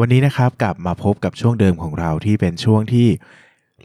[0.00, 3.08] วันนี้นะครับกลับมาพบกับช่วงเดิมของเราที่เป็นช่วงที่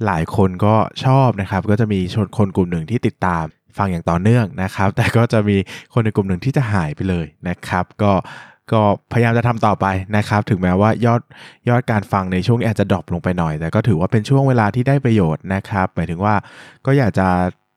[0.06, 3.44] หลายคนก็ชอบนะครับ ก็จะมีชนคนกลุ่มหนึ่งที่ติดตาม
[3.78, 5.58] ฟังอย่างต่อเนื่องนะครับ แต่ก็จะมี
[5.94, 8.12] คนในกลุ่มหนึ่งที่จะหายไปเลยนะครับ ก็
[8.72, 9.86] ก็พยายามจะทำต่อไป
[10.18, 11.22] นะครับ ถึงแม้ว่ายอด
[11.70, 16.36] ยอดการฟังในช่วงนี้อาจจะดรอปลงไปหน่อย แต่ก็ถือว่าเป็นช่วงเวลาที่ได้ประโยชน์นะครับหมายถึงว่า
[16.86, 17.28] ก็อยากจะ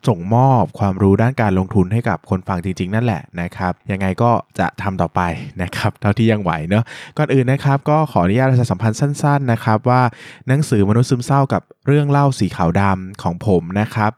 [0.09, 5.21] ส่งมอบความรู้ด้านการลงทุนให้กับคนฟังจริง ๆ นั่นแหละนะครับ ยังไงก็จะทำต่อไป
[5.63, 6.85] นะครับเท่าที่ยังไหวเนาะ
[7.19, 10.03] ก่อนอื่นนะครับ ก็ขออนุญาตประชาสัมพันธ์สั้น ๆ นะครับ ว่า
[10.49, 14.11] หนังสือมนุษย์ซึมเศร้ากับเรื่องเล่าสีขาวดำของผมนะครับ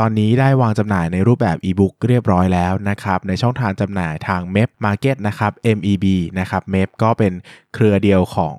[0.00, 6.06] ตอนนี้ได้วางจำหน่ายในรูปแบบอีบุ๊กเรียบร้อยแล้วนะครับ ในช่องทางจำหน่ายทาง MEP Market นะครับ MEB
[6.38, 7.32] นะครับ MEP ก็เป็น
[7.74, 8.56] เครือเดียวของ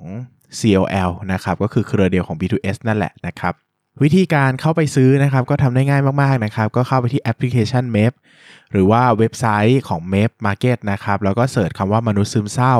[0.58, 3.54] CLL นะครับก็คือเครือเดียวของ B2S นั่นแหละนะครับ
[4.02, 8.12] วิธีการเข้าไปซื้อนะครับก็ทำได้ง่ายมากๆนะครับก็เข้าไปที่แอปพลิเคชัน MEP
[8.72, 12.74] หรือว่าเว็บไซต์ของ MEP Market นะครับแล้วก็เสิร์ชคำว่ามนุษย์ซึมเศร้า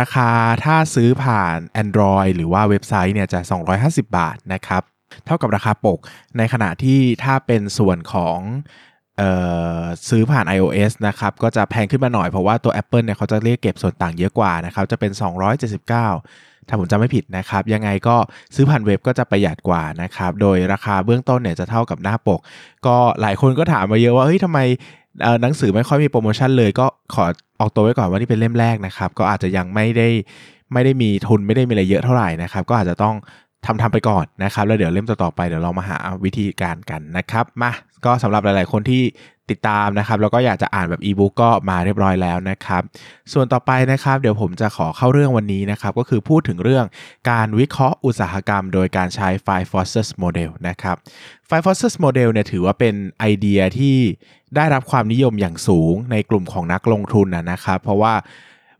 [0.00, 0.28] ราคา
[0.64, 3.40] ถ้าซื้อผ่าน Android หรือว่าเว็บไซต์เนี่ยจะ
[3.78, 4.82] 250 บาทนะครับ
[5.26, 5.98] เท่ากับราคาปก
[6.38, 8.38] ในขณะที่ถ้าเป็นส่วนของ
[9.18, 9.30] เอ่
[9.78, 15.12] อซื้อผ่าน iOS นะครับก็จะแพงขึ้นมาหน่อยเพราะว่าตัว Apple เนี่ยเขาจะเรียกเก็บส่วนต่างเยอะกว่านะครับจะเป็น
[15.70, 18.16] 279 ถ้าผมจำไม่ผิดนะครับ ยังไงก็
[18.54, 22.40] ซื้อผ่านเว็บก็จะประหยัดกว่านะครับ โดยราคาเบื้องต้นเนี่ยจะเท่ากับหน้าปก
[22.86, 24.58] ก็หลายคนก็ถามมาเยอะว่าเฮ้ยทำไม
[25.42, 27.24] หนังสือไม่ค่อยมีโปรโมชั่นเลยก็ขอ
[27.60, 30.08] ออกตัวไว้ก่อนว่านี่เป็นเล่มแรกนะครับ ก็อาจจะยังไม่ได้
[30.72, 33.14] ไม่ได้มีทุนไม่ได้มีอะไรเยอะเท่าไหร่นะครับ ก็อาจจะต้อง
[33.66, 37.72] ทำทำไปก่อนนะครับ แล้วเดี๋ยวเล่มต่อๆไปเดี๋ยวเรามาหาวิธีการกันนะครับมา
[38.04, 39.02] ก็สำหรับหลาย ๆ คนที่
[39.50, 42.82] ติดตามนะครับแล้วก็อยากจะอ่านแบบอีบุ๊กก็มาเรียบร้อยแล้วนะครับ
[43.32, 46.84] ส่วนต่อไปนะครับเดี๋ยวผมจะขอเข้าเรื่องวันนี้นะครับ ก็คือพูดถึงเรื่อง
[47.30, 50.96] การวิเคราะห์อุตสาหกรรม โดยการใช้ Five Forces Model นะครับ
[51.48, 53.96] Five Forces Model เนี่ยถือว่าเป็นไอเดียที่
[54.56, 58.14] ได้รับความนิยมอย่างสูงในกลุ่มของนักลงทุนนะนะครับ เพราะว่า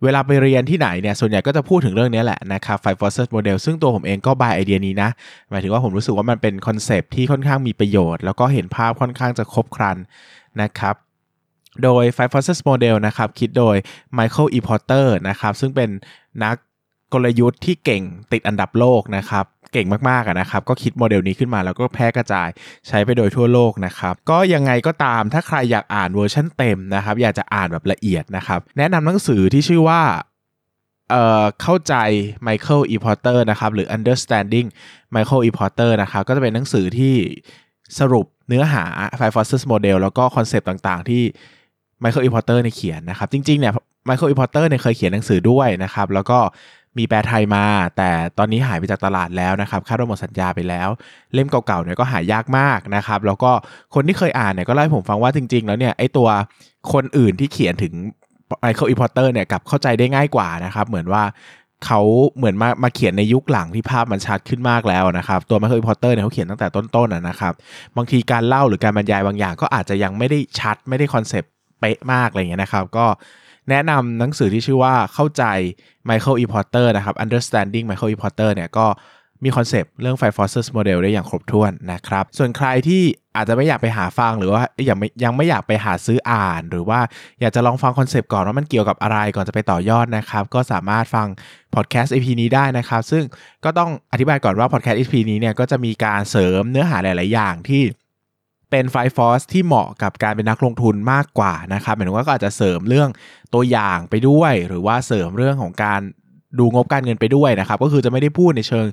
[0.02, 5.10] เวลาไปเรียนที่ไหนเนี่ยส่วนใหญ่ก็จะพูดถึงเรื่องนี้แหละนะครับ Five Forces Model ซึ่งตัวผมเองก็บายไอเดียนี้นะ
[5.50, 9.96] หมายถึงว่าผมรู้สึกว่ามันเป็นคอนเซปที่ค่อนข้างมีประโยชน์ แล้วก็เห็นภาพค่อนข้างจะครบครัน
[10.62, 10.94] นะครับ
[11.82, 13.76] โดย Five Forces Model นะครับคิดโดย
[14.18, 14.58] Michael E.
[14.68, 15.90] Porter นะครับซึ่งเป็น
[16.44, 16.56] นัก
[17.12, 18.02] กลยุทธ์ที่เก่ง
[18.32, 22.48] ติดอันดับโลกนะครับเก่งมากๆนะครับ ก็คิดโมเดลนี้ขึ้นมาแล้วก็แพร่กระจาย
[22.86, 30.02] ใช้ไปโดยทั่วโลกนะครับ ก็ยังไงก็ตามถ้าใครอยากอ่านเวอร์ชันเต็มนะครับ อยากจะอ่านแบบละเอียดนะครับ แนะนำหนังสือที่ชื่อว่า
[31.10, 31.94] เอ่อเข้าใจ
[32.46, 32.96] Michael E.
[33.04, 34.66] Porter นะครับ หรือ Understanding
[35.14, 35.50] Michael E.
[35.58, 37.14] Porter นะครับ ก็จะเป็นหนังสือที่
[37.98, 38.84] สรุปเนื้อหา
[39.18, 41.22] Five Forces Model แล้วก็คอนเซปต์ต่างๆ ที่
[42.02, 42.30] Michael E.
[42.34, 43.72] Porter เนี่ยเขียนนะครับ จริงๆเนี่ย
[44.08, 44.34] Michael E.
[44.40, 46.38] Porter เนี่ยเคยเขียนหนังสือด้วยนะครับ แล้วก็
[46.98, 47.64] มีแปลไทยมา
[47.96, 50.88] แต่ตอนนี้หายไปจากตลาดแล้วนะครับคาดว่าหมดสัญญาไปแล้ว
[51.34, 53.50] เล่มเก่าๆเนี่ยก็หายากมากนะครับ แล้วก็
[53.94, 56.28] คนที่เคยอ่านเนี่ยก็เล่าให้ผมฟังว่าจริง ๆ แล้วเนี่ยไอตัว
[56.92, 57.92] คนอื่นที่เขียนถึง
[58.62, 58.94] Michael E.
[59.00, 61.22] Porter เนี่ยกับเข้าใจได้ง่ายกว่านะครับเหมือนว่า
[61.86, 62.00] เขา
[62.36, 65.84] เหมือนมามาเขียนในยุคหลังที่ภาพมันชัดขึ้นมากแล้วนะครับ ตัว Michael E.
[65.88, 67.52] Porter เนี่ยเขาเขียนตั้งแต่ต้นๆนะครับ
[67.96, 73.06] บางทีการเล่าหรือการบรรยายบางอย่างก็อาจจะยังไม่ได้ชัดไม่ได้คอนเซปต์เป๊ะมากอะไรเงี้ยนะครับ ก็
[73.70, 75.44] แนะนำหนังสือที่ชื่อว่าเข้าใจ
[76.08, 76.44] Michael E.
[76.52, 78.16] Porter นะครับ Understanding Michael E.
[78.22, 78.86] Porter เนี่ยก็
[79.44, 83.02] มีคอนเซปต์เรื่อง Five Forces Model ได้อย่างครบถ้วนนะครับ ส่วนใครที่
[83.36, 87.00] อาจจะไม่อยากไปหาฟังหรือว่ายังไม่ยังไม่อยากไปหาซื้ออ่าน หรือว่า
[87.40, 91.26] อยากจะลองฟังคอนเซปต์ก่อนว่ามันเกี่ยวกับอะไรก่อนจะไปต่อยอดนะครับ ก็สามารถฟัง
[91.74, 93.24] พอดแคสต์ EP นี้ได้นะครับ ซึ่ง
[93.64, 97.82] ก็ต้องอธิบายก่อนว่าพอดแคสต์ EP นี้เนี่ยก็จะมีการเสริมเนื้อหาหลาย ๆ อย่างที่
[98.70, 103.08] เป็น Five Forces ที่เหมาะกับการเป็นนักลงทุนมากกว่านะครับหมายถึงว่าก็อาจจะเสริมเรื่อง
[103.54, 106.00] ตัวอย่างไปด้วย หรือว่าเสริมเรื่องของการ
[106.58, 108.86] ดูงบการเงินไปด้วยนะครับ ก็คือจะไม่ได้พูดในเชิง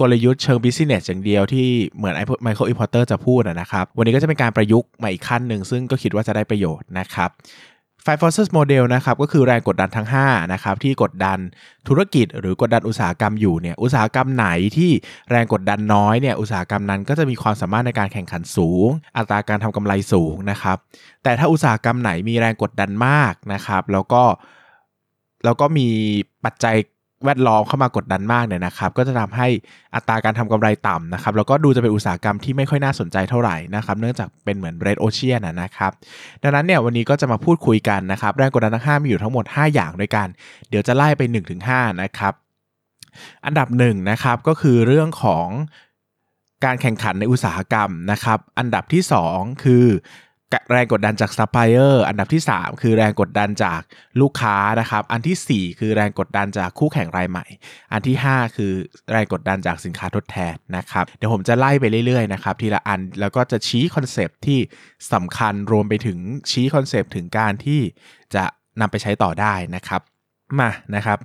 [0.00, 2.72] กลยุทธ์เชิง business อย่างเดียวที่เหมือนไอ้ Michael E.
[2.72, 7.30] Porter จะพูดนะครับ วันนี้ก็จะเป็นการประยุกต์มาอีกขั้นหนึ่งซึ่งก็คิดว่าจะได้ประโยชน์นะครับ
[8.04, 11.38] Five Forces Model นะครับก็คือแรงกดดันทั้ง5นะครับที่กดดัน
[11.88, 14.90] ธุรกิจหรือกดดันอุตสาหกรรมอยู่เนี่ยอุตสาหกรรมไหนที่
[15.30, 20.76] แรงกดดันน้อยเนี่ยอุตสาหกรรมนั้นก็จะมีความสามารถในการแข่งขันสูง อัตราการทำกำไรสูงนะครับ
[21.22, 24.22] แต่ถ้าอุตสาหกรรมไหนมีแรงกดดันมากนะครับแล้วก็
[25.44, 25.88] แล้วก็มี
[26.44, 26.76] ปัจจัย
[27.24, 29.48] แวดล้อมเข้ามากดดันมากเนี่ยนะครับก็จะทำให้
[29.94, 35.90] อัตราการทำกำไรต่ำนะครับแล้วก็ดูจะเป็นอุตสาหกรรมที่ไม่ค่อยน่าสนใจเท่าไหร่นะครับเนื่องจากเป็นเหมือนเรดโอเชียนนะครับ
[36.42, 40.26] ดังนั้นเนี่ยวันนี้ก็จะมาพูดคุยกันนะครับแรงกดดันทั้ง5มีอยู่ทั้งหมด 5 อย่างด้วยกัน
[40.68, 41.22] เดี๋ยวจะไล่ไป
[41.62, 42.32] 1-5นะครับ
[43.46, 45.46] อันดับหนึ่งนะครับก็คือเรื่องของ
[46.64, 49.02] การแข่งขันในอุตสาหกรรมนะครับ อันดับที่
[49.32, 49.86] 2 คือ
[50.70, 53.80] แรงกดดันจากซัพพลายเออร์อันดับที่ 3 คือแรงกดดันจาก
[54.20, 57.46] ลูกค้านะครับ อันที่ 4 คือแรงกดดันจากคู่แข่งรายใหม่
[57.92, 58.72] อันที่ 5 คือ
[59.12, 64.58] แรงกดดันจากสินค้าทดแทนนะครับ เดี๋ยวผมจะไล่ไปเรื่อยๆนะครับทีละอันแล้วก็จะชี้คอนเซปต์ที่
[65.12, 66.18] สำคัญรวมไปถึง
[66.50, 67.80] ชี้คอนเซปถึงการที่
[68.34, 68.44] จะ
[68.80, 70.00] นำไปใช้ต่อได้นะครับ
[70.60, 71.18] มานะครับ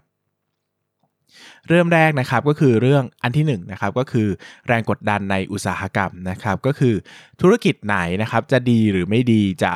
[1.70, 4.28] เริ่มแรกนะครับก็คือเรื่องอันที่1นนะครับก็คือ
[4.68, 6.94] แรงกดดันในอุตสาหกรรมนะครับก็คือ
[7.42, 9.74] ธุรกิจไหนนะครับจะดีหรือไม่ดีจะ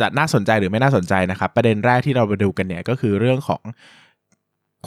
[0.00, 3.62] จะน่าสนใจหรือไม่น่าสนใจนะครับ ประเด็นแรกที่เราไปดูกันเนี่ยก็คือเรื่องของ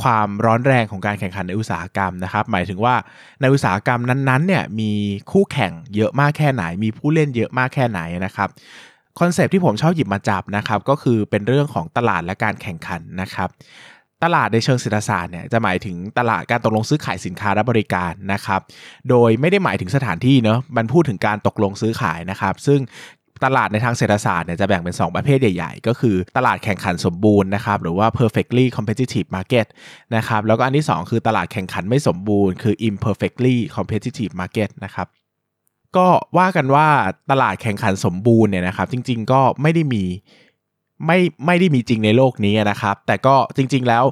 [0.01, 2.95] ความร้อนแรงของการแข่งขันในอุตสาหกรรมนะครับ หมายถึงว่า
[3.41, 4.91] ในอุตสาหกรรมนั้นๆเนี่ยมี
[5.31, 8.49] คู่แข่งเยอะมากแค่ไหน มีผู้เล่นเยอะมากแค่ไหนนะครับ
[9.19, 13.49] คอนเซปที่ผมชอบหยิบมาจับนะครับก็คือเป็นเรื่องของตลาดและการแข่งขันนะครับ
[14.23, 18.61] ตลาดในเชิงเศรษฐศาสตร์เนี่ยจะหมายถึงตลาดการตกลงซื้อขายสินค้าและบริการนะครับ
[19.09, 22.79] โดยไม่ได้หมายถึงสถานที่เนาะมันพูดถึงการตกลงซื้อขายนะครับ ซึ่ง
[23.45, 29.65] ตลาดในทางเศรษฐศาสตร์เนี่ยจะแบ่งเป็น 2 ประเภทใหญ่ ๆ ก็คือตลาดแข่งขันสมบูรณ์นะครับ หรือว่า perfectly competitive market
[30.15, 35.07] นะครับ แล้วก็อันที่ 2 คือตลาดแข่งขันไม่สมบูรณ์ คือ imperfectly competitive market นะครับ
[35.97, 36.87] ก็ว่ากันว่า
[37.31, 40.03] ตลาดแข่งขันสมบูรณ์เนี่ยนะครับ จริง ๆ ก็ไม่ได้มี
[41.05, 44.03] ไม่ไม่ได้มีจริงในโลกนี้นะครับ แต่ก็จริง ๆ แล้ว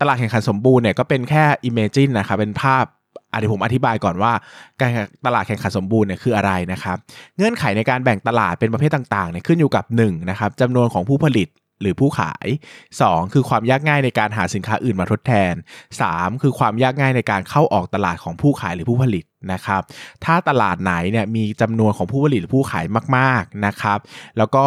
[0.00, 2.84] ตลาดแข่งขันสมบูรณ์เนี่ยก็เป็นแค่ Imagine นะครับเป็นภาพ
[3.32, 4.32] อธิผมอธิบายก่อนว่า
[4.80, 4.90] การ
[5.26, 6.96] ตลาดแข่งขันสมบูรณ์เนี่ยคืออะไรนะครับ
[7.36, 11.48] เงื่อนไขในการแบ่งตลาดเป็นประเภทต่างๆเนี่ยขึ้นอยู่กับ1นะครับจำนวนของผู้ผลิต
[11.80, 12.46] หรือผู้ขาย
[12.90, 15.54] 2 คือความยากง่ายในการหาสินค้าอื่นมาทดแทน
[15.98, 19.82] 3 คือความยากง่ายในการเข้าออกตลาดของผู้ขายหรือผู้ผลิตนะครับ
[20.24, 23.98] ถ้าตลาดไหนเนี่ยมีจำนวนของผู้ผลิตหรือผู้ขายมาก ๆนะครับ
[24.38, 24.64] แล้วก็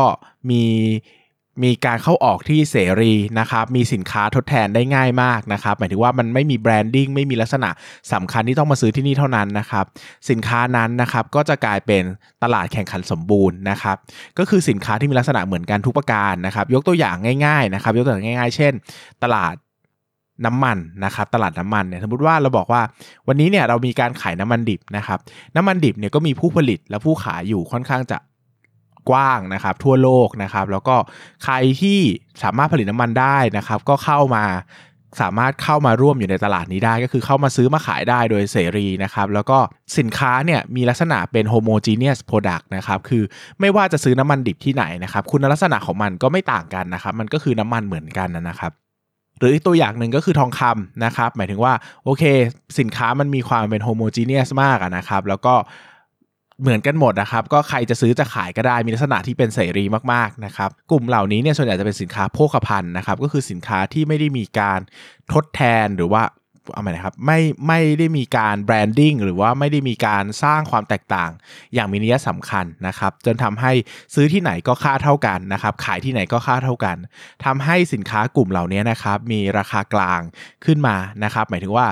[0.49, 0.63] มี
[1.63, 7.69] มีการเข้าออกที่เสรีนะครับ มีสินค้าทดแทนได้ง่ายมากนะครับ หมายถึงว่ามันไม่มีแบรนดิ้งไม่มีลักษณะ
[8.13, 9.85] สำคัญที่ต้องมาซื้อที่นี่เท่านั้นนะครับ
[10.29, 12.03] สินค้านั้นนะครับก็จะกลายเป็น
[12.43, 13.97] ตลาดแข่งขันสมบูรณ์นะครับ
[14.37, 17.15] ก็คือสินค้าที่มีลักษณะเหมือนกันทุกประการนะครับ ยกตัวอย่าง
[17.45, 18.73] ง่ายๆนะครับ ยกตัวอย่างง่าย ๆ เช่น
[19.23, 19.55] ตลาด
[20.45, 22.81] น้ำมันนะครับตลาดน้ำมันเนี่ยสมมติว่าเราบอกว่า
[23.27, 25.19] วันนี้เนี่ยเรามีการขายน้ำมันดิบนะครับ
[25.55, 28.17] น้ำมันดิบเนี่ยก็มีผู้ผลิตและผู้ขายอยู่ค่อนข้างจะ
[29.09, 30.95] กว้างนะครับทั่วโลกนะครับ แล้วก็
[31.43, 31.99] ใครที่
[32.43, 34.45] สามารถผลิตน้ำมันได้นะครับ ก็เข้ามา
[35.21, 39.57] สามารถเข้ามาร่วมอยู่ในตลาดนี้ได้ ก็คือเข้ามาซื้อมาขายได้โดยเสรีนะครับแล้วก็
[39.97, 43.23] สินค้าเนี่ยมีลักษณะเป็น homogeneous product นะครับคือ
[43.59, 48.71] ไม่ว่าจะซื้อน้ำมันดิบที่ไหนนะครับคุณลักษณะของมันก็ไม่ต่างกันนะครับมันก็คือน้ำมันเหมือนกันนะครับ
[49.39, 51.73] หรืออีกตัวอย่างหนึ่งก็คือทองคำนะครับหมายถึงว่า
[52.03, 52.23] โอเค
[52.79, 55.53] สินค้ามันมีความเป็น homogeneous มากนะครับแล้วก็
[56.61, 59.83] เหมือนกันหมดนะครับ ก็ใครจะซื้อจะขายก็ได้มีลักษณะที่เป็นเสรี
[60.13, 64.79] มากๆนะครับ กลุ่มเหล่านี้เนี่ยส่วนใหญ่จะเป็นสินค้าโภคภัณฑ์นะครับ ก็คือสินค้าที่ไม่ได้มีการ
[65.33, 66.23] ทดแทนหรือว่า
[66.73, 71.31] เอาไหมนะครับไม่ไม่ได้มีการแบรนดิ้งหรือว่าไม่ได้มีการสร้างความแตกต่าง
[71.73, 73.71] อย่างมีนัยสำคัญนะครับ จนทำให้
[74.15, 76.97] ซื้อที่ไหนก็ค่าเท่ากันนะครับ ขายที่ไหนก็ค่าเท่ากัน
[77.45, 80.21] ทำให้สินค้ากลุ่มเหล่านี้นะครับ มีราคากลาง
[80.65, 81.87] ขึ้นมานะครับ หมายถึงว่า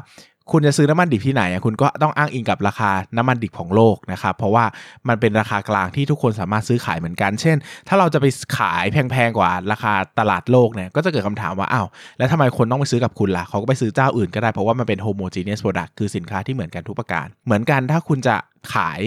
[0.51, 4.65] คุณจะซื้อน้ำมันดิบที่ไหนคุณก็ต้องอ้างอิงกับราคาน้ำมันดิบของโลกนะครับเพราะว่า
[5.07, 7.57] มันเป็นราคากลางที่ทุกคนสามารถซื้อขายเหมือนกัน เช่น
[7.88, 8.25] ถ้าเราจะไป
[8.57, 11.88] ขายแพงๆกว่าราคาตลาดโลกเนี่ยก็จะเกิดคำถามว่าอ้าว
[12.18, 18.35] แล้วทำไมคนต้องไปซื้อกับคุณล่ะเขาก็ไปซื้อเจ้าอื่นก็ได้เพราะว่ามันเป็น homogeneous product คือสินค้าที่เหมือนกันทุกประการ เหมือนกันถ้าคุณจะ
[18.73, 19.02] ขาย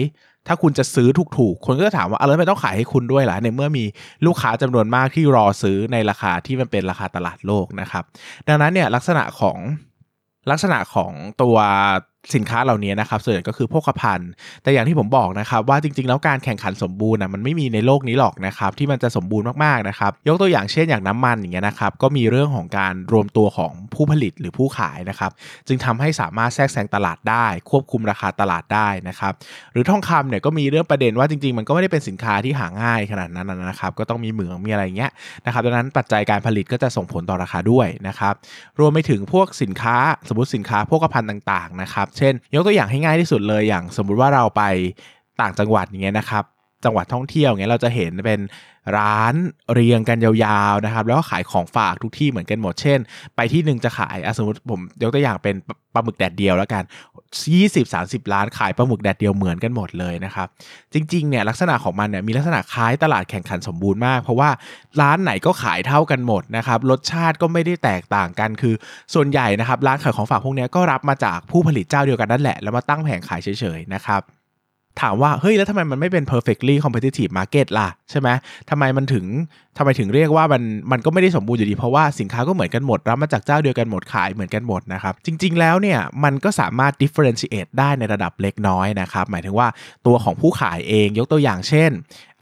[0.47, 3.85] ถ้าคุณจะซื้อถูกๆ คนก็จะถามว่าอะไรไม่ต้องขายให้คุณด้วยล่ะในเมื่อมี
[4.25, 8.03] ลูกค้าจำนวนมากที่รอซื้อในราคาที่มันเป็นราคาตลาดโลกนะครับ
[8.47, 9.57] ดังนั้นเนี่ยลักษณะของ
[10.49, 11.57] ลักษณะของตัว
[12.35, 14.29] สินค้าเหล่านี้นะครับส่วนใหญ่ก็คือโภคภัณฑ์
[14.63, 25.31] แต่อย่างที่ผมบอกนะครับว่าจริงๆ แล้วการแข่งขันสมบูรณ์นะมันไม่มีในโลกนี้หรอกนะครับที่มันจะสมบูรณ์มากๆนะครับยกตัวอย่างเช่นอย่างน้ำมันอย่างเงี้ยนะครับก็มีเรื่องของการรวมตัวของผู้ผลิตหรือผู้ขายนะครับ
[25.67, 29.33] จึงทำให้สามารถแทรกแซงตลาดได้ ควบคุมราคาตลาดได้นะครับ
[29.73, 35.11] หรือทองคำเนี่ยก็มีเรื่องประเด็นว่าจริง ๆ มันก็ไม่ได้เป็นสินค้าที่หาง่ายขนาดนั้นนะครับก็ต้องมีเหมืองมีอะไรเงี้ย
[35.45, 38.33] นะครับดังนั้นปัจจัยการผลิตก็จะส่งผลต่อราคาด้วยนะครับ
[38.79, 39.97] รวมไปถึงพวกสินค้า
[40.27, 44.63] สมมติสินค้าโภคภัณฑ์ต่างๆนะครับเช่น ยกตัวอย่างให้ง่ายที่สุดเลยอย่าง สมมุติว่าเราไป
[45.41, 46.43] ต่างจังหวัดอย่างเงี้ยนะครับ
[46.85, 48.39] จังหวัดท่องเที่ยวอย่างเงี้ยเราจะเห็นเป็น
[48.97, 49.33] ร้าน
[49.73, 52.99] เรียงกันยาวๆนะครับแล้วก็ขายของฝากทุกที่เหมือนกันหมดเช่น
[53.35, 55.55] ไปที่หนึ่งจะขายสมมติผมยกตัวอย่างเป็น
[55.93, 56.83] ปลาหมึกแดดเดียวแล้วกัน
[57.63, 60.47] 20-30 ล้านขายปลาหมึกแดดเดียวเหมือนกันหมดเลยนะครับ
[60.93, 64.49] จริงๆเนี่ยลักษณะของมันเนี่ยมีลักษณะคล้ายตลาดแข่งขันสมบูรณ์มาก เพราะว่า
[65.01, 68.73] ร้านไหนก็ขายเท่ากันหมดนะครับรสชาติก็ไม่ได้แตกต่างกันคือ
[69.13, 74.23] ส่วนใหญ่นะครับร้านขายของฝากพวกนี้ก็รับมาจากผู้ผลิตเจ้าเดียวกันนั่นแหละแล้วมาตั้งแผงขายเฉยๆนะครับ
[75.01, 78.29] ถามว่าเฮ้ยแล้วทำไมมันไม่เป็น perfectly competitive market ล่ะ ใช่ไหม
[78.69, 79.25] ทำไมมันถึง
[79.77, 89.67] ทำไมถึงเรียกว่ามันมันก็ไม่ได้สมบูรณ์อยู่ดี เพราะว่าสินค้าก็เหมือนกันหมดรับมาจากเจ้าเดียวกันหมดขายเหมือนกันหมดนะครับ จริง ๆ แล้วเนี่ยมันก็สามารถ differentiate ได้ในระดับเล็กน้อยนะครับ หมายถึงว่า
[90.05, 91.91] ตัวของผู้ขายเองยกตัวอย่างเช่น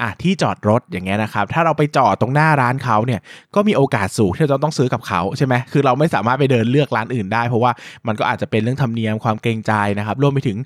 [0.01, 3.19] อะที่จอดรถอย่างเงี้ยนะครับ ถ้าเราไปจอดตรงหน้าร้านเขาเนี่ย
[3.55, 7.71] ก็มีโอกาสสูงที่เราต้องซื้อกับเขาใช่ไหมคือเราไม่สามารถไปเดินเลือกร้านอื่นได้ เพราะว่า
[8.07, 10.57] มันก็อาจจะเป็นเรื่องธรรมเนียมความเกรงใจนะครับรวมไปถึง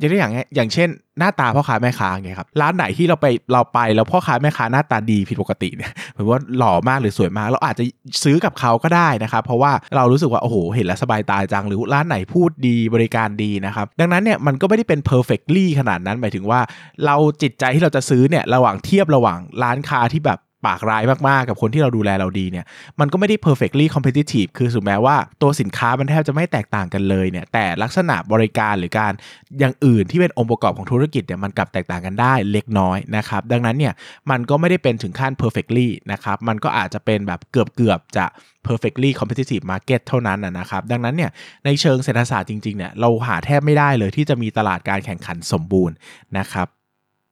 [0.00, 7.84] ยกตัวอย่างอย่างเช่น หน้าตาพ่อค้าแม่ค้าไงครับร้านไหนที่เราไปเราไปแล้วพ่อค้าแม่ค้าหน้าตาดีผิดปกติเนี่ยหรือว่าหล่อมากหรือสวยมาก เราอาจจะ
[8.24, 16.60] ซื้อกับเขาก็ได้นะครับเพราะว่าเรารู้สึกว่าโอ้โหเห็นแล้วสบายตาจังหรือร้านไหนพูดดีบริการดีนะครับดังนั้นเนี่ยมันก็ไม่ได้เป็น perfectly ขนาดนั้นหมายถึงว่า
[17.06, 22.64] เราจิตใจที่เราจะซื้อเนี่ยระหว่างเทียบระหว่างร้านค้าที่แบบ ปากร้ายมากๆกับคนที่เราดูแลเราดีเนี่ย
[23.00, 29.12] มันก็ไม่ได้ perfectly competitive คือสุดแม้ว่าตัวสินค้ามันแทบจะไม่แตกต่างกันเลยเนี่ยแต่ลักษณะบริการหรือการ
[29.58, 33.92] อย่างอื่นที่เป็นองค์ประกอบของธุรกิจเนี่ยมันกลับแตกต่างกันได้เล็กน้อยนะครับดังนั้นเนี่ย
[34.30, 38.26] มันก็ไม่ได้เป็นถึงขั้น perfectly นะครับมันก็อาจจะเป็นแบบเกือบๆจะ
[38.66, 41.30] perfectly competitive market เท่านั้นนะครับดังนั้นเนี่ย
[41.64, 45.94] ในเชิงเศรษฐศาสตร์จริงๆเนี่ยเราหาแทบไม่ได้เลยที่จะมีตลาดการแข่งขันสมบูรณ์
[46.38, 46.68] นะครับ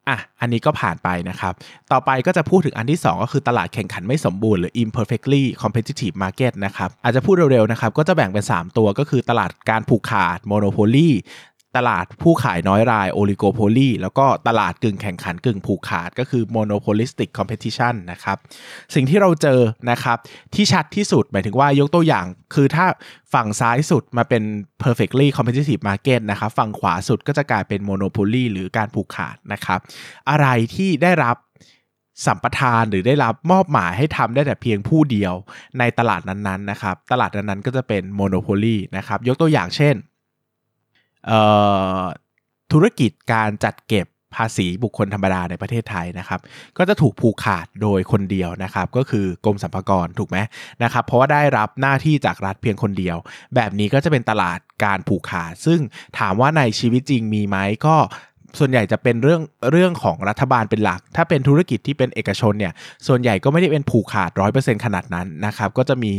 [0.08, 1.52] อะอันนี้ก็ผ่านไปนะครับ
[1.92, 11.10] ต่อไปก็จะพูดถึงอันที่ 2 ก็คือตลาดแข่งขันไม่สมบูรณ์หรือ imperfectly competitive market นะครับ อาจจะพูดเร็วๆนะครับ ก็จะแบ่งเป็น 3 ตัวก็คือตลาดการผูกขาด monopoly
[11.76, 18.36] ตลาดผู้ขายน้อยราย oligopoly แล้วก็ตลาดกึ่งแข่งขันกึ่งผูกขาด ก็คือ monopolistic competition นะครับ
[18.94, 19.60] สิ่งที่เราเจอ
[19.90, 20.18] นะครับ
[20.54, 22.86] ที่ชัดที่สุด หมายถึงว่ายกตัวอย่าง คือถ้า
[23.34, 24.42] ฝั่งซ้ายสุดมาเป็น
[24.82, 29.80] perfectly competitive market นะครับฝั่งขวาสุดก็จะกลายเป็น monopoly หรือการผูกขาดนะครับ
[30.30, 31.36] อะไรที่ได้รับ
[32.26, 35.34] สัมปทานหรือได้รับมอบหมายให้ทำได้แต่เพียงผู้เดียว
[35.78, 39.96] ในตลาดนั้นๆนะครับ ตลาดนั้นๆก็จะเป็น monopoly นะครับ ยกตัวอย่างเช่น
[42.72, 44.06] ธุรกิจการจัดเก็บ
[44.36, 46.40] ภาษีบุคคลธรรมดาในประเทศไทยนะครับ
[46.78, 50.38] ก็จะถูกผูกขาดโดยคนเดียวนะครับ ก็คือกรมสรรพากรถูกไหม
[50.82, 53.16] นะครับ เพราะว่าได้รับหน้าที่จากรัฐเพียงคนเดียว
[53.54, 55.80] แบบนี้ก็จะเป็นตลาดการผูกขาด ซึ่ง
[56.18, 57.56] ถามว่าในชีวิตจริงมีไหม
[57.86, 57.96] ก็
[58.58, 62.72] ส่วนใหญ่จะเป็นเรื่องเรื่องของรัฐบาลเป็นหลัก ถ้าเป็นธุรกิจที่เป็นเอกชนเนี่ย
[63.06, 66.12] ส่วนใหญ่ก็ไม่ได้เป็นผูกขาดร้อยเปอร์เซ็นต์ขนาดนั้นนะครับ ก็จะมี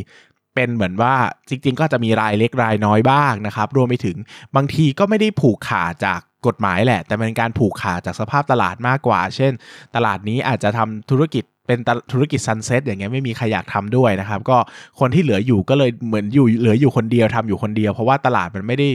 [0.55, 1.13] เป็นเหมือนว่า
[1.49, 4.17] จริง ๆ ก็จะมีรายเล็กรายน้อยบ้างนะครับ รวมไปถึง
[4.55, 9.51] บางทีก็ไม่ได้ผูกขาดจากกฎหมายแหละ แต่เป็นการผูกขาดจากสภาพตลาดมากกว่า เช่น
[9.95, 11.79] ตลาดนี้อาจจะทำธุรกิจเป็น
[12.11, 14.57] ธุรกิจซันเซ็ตอย่างเงี้ยไม่มีใครอยากทำด้วยนะครับ ก็
[14.99, 18.87] คนที่เหลืออยู่ก็เลยเหมือนอยู่เหลืออยู่คนเดียวทำอยู่คนเดียว เพราะว่าตลาดมันไม่ได้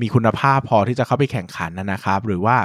[0.00, 2.56] มีคุณภาพพอที่จะเข้าไปแข่งขันนะครับ หรือว่า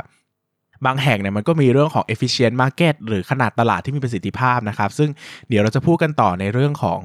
[0.86, 5.10] บางแห่งเนี่ยมันก็มีเรื่องของ efficient market หรือขนาดตลาดที่มีประสิทธิภาพนะครับ ซึ่ง
[5.50, 7.02] เดี๋ยวเราจะพูดกันต่อในเรื่องของ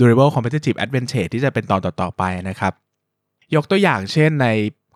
[0.00, 2.72] durable competitive advantage ที่จะเป็นตอนต่อๆไปนะครับ
[3.54, 4.46] ยกตัวอย่างเช่นใน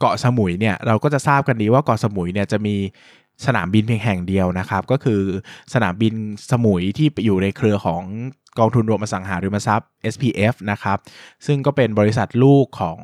[0.01, 2.77] เกาะสมุยเนี่ยเราก็จะทราบกันดีว่าเกาะสมุยเนี่ยจะมี
[3.47, 5.21] สนามบินเพียงแห่งเดียวนะครับ ก็คือ
[5.75, 6.15] สนามบิน
[6.51, 8.03] สมุยที่อยู่ในเครือของ
[8.59, 10.99] กองทุนรวมอสังหาริมทรัพย์ SPF นะครับ
[11.47, 12.99] ซึ่งก็เป็นบริษัทลูกของ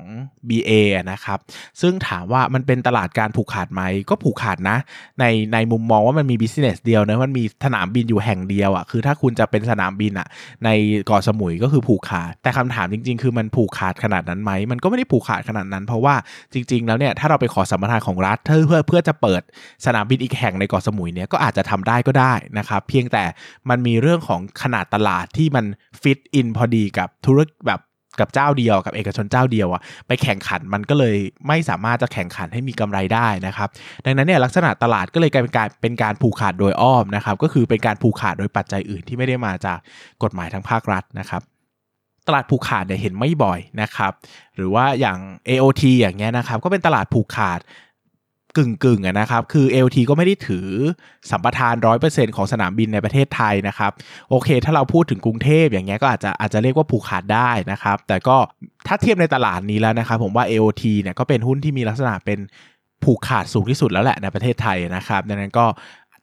[0.48, 0.70] BA
[1.12, 1.38] นะครับ
[1.80, 4.78] ซึ่งถามว่ามันเป็นตลาดการผูกขาดไหม ก็ผูกขาดนะ
[5.20, 10.26] ในในมุมมองว่ามันมี business เดียวนะ มันมีสนามบินอยู่แห่งเดียวอะ่ะ คือถ้าคุณจะเป็นสนามบินอะ่ะ
[10.64, 10.68] ใน
[11.06, 16.14] เกาะสมุยก็คือผูกขาด แต่คำถามจริง ๆ คือมันผูกขาดขนาดนั้นไหม มันก็ไม่ได้ผูกขาดขนาดนั้น เพราะว่า
[16.52, 19.42] จริง ๆ แล้วเนี่ย ถ้าเราไปขอสัมปทานของรัฐเพื่อเพื่อจะเปิด
[19.86, 23.24] สนามบินอีกแห่งในเกาะสมุยเนี่ย ก็อาจจะทำได้ก็ได้นะครับ เพียงแต่
[23.68, 25.64] มันมีเรื่องของขนาดตลาดที่มัน
[26.02, 27.80] ฟิตอินพอดีกับธุรกิจแบบ
[28.20, 31.16] กับเจ้าเดียวกับเอกชนเจ้าเดียวอะไปแข่งขันมันก็เลย
[31.48, 33.68] ไม่สามารถจะแข่งขันให้มีกำไรได้นะครับ
[34.04, 39.78] ดังนั้นเนี่ยลักษณะตลาดก็เลยกลายเป็นการเป็นการผูกขาดโดยอ้อมนะครับ ก็คือเป็นการผูกขาดโดยปัจจัยอื่นที่ไม่ได้มาจาก
[40.22, 41.42] กฎหมายทางภาครัฐนะครับ
[42.26, 44.12] ตลาดผูกขาดเนี่ยเห็นไม่บ่อยนะครับ
[44.56, 47.60] หรือว่าอย่าง AOT อย่างเงี้ยนะครับ ก็เป็นตลาดผูกขาด
[48.56, 50.68] กึ่งกึ่งนะครับ คือ LT ก็ไม่ได้ถือ
[51.30, 53.92] สัมปทาน 100%ของสนามบินในประเทศไทยนะครับ
[54.30, 58.36] โอเค ถ้าเราพูดถึงกรุงเทพอย่างเงี้ยก็อาจจะอาจจะเรียกว่าผูกขาดได้นะครับ แต่ก็
[58.86, 62.38] ถ้าเทียบในตลาดนี้แล้วนะครับ ผมว่า AOT เนี่ยก็เป็นหุ้นที่มีลักษณะเป็น
[63.04, 65.66] ผูกขาดสูงที่สุดแล้วแหละในประเทศไทยนะครับ ดังนั้นก็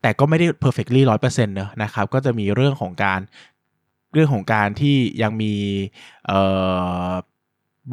[0.02, 3.20] แต่ก็ไม่ได้ perfectly 100%เนอะนะครับ ก็จะมีเรื่องของการ
[4.14, 5.54] เรื่องของการที่ยังมี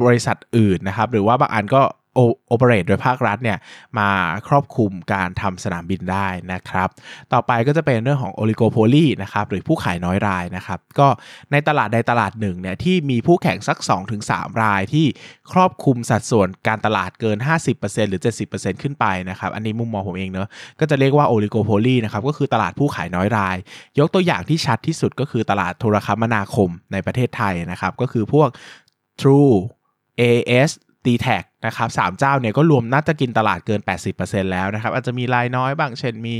[0.03, 1.81] บริษัทอื่นนะครับ หรือว่าบางอันก็
[2.15, 3.57] โอเปเรตโดยภาครัฐเนี่ย
[3.99, 4.09] มา
[4.47, 6.89] ครอบคลุมการทำสนามบินได้นะครับ
[7.33, 11.07] ต่อไปก็จะเป็นเรื่องของโอลิโกโพลีนะครับหรือผู้ขายน้อยรายนะครับ ก็
[11.51, 13.77] ในตลาดใดตลาดหนึ่งเนี่ยที่มีผู้แข่งสัก
[14.21, 15.05] 2-3 รายที่
[15.51, 17.37] ครอบคลุมสัดส่วนการตลาดเกิน
[17.73, 20.47] 50%หรือ 70%ขึ้นไปนะครับ อันนี้มุมมองผมเองเนอะ
[20.79, 23.57] ก็จะเรียกว่าโอลิโกโพลีนะครับก็คือตลาดผู้ขายน้อยราย
[23.99, 28.49] ยกตัวอย่างที่ชัดที่สุดก็คือตลาดโทรคมนาคมในประเทศไทยนะครับก็คือพวก
[29.21, 29.55] True
[30.21, 30.71] AS
[31.05, 33.81] ตีแท็กนะครับสามเจ้าเนี่ยก็รวมน่าจะกินตลาดเกิน
[34.15, 36.35] 80%แล้วนะครับ อาจจะมีรายน้อยบ้างเช่นมี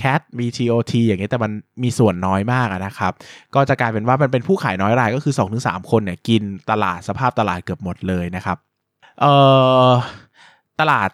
[0.00, 1.52] CAT มี TOT อย่างเงี้ยแต่มัน
[1.82, 3.12] มีส่วนน้อยมากนะครับ
[3.54, 8.56] ก็จะกลายเป็นว่ามันเป็นผู้ขายน้อยรายก็คือ 2-3 คนเนี่ยกินตลาดสภาพตลาดเกือบหมดเลยนะครับ
[9.20, 9.34] เอ่
[9.88, 9.90] อ
[10.80, 11.10] ตลาด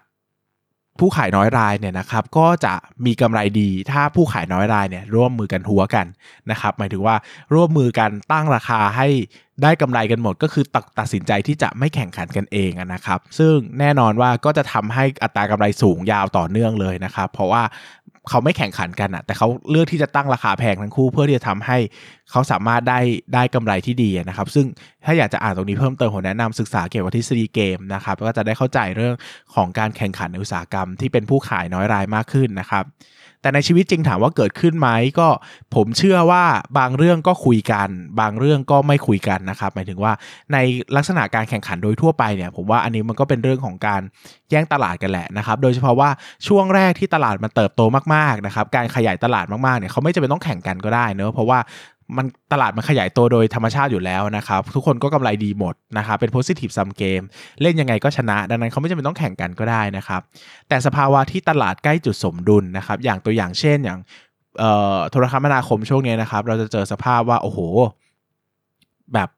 [1.00, 2.75] ผู้ขายน้อยรายเนี่ยนะครับก็จะ
[3.07, 6.07] มีกำไรดีถ้าผู้ขายน้อยรายเนี่ยร่วมมือกันหัวกัน
[6.50, 7.17] นะครับหมายถึงว่า
[7.55, 9.09] ร่วมมือกันตั้งราคาให้
[9.62, 17.62] ได้กำไรกันหมดก็คือตัดตัดสินใจที่จะไม่แข่งขันกันเองนะครับ ซึ่งแน่นอนว่าก็จะทำให้อัตรากำไรสูงยาวต่อเนื่องเลยนะครับ เพราะว่า
[18.30, 21.78] เขาไม่แข่งขันกันอะแต่เขาเลือกที่จะตั้งราคาแพงทั้งคู่เพื่อที่จะทำให้
[22.30, 23.00] เขาสามารถได้
[23.34, 24.66] ได้กำไรที่ดีนะครับ ซึ่ง
[25.04, 29.14] ถ้าอยากจะอ่านตรงนี้เพิ่มเติมผมแนะนำศึกษาเกี่ยวกับทฤษฎีเกมนะครับก็จะได้เข้าใจเรื่อง
[29.54, 32.84] ของการแข่งขันในอุตสาหกรรมที่เป็นผู้ขายน้อยรายมากขึ้นนะครับ
[33.47, 34.88] แต่ในชีวิตจริงถามว่าเกิดขึ้นไหม
[35.19, 35.29] ก็
[35.75, 36.45] ผมเชื่อว่า
[36.79, 37.88] บางเรื่องก็คุยกัน
[38.21, 40.12] บางเรื่องก็ไม่คุยกันนะครับหมายถึงว่า
[40.53, 40.57] ใน
[40.97, 44.00] ลักษณะการแข่งขันโดยทั่วไปเนี่ยผมว่าอันนี้มันก็เป็นเรื่องของการ
[44.50, 46.11] แย่งตลาดกันแหละนะครับโดยเฉพาะว่า
[46.47, 47.83] ช่วงแรกที่ตลาดมันเติบโต
[48.15, 51.59] มากๆนะครับการขยายตลาดมากๆเนี่ยเขาไม่จำเป็นต้องแข่งกันก็ได้เนอะเพราะว่า
[52.16, 57.25] มันตลาดมันขยายตัวโดยธรรมชาติอยู่แล้วนะครับ ทุกคนก็กำไรดีหมดนะครับเป็น positive sum game
[57.62, 60.20] เล่นยังไงก็ชนะ ดังนั้นเขาไม่จำเป็นต้องแข่งกันก็ได้นะครับ
[60.68, 63.98] แต่สภาวะที่ตลาดใกล้จุดสมดุลนะครับ อย่างตัวอย่างเช่นอย่าง
[65.10, 67.58] โทรคมนาคมช่วงนี้นะครับ เราจะเจอสภาพว่า โอ้โห
[69.14, 69.28] แบบ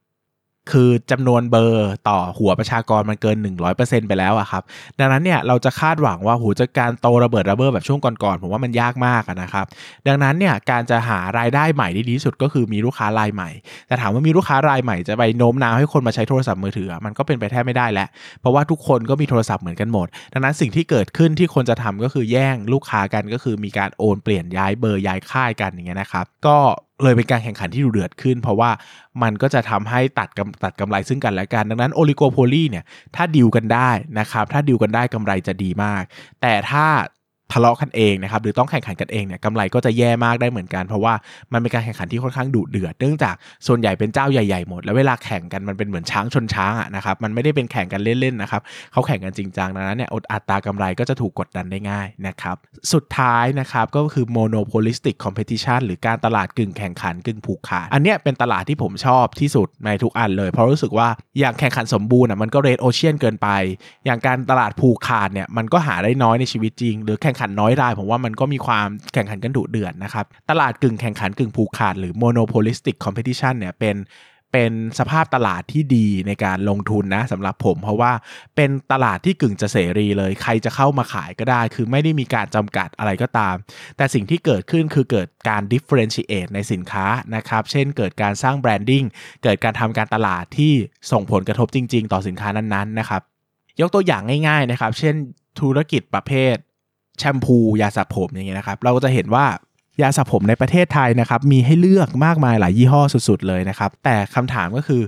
[0.73, 3.37] คือจำนวนเบอร์ต่อหัวประชากรมันเกิน
[3.73, 4.63] 100%ไปแล้วอะครับ
[4.99, 9.67] ดังนั้นเนี่ยเราจะคาดหวังว่าหูจะการโตระเบิดระเบ้อแบบช่วงก่อนๆผมว่ามันยากมากนะครับ
[10.09, 13.51] ดังนั้นเนี่ยการจะหารายได้ใหม่ที่ดีที่สุดก็คือมีลูกค้ารายใหม่
[13.87, 18.09] แต่ถามว่ามีลูกค้ารายใหม่จะไปโน้มน้าวให้คนมาใช้โทรศัพท์มือถือ มันก็เป็นไปแทบไม่ได้แล้ว
[18.41, 26.59] เพราะว่าทุกคนก็มีโทรศัพท์เหมือนกันหมด ดังนั้นสิ่งที่เกิดขึ้นที่คนจะทำก็คือแย่งลูกค้ากันก็คือมีการโอนเปลี่ยนย้ายเบอร์ย้ายค่ายกันอย่างเงี้ยนะครับ ก็
[27.03, 28.71] เลยเป็นการแข่งขันที่ดูเดือดขึ้น เพราะว่า
[29.23, 32.85] มันก็จะทำให้ตัดกำตัดกำไรซึ่งกันและกัน ดังนั้นโอลิโกโพลีเนี่ย
[33.17, 36.03] ถ้าดิวกันได้นะครับถ้าดิวกันได้กำไรจะดีมาก
[36.41, 36.87] แต่ถ้า
[37.53, 41.15] ทะเลาะกันเองนะครับหรือต้องแข่งขันกันเองเนี่ยกำไรก็จะแย่มากได้เหมือนกัน เพราะว่า
[41.53, 43.35] มันเป็นการแข่งขันที่ค่อนข้างดุเดือดเนื่องจาก
[43.67, 48.63] ส่วนใหญ่เป็นเจ้าใหญ่ๆหมด แล้วเวลาแข่งกันมันเป็นเหมือนช้างชนช้างอะนะครับมันไม่ได้เป็นแข่งกันเล่นๆนะครับ
[48.93, 52.57] เขาแข่งกันจริงจังดังนั้นเนี่ยอัตรากำไรก็จะถูกกดดันได้ง่ายนะครับ
[52.93, 63.49] สุดท้ายนะครับก็คือ monopolistic competition หรือการตลาดกึ่งแข่งขันกึ่งผูกขาดอันเนี้ยเป็นตลาดที่ผมชอบที่สุดในทุกอันเลย เพราะรู้สึกว่าอย่างแข่งขันสมบูรณ์อะมันก็เรดโอเชียนเกินไป
[64.07, 73.97] อย่างการตลาดผูกขาดเนี่ยมันก็หาได้น้อยในชีวิตจริง หรือแข่งขันน้อยราย ผมว่ามันก็มีความแข่งขันกันดุเดือดนะครับ ตลาดกึ่งแข่งขันกึ่งผูกขาดหรือ monopolistic competition เนี่ยเป็น
[74.55, 78.13] เป็นสภาพตลาดที่ดีในการลงทุนนะสำหรับผม เพราะว่า
[78.57, 83.55] เป็นตลาดที่กึ่งจะเสรีเลย ใครจะเข้ามาขายก็ได้ คือไม่ได้มีการจำกัดอะไรก็ตาม
[83.97, 89.05] แต่สิ่งที่เกิดขึ้นคือเกิดการ differentiate ในสินค้านะครับ เช่นเกิดการสร้างแบรนดิ้ง
[89.43, 90.73] เกิดการทำการตลาดที่
[91.13, 93.23] ส่งผลกระทบจริง ๆ ต่อสินค้านั้นๆนะครับ
[93.81, 95.15] ยกตัวอย่างง่ายๆนะครับ เช่น
[95.61, 96.57] ธุรกิจประเภท
[97.19, 99.47] แชมพูยาสระผมอย่างเงี้ยนะครับ เราก็จะเห็นว่า
[100.03, 105.03] ยาสระผมในประเทศไทยนะครับ มีให้เลือกมากมายหลายยี่ห้อสุด ๆ เลยนะครับ แต่คำถามก็คือ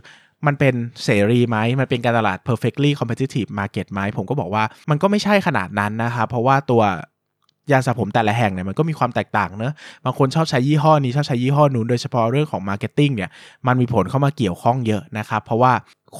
[0.46, 6.82] มันเป็นเสรีไหม มันเป็นการตลาด perfectly competitive market ไหม ผมก็บอกว่ามันก็ไม่ใช่ขนาดนั้นนะครับ เพราะว่าตัว
[7.72, 13.30] ยาสระผมแต่ละแห่งเนี่ยมันก็มีความแตกต่างเนอะบางคนชอบใช้ยี่ห้อนี้ชอบใช้ยี่ห้อนู้นโดยเฉพาะเรื่องของ marketing เนี่ย
[13.66, 15.72] มันมีผลเข้ามาเกี่ยวข้องเยอะนะครับ เพราะว่า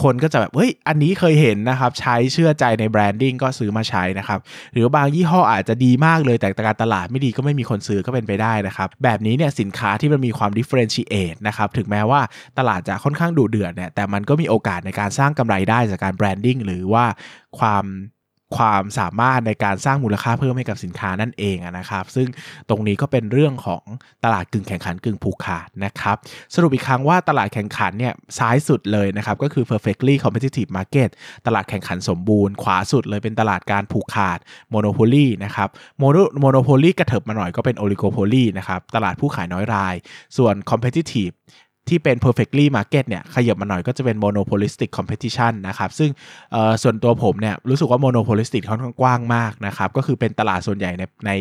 [0.03, 4.39] คนก็จะแบบเฮ้ยอันนี้เคยเห็นนะครับใช้เชื่อใจใน branding ก็ซื้อมาใช้นะครับ
[4.73, 12.21] หรือบางยี่ห้ออาจจะดีมากเลยแต่การตลาดไม่ดีก็ไม่มีคนซื้อก็เป็นไปได้นะครับแบบนี้เนี่ยสินค้าที่มันมีความ differentiate นะครับถึงแม้ว่า
[12.59, 17.05] ตลาดจะค่อนข้างดุเดือดเนี่ยแต่มันก็มีโอกาสในการสร้างกำไรได้จากการ branding หรือว่า
[17.59, 17.85] ความ
[18.57, 22.29] ความสามารถในการสร้างมูลค่าเพิ่มให้กับสินค้านั่นเองนะครับ ซึ่ง
[22.69, 23.83] ตรงนี้ก็เป็นเรื่องของ
[24.25, 26.17] ตลาดกึ่งแข่งขันกึ่งผูกขาดนะครับ
[26.55, 31.11] สรุปอีกครั้งว่าตลาดแข่งขันเนี่ยซ้ายสุดเลยนะครับ ก็คือ perfectly competitive market
[31.47, 34.39] ตลาดแข่งขันสมบูรณ์ ขวาสุดเลยเป็นตลาดการผูกขาด
[34.75, 35.69] monopoly นะครับ
[36.43, 39.95] monopoly กระเถิบมาหน่อยก็เป็น oligopoly นะครับ ตลาดผู้ขายน้อยราย
[40.37, 41.35] ส่วน competitive
[41.91, 46.11] ที่เป็น perfectly market เนี่ยขยับมาหน่อยก็จะเป็น monopolistic competition นะครับซึ่ง
[46.83, 51.33] ส่วนตัวผมเนี่ยรู้สึกว่า monopolistic ค่อนข้างกว้างมากนะครับก็คือเป็นตลาดส่วนใหญ่ในใน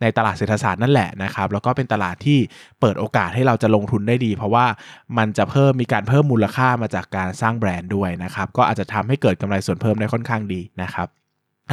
[0.00, 2.38] ในตลาดเศรษฐศาสตร์นั่นแหละนะครับแล้วก็เป็นตลาดที่
[2.80, 4.66] เปิดโอกาสให้เราจะลงทุนได้ดี เพราะว่า
[5.18, 11.08] มันจะเพิ่มมีการเพิ่มมูลค่ามาจากการสร้างแบรนด์ด้วยนะครับก็อาจจะทำให้เกิดกำไรส่วนเพิ่มได้ค่อนข้างดีนะครับ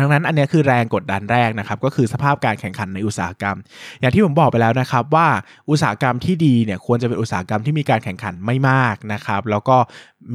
[0.04, 3.58] ดังนั้นอันนี้คือแรงกดดันแรกนะครับก็คือสภาพการแข่งขันในอุตสาหกรรม
[4.00, 5.28] อย่างที่ผมบอกไปแล้วนะครับว่า
[5.70, 9.78] อุตสาหกรรมที่ดีเนี่ยควรจะเป็นอุตสาหกรรมที่มีการแข่งขันไม่มากนะครับ แล้วก็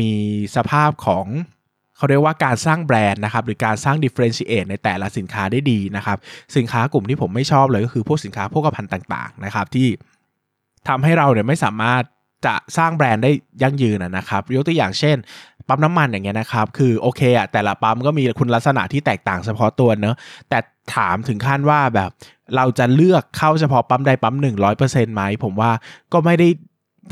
[0.01, 0.13] มี
[0.57, 1.27] สภาพของ
[1.97, 6.19] เขาเรียกว่าการสร้างแบรนด์นะครับหรือการสร้าง differentiate ในแต่ละสินค้าได้ดีนะครับ
[6.57, 9.89] สินค้ากลุ่มที่ผมไม่ชอบเลยก็คือพวกสินค้าพวกภัณฑ์ต่างๆนะครับที่
[10.89, 12.03] ทำให้เราเนี่ยไม่สามารถ
[12.47, 13.31] จะสร้างแบรนด์ได้
[13.63, 15.17] ยั่งยืนนะครับยกตัวอย่างเช่น
[15.69, 20.17] ปั๊มน้ำมันอย่างเงี้ยนะครับคือโอเคอะแต่ละปั๊มก็มีคุณลักษณะที่แตกต่างเฉพาะตัวเนอะ
[20.49, 20.59] แต่
[20.95, 22.11] ถามถึงขั้นว่าแบบ
[22.57, 25.71] เราจะเลือกเข้าเฉพาะปั๊มใดปั๊มหนึ่งร้อยเปอร์เซ็นต์ไหมผมว่า
[26.13, 26.49] ก็ไม่ได้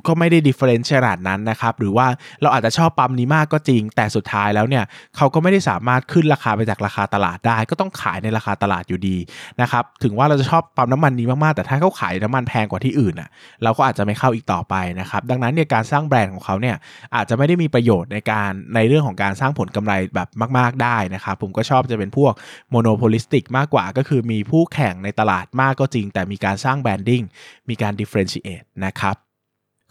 [0.06, 2.06] ก็ไม่ได้ different ขนาดนั้นนะครับ หรือว่า
[2.42, 4.84] เราอาจจะชอบปั๊มนี้มากก็จริง แต่สุดท้ายแล้วเนี่ย
[5.16, 9.16] เขาก็ไม่ได้สามารถขึ้นราคาไปจากราคาตลาดได้ ก็ต้องขายในราคาตลาดอยู่ดี
[9.60, 13.28] นะครับ ถึงว่าเราจะชอบปั๊มน้ำมันนี้มากๆ แต่ถ้าเขาขายน้ำมันแพงกว่าที่อื่นอะ
[13.62, 16.76] เราก็อาจจะไม่เข้าอีกต่อไปนะครับ ดังนั้นเนี่ยการสร้างแบรนด์ของเขาเนี่ย
[17.14, 22.32] อาจจะไม่ได้มีประโยชน์ในการในเรื่องของการสร้างผลกำไรแบบมาก ๆได้นะครับ ผมก็ชอบจะเป็นพวก
[22.70, 27.22] monopolistic มากกว่า ก็คือมีผู้แข่งในตลาดมากก็จริง แต่มีการสร้าง branding
[27.68, 29.16] มีการ differentiate นะครับ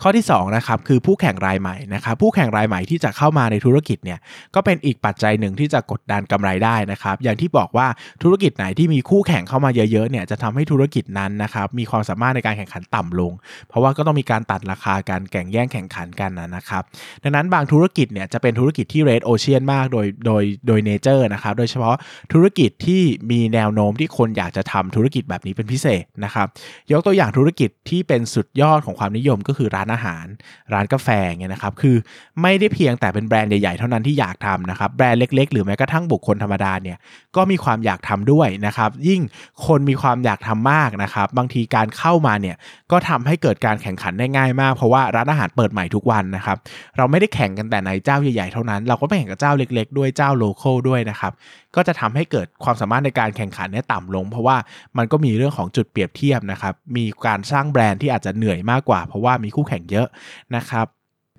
[0.03, 4.19] ข้อที่2นะครับคือผู้แข่งรายใหม่นะครับผู้แข่งรายใหม่ที่จะเข้ามาในธุรกิจเนี่ย
[4.55, 7.87] ก็เป็นอีกปัจจัยหนึ่งที่จะกดดันกำไรได้นะครับอย่างที่บอกว่า
[8.23, 13.31] ธุรกิจไหนที่มีคู่แข่งเข้ามาเยอะๆเนี่ยจะทำให้ธุรกิจนั้นนะครับมีความสามารถในการแข่งขันต่ำลง
[13.69, 16.83] เพราะว่าก็ต้องมีการตัดราคาการแข่งแย่งแข่งขันกันนะครับ
[17.23, 21.95] ดังนั้นบางธุรกิจเนี่ยจะเป็นธุรกิจที่เรดโอเชียนมากโดยโดยโดยเนเจอร์นะครับโดยเฉพาะ
[22.33, 26.47] ธุรกิจที่มีแนวโน้มที่คนอยากจะทำธุรกิจแบบนี้เป็นพิเศษนะครับ
[26.91, 30.25] ยกตัวอย่างธุรกิจที่เป็นสุดยอดของความนิยมก็คือร้านอาหาร
[30.73, 31.95] ร้านกาแฟเงี้ยนะครับคือ
[32.41, 36.97] ไม่ได้เพียงแต่เป็นแบรนด์ใหญ่ๆเท่านั้นที่อยากทำนะครับแบรนด์เล็ก ๆ หรือแม้กระทั่งบุคคลธรรมดาเนี่ย
[37.35, 39.21] ก็มีความอยากทำด้วยนะครับยิ่ง
[39.65, 42.55] คนมีความอยากทำมากนะครับบางทีการเข้ามาเนี่ย
[42.91, 46.57] ก็ทำให้เกิดการแข่งขันได้ง่ายมาก เพราะว่าร้านอาหารเปิดใหม่ทุกวันนะครับ
[46.97, 51.33] เราไม่ได้แข่งกันแต่ในเจ้าใหญ่ๆเท่านั้น เราก็ไปแข่งกับเจ้าเล็ก ๆ ด้วยเจ้าโลเคอลด้วยนะครับ
[51.77, 54.57] ก็จะทำให้เกิดความสามารถในการแข่งขันเนี่ยต่ำลง เพราะว่า
[54.97, 60.07] มันก็มีเรื่องของจุดเปรียบเทียบนะครับ มีการสร้างแบรนด์ที่อาจจะเหนื่อยมากกว่า เพราะว่ามีคู่แข่งเยอะ
[60.55, 60.85] นะครับ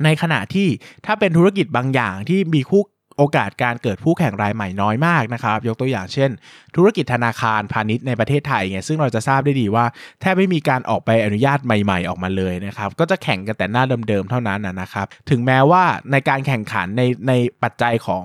[0.05, 0.69] ในขณะที่
[1.07, 2.83] ถ้าเป็นธุรกิจบางอย่างที่มีคู่
[3.21, 6.31] โอกาสการเกิดผู้แข่งรายใหม่น้อยมากนะครับ ยกตัวอย่างเช่น
[6.77, 9.85] ธุรกิจธนาคารพาณิชย์ในประเทศไทยไงซึ่งเราจะทราบได้ดีว่า
[10.21, 18.25] แทบไม่มีการออกไปอนุญาตใหม่ ๆ ออกมาเลยนะครับ ก็จะแข่งกันแต่หน้าเดิมๆเท่านั้นนะครับ ถึงแม้ว่าในการแข่งขันในในปัจจัยของ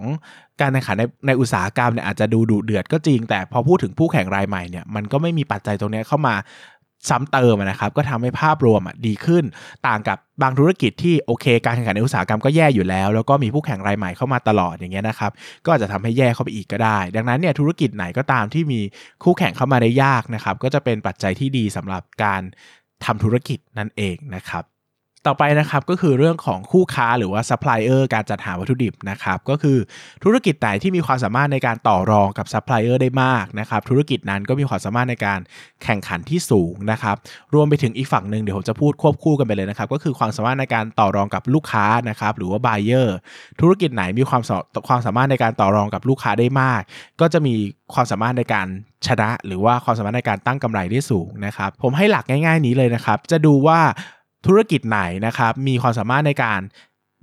[0.61, 6.35] การแข่งขันในในอุตสาหกรรมเนี่ยอาจจะดูดุเดือดก็จริง แต่พอพูดถึงผู้แข่งรายใหม่เนี่ยมันก็ไม่มีปัจจัยตรงนี้เข้ามา
[7.09, 9.43] ซ้ำเติมนะครับก็ทำให้ภาพรวมดีขึ้น
[9.87, 15.31] ต่างกับบางธุรกิจที่โอเค การแข่งขันในอุตสาหกรรมก็แย่อยู่แล้ว แล้วก็มีผู้แข่งรายใหม่เข้ามาตลอดอย่างเงี้ยนะครับ
[15.65, 18.79] ก็อาจจะทำให้แย่เข้าไปอีกก็ได้ ดังนั้นเนี่ยธุรกิจไหนก็ตามที่มี
[19.23, 22.41] คู่แข่งเข้ามาได้ยากนะครับก็จะเป็นปัจจัยที่ดีสำหรับการ
[23.05, 24.63] ทำธุรกิจนั่นเองนะครับ
[25.27, 29.77] ต่อไปนะครับก็คือเรื่องของคู่ค้าหรือว่าซัพพลายเออร์การจัดหาวัตถุดิบนะครับก็คือ
[30.23, 35.39] ธุรกิจไหนที่มีความสามารถในการต่อรองกับซัพพลายเออร์ได้มากนะครับธุรกิจนั้นก็มีความสามารถในการ
[35.83, 37.15] แข่งขันที่สูงนะครับ
[37.53, 43.15] รวมไปถึงอีกฝั่งหนึ่งเดี๋ยวผมจะพูดควบคู่กันไปเลยนะครับก็คือความสามารถในการต่อรองกับลูกค้านะครับหรือว่า buyer
[43.61, 44.41] ธุรกิจไหนมีความ
[44.87, 46.81] ความสามารถในการต่อรองกับลูกค้าได้มาก
[47.21, 47.53] ก็จะมี
[47.93, 48.67] ความสามารถในการ
[49.07, 53.79] ชนะ หรือว่าความสามารถในการตั้งกำไรได้สูงนะครับผมให้หลักง่าย ๆ นี้เลยนะครับจะดูว่า
[54.45, 56.59] ธุรกิจไหนนะครับมีความสามารถในการ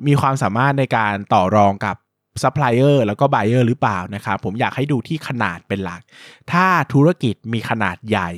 [0.07, 1.97] มีความสามารถในการต่อรองกับ
[2.43, 6.01] ซัพพลายเออร์แล้วก็ buyer หรือเปล่านะครับผมอยากให้ดูที่ขนาดเป็นหลัก
[6.53, 8.31] ถ้าธุรกิจมีขนาดใหญ่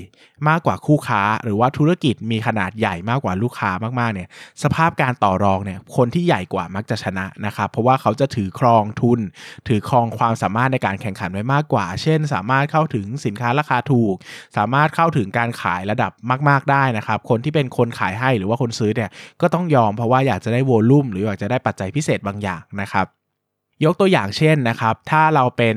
[0.48, 4.28] มากกว่าคู่ค้า หรือว่าธุรกิจมีขนาดใหญ่มากกว่าลูกค้ามากๆเนี่ย
[4.62, 9.20] สภาพการต่อรองเนี่ยคนที่ใหญ่กว่ามักจะชนะนะครับเพราะว่าเขาจะถือครองทุน
[9.68, 14.14] ถือครองความสามารถในการแข่งขันไว้มากกว่า เช่น สามารถเข้าถึงสินค้าราคาถูก
[14.56, 16.12] สามารถเข้าถึงการขายระดับ
[16.48, 23.08] มาก ๆได้นะครับคนที่เป็นคนขายให้หรือว่าคนซื้อเนี่ยก็ต้องยอมเพราะว่าอยากจะได้โวลุ่มหรืออยากจะได้ปัจจัยพิเศษบางอย่างนะครับ
[23.84, 25.76] ยกตัวอย่างเช่นนะครับ ถ้าเราเป็น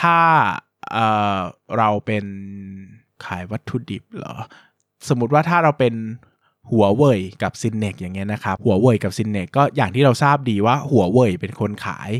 [0.00, 0.18] ถ้า
[0.92, 0.98] เอ
[1.36, 1.38] อ
[1.78, 2.24] เราเป็น
[3.24, 4.34] ขายวัตถุดิบเหรอ
[5.08, 5.94] สมมติว่าถ้าเราเป็น
[6.70, 12.10] หัวเว่ยกับ Synnex อย่างเงี้ยนะครับหัวเว่ยกับ Synnex ก็อย่างที่เราทราบดีว่าหัวเว่ยเป็นคนขาย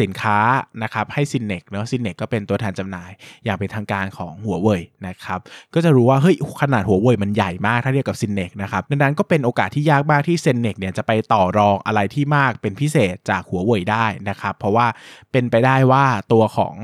[0.00, 0.38] สินค้า
[0.82, 3.10] นะครับให้ Synnex เนาะ Synnex ก็เป็นตัวแทนจำหน่าย
[3.44, 5.38] อย่างเป็นทางการของหัวเว่ยนะครับ
[5.74, 14.86] ก็จะรู้ว่าเฮ้ยขนาดหัวเว่ยมันใหญ่มากถ้าเทียบกับ Synnex นะครับดังนั้นก็เป็นโอกาสที่ยากมากที่ Synnex เนี่ยจะไปต่อรองอะไรที่มากเป็นพิเศษจากหัวเว่ยได้นะครับเพราะว่า
[15.32, 16.74] เป็นไปได้ว่าตัวของ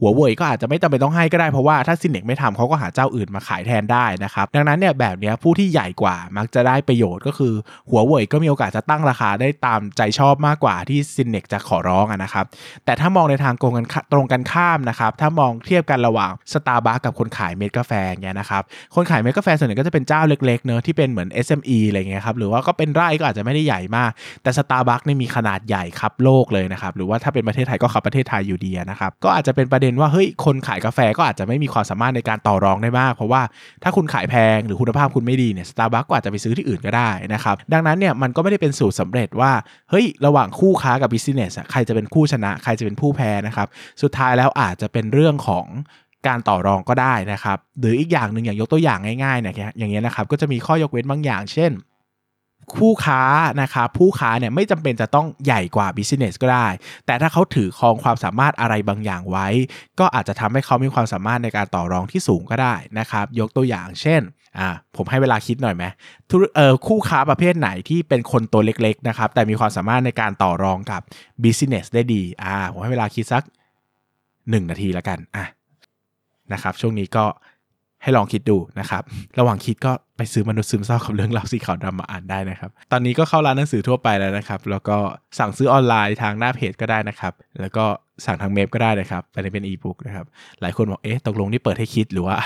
[0.00, 7.54] หัวเว่ยก็อาจจะไม่จำเป็นต้องให้ก็ได้เพราะว่าถ้า Synnex ไม่ทำเขาก็หาเจ้าอื่นมาขายแทนได้นะครับดังนั้นเนี่ยแบบนี้ผู้ที่ใหญ่กว่ามักจะได้ประโยชน์ก็คือ
[7.90, 12.46] หัวเว่ยก็มีโอกาสจะตั้งราคาได้ตามใจชอบมากกว่าที่ Synnex จะขอร้องนะครับ
[12.84, 18.62] แต่ถ้ามองในทางตรงกันตรงกันข้ามนะครับถ้ามองเทียบกันระหว่างสตาร์บัคกับคนขายเม็ดกาแฟเงี้ยนะครับ
[18.94, 24.10] คนขายเม็ดกาแฟส่วนใหญ่ก็จะเป็นเจ้าเล็กๆเนอะที่เป็นเหมือน SME อะไรเงี้ยครับหรือว่าก็เป็นไร่ก็อาจจะไม่ได้ใหญ่มาก
[24.42, 33.42] แต่สตาร์บัคนี่มีขนาดใหญ่คับโลกเลยนะครับหรือว่าถ้าเป็นประเทศไทยก็คับประเทศไทยอยู่ดีนะครับก็อาจจะเป็นประเด็นว่าเฮ้ยคนขายกาแฟก็อาจจะไม่มีความสามารถในการต่อรองได้มากเพราะว่า
[33.82, 39.52] ถ้าคุณขายแพงหรือคุณภาพคุณไม่ดีเนี่ยสตาร์บัคก็อาจจะไปซื้อที่อื่นก็ได้นะครับดังนั้นเนี่ยมันก็ไม่ได้เป็นสูตรสำเร็จว่า
[39.90, 43.68] เฮ้ยระหว่างคู่ค้ากับ business ใครจะเป็นผู้ชนะ ใครจะเป็นผู้แพ้นะครับ
[44.02, 45.66] สุดท้ายแล้วอาจจะเป็นเรื่องของ
[46.26, 51.72] การต่อรองก็ได้นะครับ หรืออีกอย่างหนึ่งอย่างยกตัวอย่างง่ายๆเนี่ยอย่างเงี้ยนะครับ ก็จะมีข้อยกเว้นบางอย่าง เช่น
[52.76, 53.22] คู่ค้า
[53.62, 56.68] นะครับผู้ค้าเนี่ยไม่จำเป็นจะต้องใหญ่กว่า business ก็ได้
[57.06, 59.48] แต่ถ้าเขาถือครองความสามารถอะไรบางอย่างไว้
[60.00, 64.20] ก็อาจจะทำให้เขามีความสามารถในการต่อรองที่สูงก็ได้นะครับ ยกตัวอย่างเช่น
[64.58, 65.84] อ่าผมให้เวลาคิดหน่อยไหม
[66.30, 71.02] ธุเอ่อคู่ค้าประเภทไหนที่เป็นคนตัวเล็กๆนะครับ แต่มีความสามารถในการต่อรองกับ
[71.44, 73.42] business ได้ดีอ่าผมให้เวลาคิดสัก
[74.10, 75.46] 1 นาทีแล้วกันอะ
[76.52, 77.24] นะครับ ช่วงนี้ก็
[78.02, 79.02] ให้ลองคิดดูนะครับ
[79.38, 84.96] ระหว่างคิดก็ไปซื้อมนุษย์ซึมเศร้ากับเรื่องราวสีขาวดำมาอ่านได้นะครับ ตอนนี้ก็เข้าร้านหนังสือทั่วไปแล้วนะครับ แล้วก็
[85.38, 87.84] สั่งซื้อออนไลน์ทางหน้าเพจก็ได้นะครับ แล้วก็
[88.24, 90.26] สั่งทางเมฟก็ได้นะครับไปเป็นอีบุ๊กนะครับ
[90.60, 92.36] หลายคนบอก เอ๊ะ ตกลงนี่เปิดให้คิดหรือว่า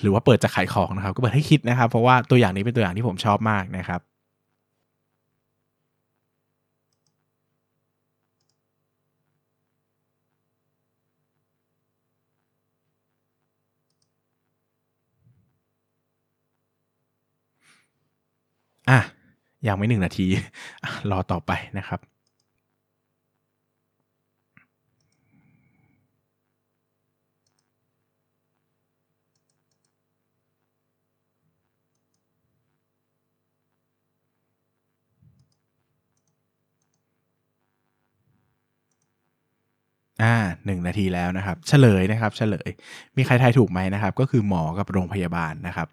[0.00, 4.00] หรือว่าเปิดจะขายของนะครับ ก็เปิดให้คิดนะครับ เพราะว่าตัวอย่างนี้เป็นตัวอย่างที่ผมชอบมากนะครับ
[18.88, 18.98] อะ
[19.66, 20.26] ยังไม่หนึ่งนาที
[21.10, 22.00] รอต่อไปนะครับ
[40.22, 42.68] อ่าหนึ่งนาทีแล้วนะครับ เฉลยนะครับ เฉลย
[43.16, 45.86] มีใครทายถูกไหมนะครับ ก็คือหมอกับโรงพยาบาลนะครับ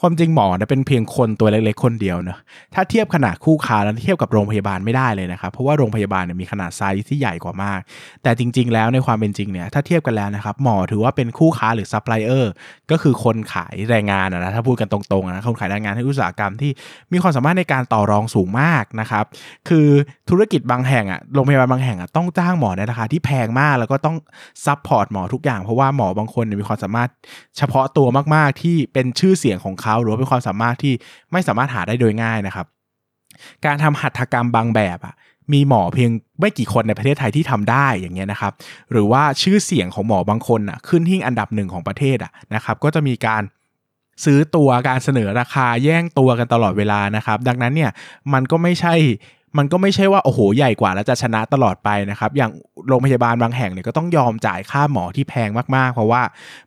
[0.00, 2.38] ความจริงหมอเนี่ยเป็นเพียงคนตัวเล็กๆคนเดียวเนะ
[2.74, 7.80] ถ้าเทียบขนาดคู่ค้าแล้วเทียบกับโรงพยาบาลไม่ได้เลยนะครับ เพราะว่าโรงพยาบาลเนี่ยมีขนาดไซส์ที่ใหญ่กว่ามาก
[8.22, 12.52] แต่จริง ๆ แล้วในความเป็นจริงเนี่ย ถ้าเทียบกันแล้วนะครับ หมอถือว่าเป็นคู่ค้าหรือซัพพลายเออร์
[12.90, 16.70] ก็คือคนขายแรงงานนะ ถ้าพูดกันตรงๆนะ คนขายแรงงานให้อุตสาหกรรมที่
[17.12, 19.24] มีความสามารถในการต่อรองสูงมากนะครับ
[19.68, 19.88] คือ
[20.30, 24.16] ธุรกิจบางแห่งอะโรงพยาบาลบางแห่งอะต้องจ้างหมอในราคาที่แพงมากแล้วก็ต้อง
[24.66, 27.10] support หมอทุกอย่าง เพราะว่าหมอบางคนมีความสามารถ
[27.56, 30.94] เฉพาะตัวมากๆ ที่เป็นชื่อเสียงของเขาหรือว่าเป็นความสามารถที่
[31.32, 32.66] ไม่สามารถหาได้โดยง่ายนะครับ
[33.64, 35.14] การทำหัตถกรรมบางแบบอะ
[35.52, 36.10] มีหมอเพียง
[36.40, 38.52] ไม่กี่คนในประเทศไทยที่ทำได้อย่างเงี้ยนะครับ
[38.92, 43.42] หรือว่าชื่อเสียงของหมอบางคนอะขึ้นหิ้งอันดับหนึ่งของประเทศอะนะครับ ก็จะมีการ
[44.24, 47.90] ซื้อตัวการเสนอราคาแย่งตัวกันตลอดเวลานะครับ ดังนั้นเนี่ย
[48.32, 48.94] มันก็ไม่ใช่
[49.58, 52.52] มันก็ไม่ใช่ว่าโอ้โหใหญ่กว่าแล้วจะชนะตลอดไปนะครับ อย่าง
[52.88, 56.22] โรงพยาบาลบางแห่งเนี่ยก็ต้องยอมจ่ายค่าหมอที่แพงมากๆ เพราะว่า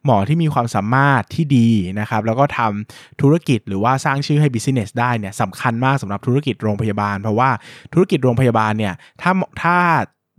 [0.05, 7.49] หมอที่มีความสามารถที่ดีนะครับ แล้วก็ทำธุรกิจหรือว่าสร้างชื่อให้ business ได้เนี่ยสำคัญมากสำหรับธุรกิจโรงพยาบาล เพราะว่า
[7.93, 9.77] ธุรกิจโรงพยาบาลเนี่ยถ้าถ้า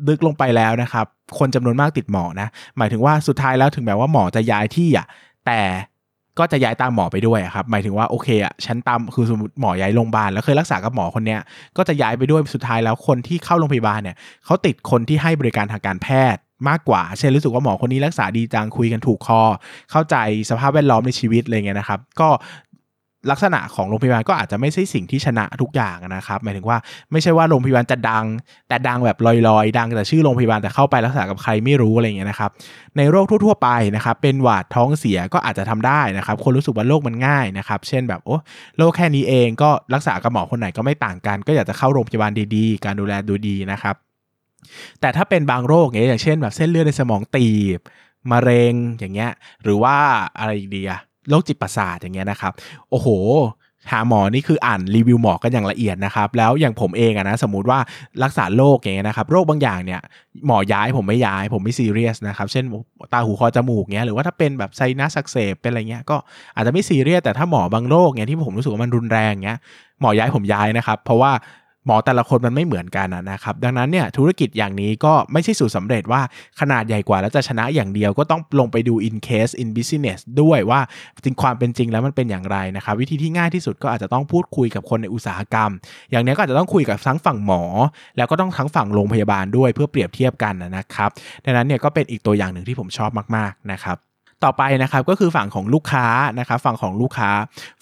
[0.09, 1.07] ดึกลงไปแล้วนะครับ
[1.39, 5.07] คนจำนวนมากติดหมอนะ หมายถึงว่าสุดท้ายแล้วถึงแม้ว่าหมอจะย้ายที่อะ
[5.47, 5.61] แต่
[6.39, 11.41] ก็จะย้ายตามหมอไปด้วยครับหมายถึงว่าโอเคอะฉันตามคือสมมติหมอย้ายโรงพยาบาลแล้วเคยรักษากับหมอคนเนี้ย
[11.77, 19.43] ก็จะย้ายไปด้วยสุดท้ายแล้วคนที่เข้าโรงพยาบาลเนี่ยเขาติดคนที่ให้บริการทางการแพทย์มากกว่า เช่นรู้สึกว่าหมอคนนี้รักษาดีจังคุยกันถูกคอ
[19.91, 20.17] เข้าใจ
[20.51, 22.29] สภาพแวดล้อมในชีวิตอะไรเงี้ยนะครับ ก็
[23.31, 26.79] ลักษณะของโรงพยาบาลก็อาจจะไม่ใช่สิ่งที่ชนะทุกอย่างนะครับ หมายถึงว่า
[27.13, 28.27] ไม่ใช่ว่าโรงพยาบาลจะดัง
[28.69, 32.51] แต่ดังแบบลอยๆ ดังแต่ชื่อโรงพยาบาลแต่เข้าไปรักษากับใครไม่รู้อะไรเงี้ยนะครับ
[32.97, 38.37] ในโรคทั่วๆไปนะครับเป็นหวัดท้องเสียก็อาจจะทำได้นะครับ คนรู้สึกว่าโรคมันง่ายนะครับเช่นแบบโอ้
[38.79, 43.95] โรคแค่นี้เองก็รักษากับหมอคนไหนก็ไม่ต่างกัน ก็อยากจะเข้าโรงพยาบาลดีๆ การดูแลดูดีนะครับ
[45.01, 47.81] แต่ถ้าเป็นบางโรคเงี้ยอย่างเช่นแบบเส้นเลือดในสมองตีบ
[48.31, 49.31] มะเร็งอย่างเงี้ย
[49.63, 49.97] หรือว่า
[50.39, 52.53] อะไรอีกดีอะ โรคจิตประสาทอย่างเงี้ยนะครับ
[52.91, 53.09] โอ้โห
[53.91, 57.79] หาหมอนี่คืออ่านรีวิวหมอกันอย่างละเอียดนะครับ แล้วอย่างผมเองอะนะสมมติว่า
[58.23, 60.01] รักษาโรคอย่างเงี้ยนะครับโรคบางอย่างเนี่ย
[60.47, 62.65] หมอย้ายผมไม่ย้าย ผมไม่ซีเรียสนะครับ เช่น
[63.13, 66.17] ตาหูคอจมูกเงี้ยหรือว่าถ้าเป็นแบบไซนัสอักเสบเป็นอะไรเงี้ยก็
[66.55, 69.59] อาจจะไม่ซีเรียสแต่ถ้าหมอบางโรคเงี้ยที่ผมรู้สึกว่ามันรุนแรงเงี้ย
[70.01, 71.33] หมอย้ายผมย้ายนะครับ เพราะว่า
[71.87, 76.23] หมอแต่ละคนมันไม่เหมือนกันนะครับ ดังนั้นเนี่ยธุรกิจอย่างนี้ก็ไม่ใช่สูตรสำเร็จว่า
[76.61, 80.81] ขนาดใหญ่กว่าแล้วจะชนะอย่างเดียวก็ต้องลงไปดู in case in business ด้วยว่า
[81.25, 85.71] จริงความเป็นจริงแล้วมันเป็นอย่างไรนะครับ วิธีที่ง่ายที่สุดก็อาจจะต้องพูดคุยกับคนในอุตสาหกรรม
[86.11, 87.63] อย่างนี้ก็อาจจะต้องคุยกับทั้งฝั่งหมอ
[88.17, 91.11] แล้วก็ต้องทั้งฝั่งโรงพยาบาลด้วยเพื่อเปรียบเทียบกันนะครับ
[91.45, 93.97] ดังนั้นเนี่ยก็เป็นอีกตัวอย่างหนึ่งที่ผมชอบมากๆนะครับ
[94.45, 96.07] ต่อไปนะครับก็คือฝั่งของลูกค้า
[96.39, 97.31] นะครับฝั่งของลูกค้า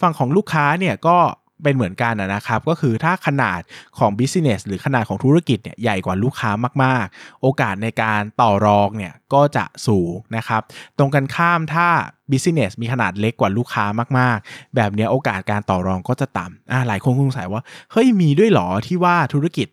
[0.01, 1.17] ฝั่งของลูกค้าเนี่ยก็
[1.63, 3.61] เป็นเหมือนกันนะครับ ก็คือถ้าขนาด
[3.99, 6.51] ของ business หรือขนาดของธุรกิจเนี่ยใหญ่กว่าลูกค้า
[6.85, 10.63] มากๆ โอกาสในการต่อรองเนี่ยก็จะสูงนะครับ
[10.99, 11.89] ตรงกันข้ามถ้า
[12.31, 13.85] business มีขนาดเล็กกว่าลูกค้า
[14.19, 19.69] มากๆ แบบนี้โอกาสการต่อรองก็จะต่ำอ่าหลายคนคงสงสัยว่า เฮ้ยมีด้วยหรอที่ว่าธุรกิจ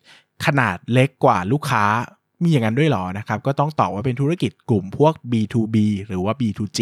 [0.45, 1.83] ขนาดเล็กกว่าลูกค้า
[2.43, 5.75] มีอย่างนั้นด้วยหรอนะครับ ก็ต้องตอบว่าเป็นธุรกิจกลุ่มพวก B2B
[6.07, 6.79] หรือว่า B2G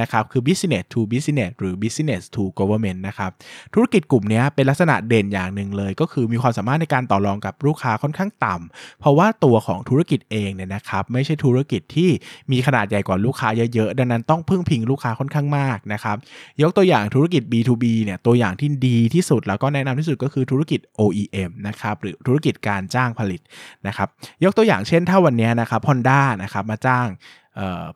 [0.00, 3.30] นะครับ คือ business to business หรือ business to government นะครับ
[3.74, 12.10] ธุรกิจกลุ่มนี้เป็นลักษณะเด่นอย่างหนึ่งเลย ก็คือมีความสามารถในการต่อรองกับลูกค้าค่อนข้างต่ำ เพราะว่าตัวของธุรกิจเองเนี่ยนะครับ ไม่ใช่ธุรกิจที่
[12.52, 16.16] มีขนาดใหญ่กว่าลูกค้าเยอะๆ ดังนั้นต้องพึ่งพิงลูกค้าค่อนข้างมากนะครับ
[16.62, 23.40] ยกตัวอย่างธุรกิจ B2B เนี่ยตัวอย่างที่ดีที่สุดแล้วก็แนะนำที่สุดก็คือธุรกิจ OEM นะครับ หรือธุรกิจการจ้างผลิต
[23.86, 24.08] นะครับ
[24.44, 27.08] ยกตัวอย่างเช่นถ้าวันนี้นะครับ Honda นะครับมาจ้าง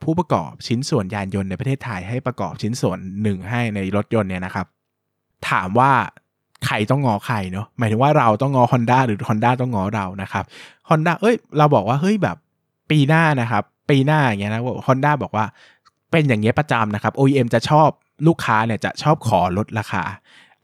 [0.03, 4.67] ผู้ประกอบชิ้นส่วนยานยนต์ในประเทศไทยให้ประกอบชิ้นส่วนหนึ่งให้ในรถยนต์เนี่ยนะครับ
[5.49, 5.93] ถามว่า
[6.67, 10.45] ใครต้องงอใครเนาะหมายถึงว่าเราต้องงอ Honda หรือ Honda ต้องงอเรานะครับ
[10.89, 12.37] Honda เอ้ยเราบอกว่าเฮ้ยแบบ
[12.91, 15.45] ปีหน้านะครับ ปีหน้าอย่างเงี้ยนะ Honda บอกว่า
[16.11, 17.89] เป็นอย่างเงี้ยประจำนะครับ OEM จะชอบ
[18.27, 20.03] ลูกค้าเนี่ยจะชอบขอลดราคา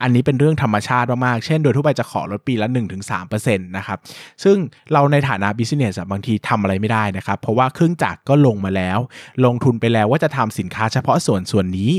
[0.02, 2.68] อันนี้เป็นเรื่องธรรมชาติมากๆ เช่นโดยทั่วไปจะขอลดปีละ
[3.12, 3.98] 1-3%นะครับ
[4.44, 4.56] ซึ่ง
[4.92, 8.98] เราในฐานะบิสเนสบางทีทำอะไรไม่ได้นะครับ เพราะว่าเครื่องจักรก็ลงมาแล้ว
[9.44, 11.92] ลงทุนไปแล้วว่าจะทำสินค้าเฉพาะส่วนส่วนนี้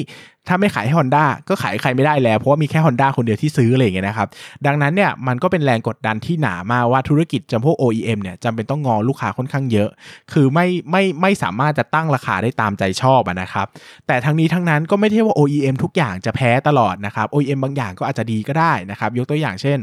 [0.49, 4.27] ถ้าไม่ขายให้ Honda ก็ขายใครไม่ได้แล้ว เพราะว่ามีแค่ Honda คนเดียวที่ซื้ออะไรอย่างเงี้ยนะครับ
[4.65, 9.89] ดังนั้นเนี่ยมันก็เป็นแรงกดดันที่หนามากว่าธุรกิจจำพวก OEM เนี่ยจำเป็นต้องงอลูกค้าค่อนข้างเยอะ
[10.33, 13.67] คือไม่ไม่ไม่สามารถจะตั้งราคาได้ตามใจชอบนะครับ
[14.07, 19.79] แต่ทั้งนี้ทั้งนั้นก็ไม่ใช่ว่า OEM ทุกอย่างจะแพ้ตลอดนะครับ OEM บางอย่างก็อาจจะดีก็ได้นะครับ ยกตัวอย่างเช่น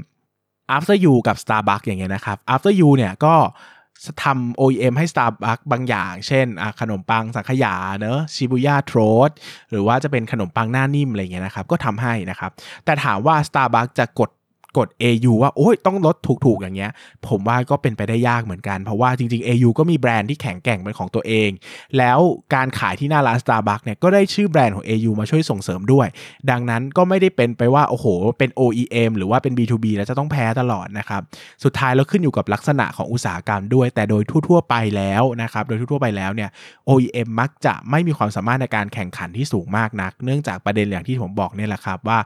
[0.77, 3.35] After You กับ Starbucks อย่างเงี้ยนะครับ After You เนี่ยก็
[4.25, 6.47] ทำ OEM ให้ Starbucks บางอย่าง เช่น
[6.81, 9.31] ขนมปังสังขยาเนอะชิบุย่าโทรส
[9.71, 12.51] หรือว่าจะเป็นขนมปังหน้านิ่มอะไรเงี้ยนะครับ ก็ทำให้นะครับ
[12.85, 14.31] แต่ถามว่า Starbucks จะกด
[14.79, 16.93] กด AU ว่าโอ้ยต้องลดถูกๆอย่างเงี้ย
[17.29, 21.51] ผมว่าก็เป็นไปได้ยากเหมือนกัน เพราะว่าจริงๆ AU ก็มีแบรนด์ที่แข็งแกร่งเป็นของตัวเอง
[21.99, 22.19] แล้ว
[22.55, 26.07] การขายที่หน้าร้าน Starbucks เนี่ยก็ได้ชื่อแบรนด์ของ AU มาช่วยส่งเสริมด้วย
[26.51, 28.07] ดังนั้นก็ไม่ได้เป็นไปว่าโอ้โห
[28.39, 31.23] เป็น OEM หรือว่าเป็น B2B แล้วจะต้องแพ้ตลอดนะครับ
[31.65, 36.51] สุดท้ายแล้วขึ้นอยู่กับลักษณะของอุตสาหกรรมด้วย แต่โดยทั่วๆไปแล้วนะครับโดยทั่วๆไปแล้วเนี่ย
[36.89, 42.19] OEM มักจะไม่มีความสามารถในการแข่งขันที่สูงมากนัก เนื่องจากประเด็นอย่างที่ผมบอกเนี่ยแหละครับว่า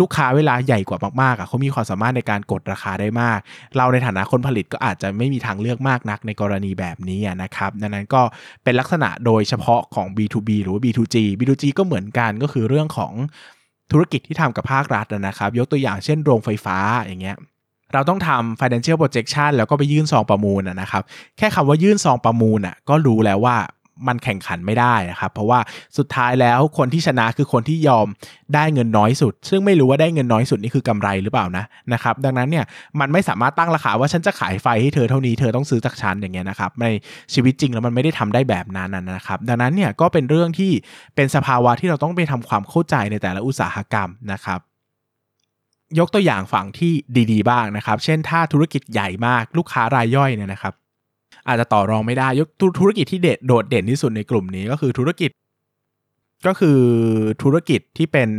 [0.00, 3.38] ลูกค้าเวลาใหญ่กว่ามากๆอะเขามีความสามารถในการกดราคาได้มาก
[3.76, 8.22] เราในฐานะคนผลิตก็อาจจะไม่มีทางเลือกมากนักในกรณีแบบนี้นะครับดังนั้นก็
[8.64, 13.12] เป็นลักษณะโดยเฉพาะของ B2B หรือว่า B2G B2G ก็เหมือนกันก็คือเรื่องของ
[13.92, 17.36] ธุรกิจที่ทำกับภาครัฐนะครับ ยกตัวอย่างเช่นโรงไฟฟ้าอย่างเงี้ย
[17.92, 21.02] เราต้องทำ financial projection แล้วก็ไปยื่นซองประมูลนะครับ
[21.38, 23.56] แค่คำว่ายื่นซองประมูลอะก็รู้แล้วว่า
[24.08, 25.60] มันแข่งขันไม่ได้นะครับ เพราะว่า
[25.98, 28.06] สุดท้ายแล้วคนที่ชนะคือคนที่ยอม
[28.54, 32.64] ได้เงินน้อยสุด ซึ่งไม่รู้ว่าได้เงินน้อยสุดนี่คือกำไรหรือเปล่านะนะครับ ดังนั้นเนี่ย
[33.00, 36.86] มันไม่สามารถตั้งราคาว่าฉันจะขายไฟให้เธอเท่านี้เธอต้องซื้อจากฉันอย่างเงี้ยนะครับใน
[37.34, 40.72] ชีวิตจริงแล้วมันไม่ได้ทำได้แบบนั้นนะครับ ดังนั้นเนี่ยก็เป็นเรื่องที่
[41.16, 44.60] เป็นสภาวะที่เราต้องไปทำความเข้าใจในแต่ละอุตสาหกรรมนะครับ
[45.98, 46.92] ยกตัวอย่างฝั่งที่
[47.32, 50.74] ดีๆ บ้างนะครับ เช่นถ้าธุรกิจใหญ่มากลูกค้ารายย่อยเนี่ยนะครับ
[51.48, 52.48] อาจจะต่อรองไม่ได้ยก
[52.80, 55.30] ธุรกิจที่เด็ดโดดเด่นที่สุดในกลุ่มนี้ก็คือธุรกิจ
[56.46, 56.80] ก็คือ
[57.42, 58.30] ธุรกิจที่เป็น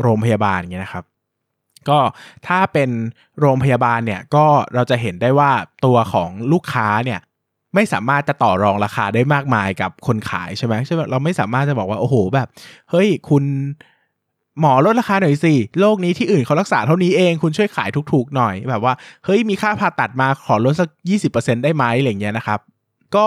[0.00, 1.04] โรงพยาบาลอย่างเงี้ยนะครับ
[1.88, 1.98] ก็
[2.46, 2.90] ถ้าเป็น
[3.40, 5.50] โรงพยาบาลเนี่ยก็เราจะเห็นได้ว่า
[5.84, 7.20] ตัวของลูกค้าเนี่ย
[7.74, 12.48] ไม่สามารถจะต่อรองราคาได้มากมายกับคนขายใช่ไหมใช่ไหมเราไม่สามารถจะบอกว่าโอ้โหแบบ
[12.90, 13.44] เฮ้ยคุณ
[14.60, 20.88] หมอลดราคาหน่อยสิโรคนี้ที่อื่นเขารักษาเท่านี้เองคุณช่วยขายถูกๆหน่อยแบบว่าเฮ้ยมีค่าผ่าตัดมาขอลดสัก
[21.26, 22.60] 20%ได้ไหมอะไรเงี้ยนะครับ
[23.16, 23.26] ก็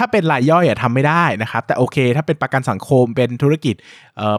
[0.00, 3.74] ถ้าเป็นรายย่อยอะทำไม่ได้นะครับ แต่โอเค ถ้าเป็นประกันสังคมเป็นธุรกิจ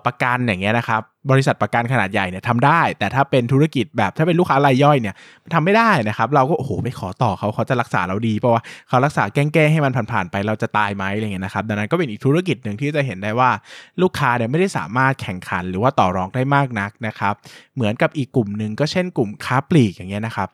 [0.05, 5.15] ประกันอย่างเงี้ยนะครับบริษัทประกันขนาดใหญ่เนี่ยทำได้ แต่ถ้าเป็นธุรกิจแบบถ้าเป็นลูกค้ารายย่อยเนี่ย
[5.53, 13.49] ทำไม่ได้นะครับ เราก็โอ้โหไม่ขอต่อเขาเขาจะรักษาเราดีเพราะว่าเขารักษาแก้งๆให้มันผ่านๆไปเราจะตายไหมอะไรเงี้ยนะครับดังนั้นก็เป็นอีกธุรกิจหนึ่งที่จะเห็นได้ว่า
[14.01, 17.33] ลูกค้าเนี่ยไม่ได้สามารถแข่งขันหรือว่าต่อรองได้มากนักนะครับ
[17.75, 20.49] เหมือนกับอีกกลุ่มหนึ่งก็เช่นกลุ่มค้าปลีกอย่างเงี้ยนะครับ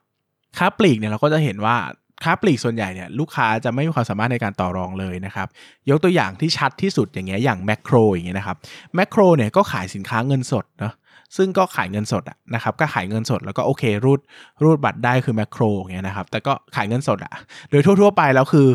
[0.58, 1.76] ค้าปลีกเนี่ยเราก็จะเห็นว่า
[2.24, 5.48] ค้าปลีกส่วนใหญ่เนี่ยลูกค้าจะไม่มีความสามารถในการต่อรองเลยนะครับ
[5.90, 8.58] ยกตัวอย่างที่ชัดที่สุดอย่างเงี้ยอย่างแมคโครอย่างเงี้ยนะครับ
[8.96, 10.94] แมคโครเนี่ยก็ขายสินค้าเงินสดเนาะ
[11.38, 14.20] ซึ่งก็ขายเงินสดอะนะครับก็ขายเงินสดแล้วก็โอเครูด
[14.64, 17.34] รูดบัตรได้คือแมคโครอย่างเงี้ยนะครับแต่ก็ขายเงินสดอะ
[17.70, 18.68] โดยทั่ว ๆ ไปแล้วคือ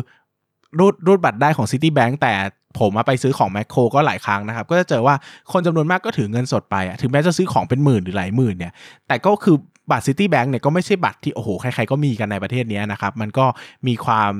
[0.79, 2.33] รูดรูดบัตรได้ของ Citibank แต่
[2.79, 5.15] ผมมาไปซื้อของแมคโครก็หลายครั้งนะครับ ก็จะเจอว่า
[5.51, 8.73] คนจำนวนมากก็ถือเงินสดไปอะถึงแม้จะซื้อของเป็นหมื่นหรือหลายหมื่นเนี่ย
[9.07, 9.55] แต่ก็คือ
[9.91, 13.45] บัตรซิตี้แบงก์เนี่ยก็ไม่ใช่บัตรที่โอ้โหใครๆก็มีกันในประเทศนี้นะครับ มันก็
[13.87, 14.31] มีความ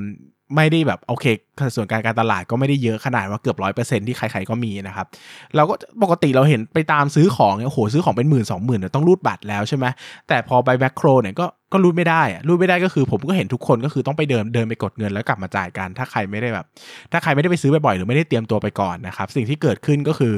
[0.56, 1.26] ไม่ได้แบบโอเค
[1.76, 5.08] ส่วนการการตลาดก็ไม่ได้เยอะขนาดว่าเกือบร้อยเปอร์เซ็นที่ใครๆก็มีนะครับ
[5.56, 9.86] เราก็ปกติเราเห็นไปตามซื้อของเนี่ยโอ้โหซื้อของเป็นหมื่นสองหมื่นเนี่ยต้องรูดบัตรแล้วใช่ไหม
[10.28, 16.66] แต่พอไปแบ็คโครเนี่ยก็ก็รูดไม่ได้อะรูดไม่ได้ก็คือผมก็เห็นทุกคนก็คือต้องไปเดินเดินไปกดเงินแล้วกลับมาจ่ายกัน ถ้าใครไม่ได้แบบ
[17.12, 20.34] ถ้าใครไม่ได้ไปซื้อบ่อยๆหรือไม่ได้เตรียมตัวไปก่อนนะครับสิ่งที่เกิดขึ้นก็คือ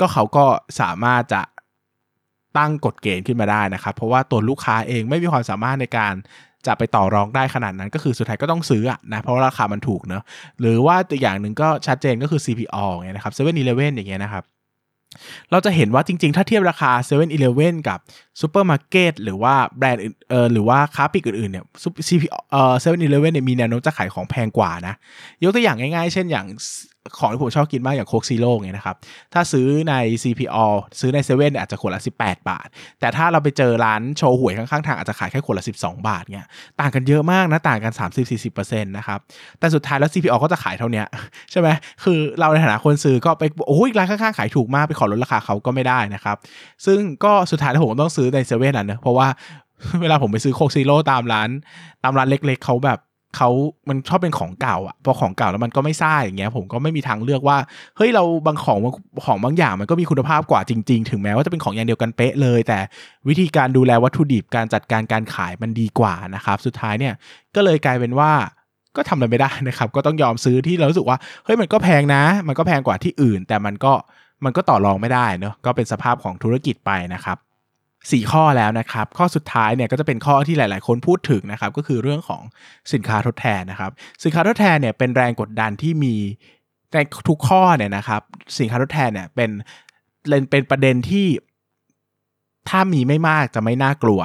[0.00, 0.44] ก็เขาก็
[0.80, 1.40] สามารถจะ
[2.58, 6.14] ตั้งกฎเกณฑ์ขึ้นมาได้นะครับ เพราะว่าตัวลูกค้าเองไม่มีความสามารถในการ
[6.66, 10.22] จะไปต่อรองได้ขนาดนั้นก็คือสุดท้ายก็ต้องซื้อนะเพราะราคามันถูกเนอะ
[10.60, 14.44] หรือว่าตัวอย่างหนึ่งก็ชัดเจนก็คือ CPO เงี้ยนะครับ7 e เ e ่ e ออย่างเงี้ยนะครับ
[15.50, 17.24] เราจะเห็นว่าจริงๆ ถ้าเทียบราคา7 e เ e
[17.66, 17.98] ่ e กับ
[18.40, 21.64] ซูเปอร์มาร์เก็ตหรือว่าแบรนด์เอ่อหรือว่าค้าปลีกอื่นๆเนี่ย
[22.08, 24.94] ซีพีเออเซเว่นอีเลเว่นเนี่ยมีแนวโน้มจะขายของแพงกว่านะ
[25.42, 26.46] ยกตัวอย่างง่ายๆ เช่นอย่าง
[27.18, 28.96] ของที่ผมชอบกินมากอย่าง Coke Zero เนี่ยนะครับ
[29.34, 30.66] ถ้าซื้อใน CPO
[31.00, 32.66] ซื้อในเซเว่นอาจจะขวดละ 18 บาท
[33.00, 36.46] แต่ถ้าเราไปเจอร้านโชห่วยข้างๆ ทางอาจจะขายแค่ขวดละ 12 บาทเนี่ย
[36.80, 37.92] ต่างกันเยอะมากนะ ต่างกัน
[38.38, 39.18] 30-40%นะครับ
[39.58, 41.02] แต่สุดท้ายแล้ว CPO ก็จะขายเท่านี้
[41.50, 41.68] ใช่ไหม
[42.04, 46.36] คือเราในฐานะคนซื้อก็ไปโอ้ยร้านข้างๆ ขายถูกมากไปขอลดราคาเขาก็ไม่ได้นะครับ
[46.86, 49.28] ซึ่งก็สุดท้ายแล้วผมต้องซื้อในเซเว่นอะเนะเพราะว่า
[50.02, 51.48] เวลาผมไปซื้อโคกซีโร่ตามร้าน
[52.02, 52.98] ตามร้านเล็ก ๆเขาแบบ
[53.36, 53.50] เขา
[53.88, 57.56] มันชอบเป็นของเก่าอะพอของเก่าแล้วมันก็ไม่ซ่าอย่างเงี้ย ผมก็ไม่มีทางเลือกว่า
[57.96, 58.78] เฮ้ย เราบางของ
[59.26, 62.78] ของบางอย่างมันก็มีคุณภาพกว่าจริง ๆ ถึงแม้ว่าจะเป็นของอย่างเดียวกันเป๊ะเลย แต่
[63.28, 67.14] วิธีการดูแลวัตถุดิบการจัดการการขายมันดีกว่านะครับ สุดท้ายเนี่ย
[67.54, 68.32] ก็เลยกลายเป็นว่า
[68.96, 73.92] ก็ทำอะไรไม่ได้นะครับ ก็ต้องยอมซื้อที่เรารู้สึกว่า เฮ้ย มันก็แพงนะ มันก็แพงกว่าที่อื่น แต่มันก็
[74.44, 77.36] มันก็ต่อรองไม่ได้เนอะก็เป็นสภาพของธุรกิจไปนะครับ
[78.10, 82.42] 4 ข้อแล้วนะครับ ข้อสุดท้ายเนี่ยก็จะเป็นข้อที่หลาย ๆ คนพูดถึงนะครับ ก็คือเรื่องของ
[82.92, 83.90] สินค้าทดแทนนะครับ
[84.24, 86.14] สินค้าทดแทนเนี่ยเป็นแรงกดดันที่มี
[86.92, 86.96] ใน
[87.28, 88.22] ทุกข้อเนี่ยนะครับ
[88.58, 89.50] สินค้าทดแทนเนี่ยเป็น
[90.50, 91.26] เป็นประเด็นที่
[92.68, 94.20] ถ้ามีไม่มากจะไม่น่ากลัว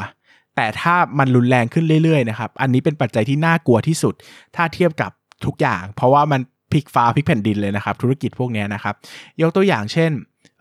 [0.55, 4.13] แต่ถ้ามันรุนแรงขึ้นเรื่อย ๆ นะครับ อันนี้เป็นปัจจัยที่น่ากลัวที่สุด
[4.55, 5.11] ถ้าเทียบกับ
[5.45, 8.95] ทุกอย่าง เพราะว่ามันพลิกฟ้าพลิกแผ่นดินเลยนะครับ ธุรกิจพวกนี้นะครับ
[9.41, 10.11] ยกตัวอย่างเช่น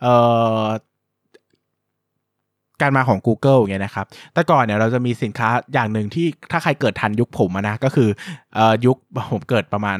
[0.01, 0.15] เอ่
[0.61, 0.63] อ
[2.81, 8.09] การมาของ Google อย่างเงี้ยนะครับ แต่ก่อนเนี่ยเราจะมีสินค้าอย่างหนึ่งที่ถ้าใครเกิดทันยุคผมนะ ก็คือ
[8.57, 8.97] ออยุค
[9.31, 9.99] ผมเกิดประมาณ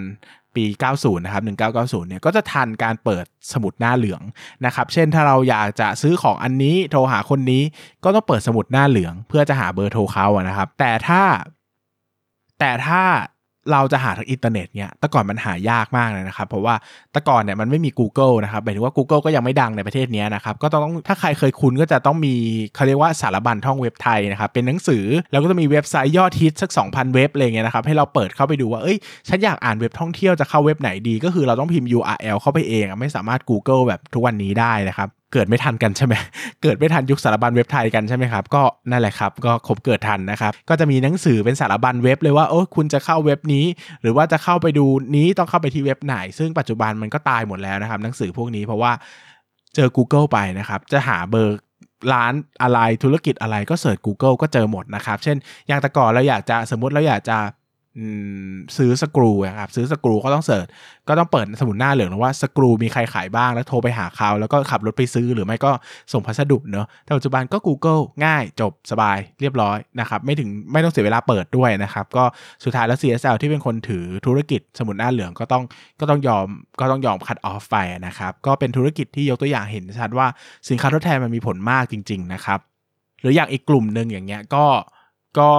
[0.55, 0.63] ปี
[0.95, 4.21] 90 นะครับ 1990 เนี่ย ก็จะทันการเปิดสมุดหน้าเหลือง
[4.65, 7.63] นะครับ เช่นถ้าเราอยากจะซื้อของอันนี้โทรหาคนนี้
[8.03, 11.21] ก็ต้องเปิดสมุดหน้าเหลือง เพื่อจะหาเบอร์โทรเขาอะนะครับ แต่ถ้า
[12.59, 13.01] แต่ถ้า
[13.71, 16.75] เราจะหาทางอินเทอร์เน็ตเนี่ยแต่ก่อนมันหายากมากเลยนะครับ เพราะว่า
[17.11, 22.33] แต่ก่อนเนี่ยมันไม่มี Google นะครับหมายถึงว่า Google ก็ยังไม่ดังในประเทศนี้นะครับ ก็ต้องถ้าใครเคยคุ้นก็จะต้องมี
[22.75, 28.97] เขาเรียกว่าสารบัญท่องเว็บไทยนะครับ เป็นหนังสือ แล้วก็จะมีเว็บไซต์ยอดฮิตสัก 2,000 เว็บอะไรเงี้ยนะครับ ให้เราเปิดเข้าไปดูว่า เอ้ย
[29.29, 36.13] ฉันอยากอ่านเว็บท่องเที่ยวจะเข้าเว็บไหนดี ก็คือเราต้องพิมพ์ URL เข้าไปเอง ไม่สามารถ Google แบบทุกวันนี้ได้นะครับเกิดไม่ทันกันใช่ไหม
[36.63, 43.65] เกิดไม่ทันยุคสารบัญเว็บไทยกันใช่ไหมครับ ก็นั่นแหละครับ ก็ครบเกิดทันนะครับ ก็จะมีหนังสือเป็นสารบัญเว็บเลยว่าโอ้คุณจะเข้าเว็บนี้
[44.01, 48.91] หรือว่าจะเข้าไปดูนี้ต้องเข้าไปที่เว็บไหน ซึ่งปัจจุบันมันก็ตายหมดแล้วนะครับ หนังสือพวกนี้เพราะว่า
[49.75, 51.59] เจอ Google ไปนะครับ จะหาเบอร์
[52.13, 57.37] ร้านอะไรธุรกิจอะไรก็เสิร์ช Google ก็เจอหมดนะครับ เช่น อย่างแต่ก่อนเราอยากจะสมมติเราอยากจะ
[58.77, 60.67] ซื้อสกรูครับซื้อสกรูก็ต้อง search
[61.07, 65.71] ก็ต้องเปิดสมุดหน้าเหลืองว่าสกรูมีใครขายบ้างแล้วโทรไปหาเขาแล้วก็ขับรถไปซื้อหรือไม่ก็
[66.13, 72.23] ส่งพัสดุเนอะแต่ปัจจุบันก็ Google ง่ายจบสบายเรียบร้อยนะครับไม่ถึงไม่ต้องเสียเวลาเปิดด้วยนะครับก็
[72.63, 75.63] สุดท้ายแล้ว CSL ที่เป็นคนถือธุรกิจสมุดหน้าเหลืองก็ต้อง
[75.99, 76.45] ก็ต้องยอม
[76.79, 77.77] ก็ต้องยอม cut off ไป
[78.07, 80.27] นะครับก็เป็นธุรกิจที่ยกตัวอย่างเห็นชัดว่า
[80.69, 82.59] สินค้าทดแทนมันมีผลมากจริง ๆ นะครับ
[83.21, 84.65] หรืออย่างอีกกลุ่มหนึ่งอย่างเงี้ยก็
[85.39, 85.51] ก็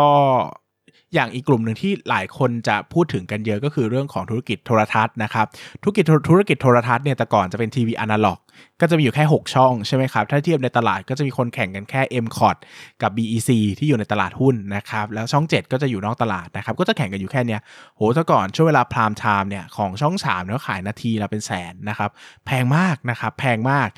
[1.15, 5.47] อย่างอีกกลุ่มหนึ่งที่หลายคนจะพูดถึงกันเยอะก็คือเรื่องของธุรกิจโทรทัศน์นะครับ
[5.83, 8.39] ธุรกิจธุรกิจโทรทัศน์เนี่ยแต่ก่อนจะเป็นทีวีอนาล็อก
[8.81, 12.57] ก็จะมีอยู่แค่ 6 ช่องใช่ไหมครับ ถ้าเทียบในตลาดก็จะมีคนแข่งกันแค่ m c o t
[13.03, 17.61] กับ BEC ที่อยู่ในตลาดหุ้นนะครับ แล้วช่อง 7 ก็จะอยู่นอกตลาดนะครับ ก็จะแข่งกันอยู่แค่เนี้ย
[17.97, 22.11] โหแต่ก่อนช่วงเวลาพรามไทม์เนี่ยของช่อง3เนี่ยขายนาทีละเป็นแสนนะครับ
[22.47, 23.89] แพงมากนะครับ แพงมาก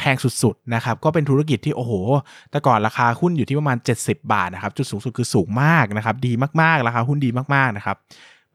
[0.00, 1.92] แพงสุดๆนะครับก็เป็นธุรกิจที่โอ้โห
[2.50, 7.96] แต่ก่อนราคาหุ้นอยู่ที่ประมาณ 70 บาทนะครับจุดสูงสุดคือสูงมากนะครับดีมากๆราคาหุ้นดีมากๆนะครับ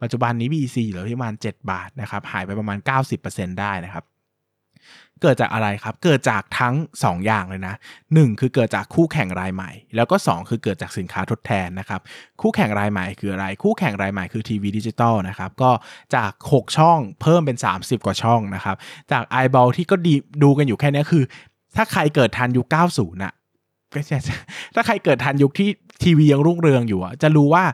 [0.02, 2.78] ปัจจุบันนี้ BEC เหลือที่ประมาณ 7 บาทนะครับหายไปประมาณ
[3.18, 4.04] 90%ได้นะครับ
[5.22, 7.74] เกิดจากอะไรครับ เกิดจากทั้ง 2 อย่างเลยนะ
[8.06, 12.00] 1 คือเกิดจากคู่แข่งรายใหม่ แล้วก็ 2 คือเกิดจากสินค้าทดแทนนะครับ
[12.40, 15.70] คู่แข่งรายใหม่คืออะไร คู่แข่งรายใหม่คือทีวีดิจิตอลนะครับ ก็
[16.16, 18.76] จาก 6 ช่องเพิ่มเป็น 30 กว่าช่องนะครับ
[19.12, 21.24] จาก i b a l ที่ก็ดีดูกันอยู่แค่นี้คือ
[21.76, 23.34] ถ้าใครเกิดทันยุค 90น่ะ
[24.74, 25.70] ถ้าใครเกิดทันยุคที่
[26.02, 27.64] ทีวียังรุ่งเรืองอยู่จะรู้ว่า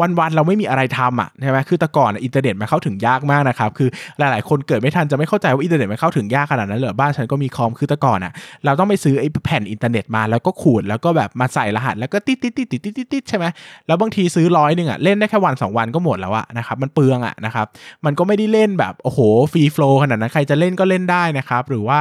[0.00, 3.88] วันๆเราไม่มีอะไรทำอะใช่ไหมคือแต่ก่อนอินเทอร์เน็ตมันเข้าถึงยากมากนะครับคือ
[4.18, 8.32] หลายๆ คนเกิดไม่ทันจะไม่เข้าใจว่าอินเทอร์เน็ตมันเข้าถึงยากขนาดนั้นเลยบ้านฉันก็มีคอมคือแต่ก่อนอะ
[8.64, 13.46] เราต้องไปซื้อไอ้แผ่นอินเทอร์เน็ตมาแล้วก็ขูดแล้วก็แบบมาใส่รหัสแล้วก็ติดติดติดติดติดติดติดใช่ไหม
[13.86, 17.66] แล้วบางทีซื้อร้อยหนึ่งอะเล่นได้แค่วัน 2 วันก็หมดแล้วอะนะครับมันเปลืองอะนะครับ
[18.04, 19.20] มันก็ไม่ได้เล่นแบบโอ้โห
[19.52, 21.98] free flow ขนาดนั้นใครจะเล่นก็เล่นได้นะครับหรือว่า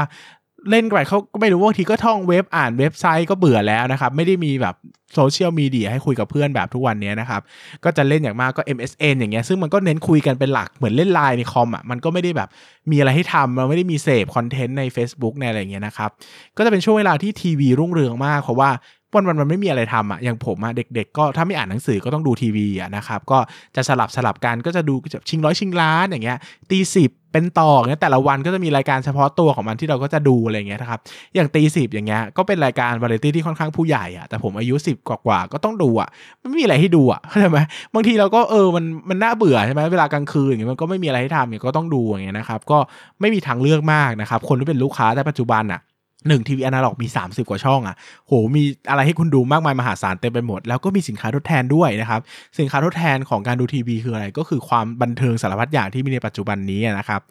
[0.69, 4.75] เล่นไปเขาก็ไม่รู้ว่าทีก็ท่องเว็บอ่านเว็บไซต์ก็เบื่อแล้วนะครับ ไม่ได้มีแบบ
[5.15, 7.41] โซเชียลมีเดียให้คุยกับเพื่อนแบบทุกวันนี้นะครับ
[7.83, 12.49] ก็จะเล่นอย่างมากก็ MSN อย่างเงี้ยซึ่งมันก็เน้นคุยกันเป็นหลักเหมือนเล่นไลน์ในคอมอะมันก็ไม่ได้แบบ
[12.91, 16.09] มีอะไรให้ทำเราไม่ได้มีเสพคอนเทนต์ใน Facebook ในอะไรเงี้ยนะครับ
[16.57, 18.69] ก็จะเป็นช่วงเวลาที่ทีวีรุ่งเรืองมากเพราะว่า
[19.15, 23.39] วันวันมันไม่มีอะไรทำอะอย่างผมอะเด็ก ๆ ก็ถ้าไม่อ่านหนังสือก็ต้องดูทีวีอะนะครับก็
[23.75, 24.95] จะสลับสลับกันก็จะดู
[25.29, 26.37] ชิงร้อยชิงล้านอย่างเงี้ย
[26.71, 30.99] ตีสิบเป็นต่อเงี้ยแต่ละวันก็จะมีรายการเฉพาะตัวของมันที่เราก็จะดูอะไรเงี้ยนะครับ
[31.35, 36.09] อย่างตีสิบอย่างเงี้ยก็เป็นรายการวาไรตี้ที่ค่อนข้างผู้ใหญ่อะแต่ผมอายุสิบกว่าก็ต้องดูอะ
[36.41, 37.59] มันไม่มีอะไรให้ดูอะเข้าใจไหม
[37.93, 42.77] บางทีเราก็เออมันมันน่าเบื่อใช่ไหมเวลากลางคืนอย่างเงี้ยมันก็ไม่มีอะไรให้ทำอย่างก็ต้องดูอย่างเงี้ยนะครับก็
[43.21, 45.81] ไม่มีทางเลือกมากนะครับคนที่เป็นลูกค้าแต่ปัจจุบันอะ
[46.27, 47.95] หนึ่งทีวีอนาล็อกมี 30 กว่าช่องอะ่ะ
[48.27, 52.21] โหมีอะไรให้คุณดูมากมายมหาศาลเต็มไปหมด แล้วก็มีสินค้าทดแทนด้วยนะครับ
[52.59, 57.21] สินค้าทดแทนของการดูทีวีคืออะไรก็คือความบันเทิงสารพัดอย่างที่มีในปัจจุบันนี้นะครับ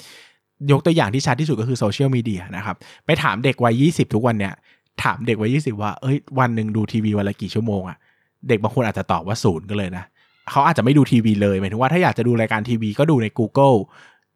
[0.71, 2.77] ยกตัวอย่างที่ชัดที่สุดก็คือโซเชียลมีเดียนะครับ
[3.07, 4.55] ไปถามเด็กวัย 20 ทุกวันเนี่ย
[5.03, 7.97] ถามเด็กวัย 20 ว่าเอ้ยวันหนึ่งดูทีวีวันละกี่ชั่วโมงอะ่ะ
[8.49, 10.05] เด็กบางคนอาจจะตอบว่าศูนย์ก็เลยนะ
[10.51, 13.77] เขาอาจจะไม่ดูทีวีเลยหมายถึงว่าถ้าอยากจะดูรายการทีวีก็ดูใน Google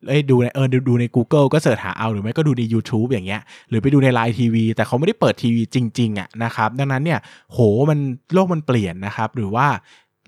[0.09, 7.21] เอ้ยดูในเออดูใน Google ก็ search หาเอาหรือไม่ก็ดูใน YouTube อย่างเงี้ยหรือไปดูในไลน์ทีวีแต่เขาไม่ได้เปิดทีวีจริง ๆอะนะครับดังนั้นเนี่ย
[7.51, 7.59] โห
[7.91, 7.99] มัน
[8.33, 9.67] โลกมันเปลี่ยนนะครับ หรือว่า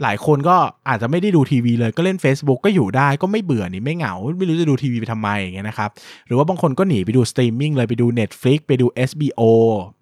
[0.02, 0.56] หลายคนก็
[0.88, 5.90] อาจจะไม่ได้ดูทีวีเลยก็เล่น Facebook ก็อยู่ได้ก็ไม่เบื่อนี่ไม่เหงา ไม่รู้จะดูทีวีไปทำไมอย่างเงี้ยนะครับ
[6.26, 9.42] หรือว่าบางคนก็หนีไปดูสตรีมมิ่งเลยไปดู Netflix ไปดู HBO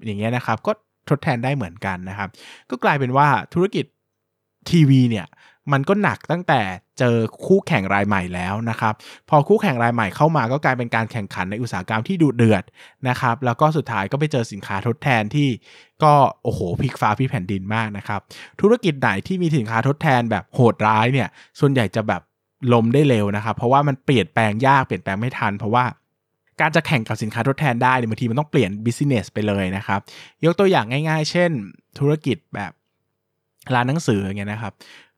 [0.04, 0.72] อย่างเงี้ยนะครับก็
[1.08, 2.28] ทดแทนได้เหมือนกันนะครับ
[2.70, 3.84] ก็กลายเป็นว่าธุรกิจ
[4.70, 5.26] ทีวีเนี่ย
[5.72, 6.60] มันก็หนักตั้งแต่
[6.98, 7.16] เจอ
[7.46, 8.94] คู่แข่งรายใหม่แล้วนะครับ
[9.28, 12.64] พอคู่แข่งรายใหม่เข้ามาก็กลายเป็นการแข่งขันในอุตสาหกรรมที่ดุเดือด
[13.08, 15.48] นะครับ แล้วก็สุดท้ายก็ไปเจอสินค้าทดแทนที่
[16.02, 16.12] ก็
[16.44, 18.20] โอ้โหพลิกฟ้าพลิกแผ่นดินมากนะครับ
[18.60, 21.28] ธุรกิจไหนที่มีสินค้าทดแทนแบบโหดร้ายเนี่ย
[21.60, 22.22] ส่วนใหญ่จะแบบ
[22.72, 25.84] ล้มได้เร็วนะครับ เพราะว่ามันเปลี่ยนแปลงยากเปลี่ยนแปลงไม่ทัน เพราะว่า
[26.60, 30.00] การจะแข่งกับสินค้าทดแทนได้บางทีมันต้องเปลี่ยน business ไปเลยนะครับ
[30.44, 31.50] ยกตัวอย่างง่าย ๆ เช่น
[31.98, 32.72] ธุรกิจแบบ
[33.74, 34.72] ร้านหนังสืออย่างเงี้ยนะครับ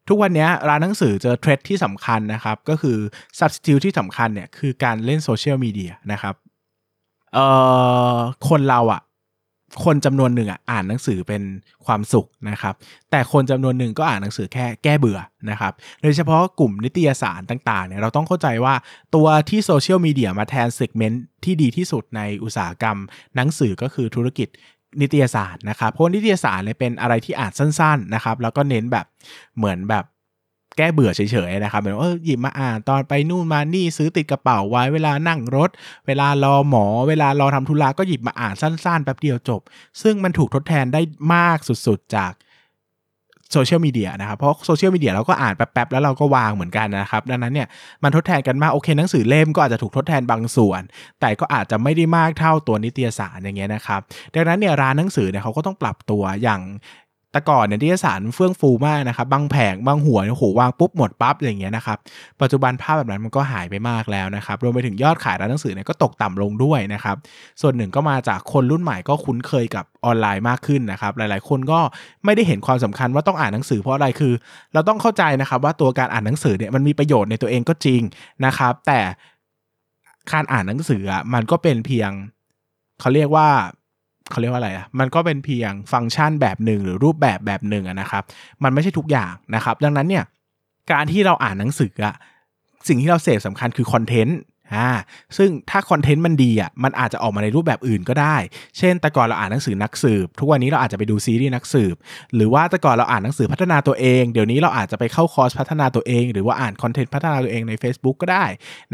[0.09, 2.98] ทุกวันนี้ร้านหนังสือเจอ threat ที่สำคัญนะครับ ก็คือ
[3.38, 6.34] substitute ที่สำคัญเนี่ยคือการเล่นโซเชียลมีเดียนะครับ
[7.34, 7.46] เอ่
[8.14, 8.16] อ
[8.48, 9.03] คนเราอะ่ะ
[9.84, 11.42] คนจำนวนหนึ่งอะอ่านหนังสือเป็น
[11.86, 12.74] ความสุขนะครับ
[13.11, 15.18] แต่คนจำนวนหนึ่งก็อ่านหนังสือแค่แก้เบื่อ
[15.50, 15.72] นะครับ
[16.03, 18.74] โดยเฉพาะกลุ่มนิตยสารต่างๆเนี่ยเราต้องเข้าใจว่า
[19.14, 22.96] ตัวที่โซเชียลมีเดียมาแทน segment ที่ดีที่สุดในอุตสาหกรรม
[23.36, 24.48] หนังสือก็คือธุรกิจ
[25.01, 29.07] นิตยสารนะครับเพราะนิตยสารเนี่ยเป็นอะไรที่อ่านสั้นๆนะครับแล้วก็เน้นแบบ
[29.57, 30.05] เหมือนแบบ
[30.76, 35.70] แก้เบื่อเฉยๆนะครับเหมือนว่าหยิบมาอ่านตอนไปนู่นมานี่ซื้อติดกระเป๋าไว้เวลานั่งรถ
[36.07, 39.61] เวลารอหมอ เวลารอทำธุระก็หยิบมาอ่านสั้นๆแป๊บเดียวจบ
[40.03, 41.01] ซึ่งมันถูกทดแทนได้
[41.34, 42.32] มากสุดๆจาก
[43.53, 47.68] โซเชียลมีเดียนะครับ เพราะโซเชียลมีเดียเราก็อ่านแป๊บๆแล้วเราก็วางเหมือนกันนะครับ ดังนั้นเนี่ย
[48.03, 50.82] มันทดแทนกันมากโอเคหนังสือเล่มก็อาจจะถูกทดแทนบางส่วน
[51.20, 54.00] แต่ก็อาจจะไม่ได้มากเท่าตัวนิตยสารอย่างเงี้ยนะครับ
[54.34, 56.61] ดังนั้นเนี่ยร้านหนังสือเนี่ยเขาก็ต้องปรับตัวอย่าง
[57.33, 61.99] แต่ก่อนเนี่ยนิตยสารเฟื่องฟูมากนะครับบางแผงบางหัวโอ้โหวางปุ๊บหมดปั๊บอย่างเงี้ยนะครับ
[62.41, 67.16] ปัจจุบันภาพแบบนั้นมันก็หายไปมากแล้วนะครับรวมไปถึงยอดขายร้านหนังสือเนี่ยก็ตกต่ำลงด้วยนะครับ
[67.61, 71.80] ส่วนหนึ่งก็มาจากคนรุ่นใหม่ก็คุ้นเคยกับออนไลน์มากขึ้นนะครับหลายๆ คนก็
[72.24, 74.33] ไม่ได้เห็นความสำคัญว่าต้องอ่านหนังสือเพราะอะไรคือ
[74.74, 78.01] เราต้องเข้าใจนะครับว่าตัวการอ่านหนังสือเนี่ยมันมีประโยชน์ในตัวเองก็จริง
[78.47, 79.01] นะครับแต่
[80.33, 81.03] การอ่านหนังสือ
[81.35, 82.11] มันก็เป็นเพียง
[83.01, 83.49] เขาเรียกว่า
[84.31, 88.23] เขาเรียกว่าอะไรอะ มันก็เป็นเพียงฟังก์ชันแบบหนึ่งหรือรูปแบบแบบหนึ่งนะครับ
[88.62, 90.25] มันไม่ใช่ทุกอย่างนะครับ ดังนั้นเนี่ย
[90.93, 92.14] การที่เราอ่านหนังสืออะ
[92.89, 94.39] สิ่งที่เราเสพสำคัญคือคอนเทนต์
[94.75, 94.91] อ่า
[95.37, 98.37] ซึ่งถ้าคอนเทนต์มันดีอะมันอาจจะออกมาในรูปแบบอื่นก็ได้
[98.79, 101.95] เช่น แต่ก่อนเราอ่านหนังสือนักสืบ ทุกวันนี้เราอาจจะไปดูซีรีส์นักสืบ
[102.35, 108.45] หรือว่าแต่ก่อนเราอ่านหนังสือพัฒนาตัวเอง เดี๋ยวนี้เราอาจจะไปเข้าคอร์สพัฒนาตัวเอง หรือว่าอ่านคอนเทนต์พัฒนาตัวเองใน Facebook ก็ได้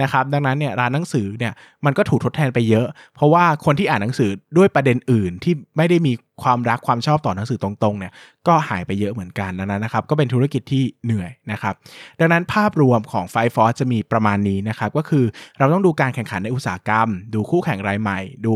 [0.00, 1.52] นะครับดังนั้นเนี่ยร้านหนังสือเนี่ย
[1.84, 6.12] มันก็ถูกทดแทนไปเยอะ เพราะว่าคนที่อ่านหนังสือด้วยประเด็นอื่นที่ไม่ได้มี
[6.42, 8.12] ความรักความชอบต่อหนังสือตรงๆเนี่ย
[8.48, 11.74] ก็หายไปเยอะเหมือนกันดังนั้นนะครับก็เป็นธุรกิจที่เหนื่อยนะครับ
[12.20, 15.24] ดังนั้นภาพรวมของไฟฟอร์จะมีประมาณนี้นะครับก็คือ
[15.58, 18.54] เราต้องดูการแข่งขันในอุตสาหกรรม ดูคู่แข่งรายใหม่ ดู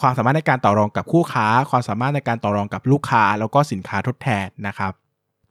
[0.00, 4.92] ความสามารถในการต่อรองกับคู่ค้า ความสามารถในการต่อรองกับลูกค้า แล้วก็สินค้าทดแทนนะครับ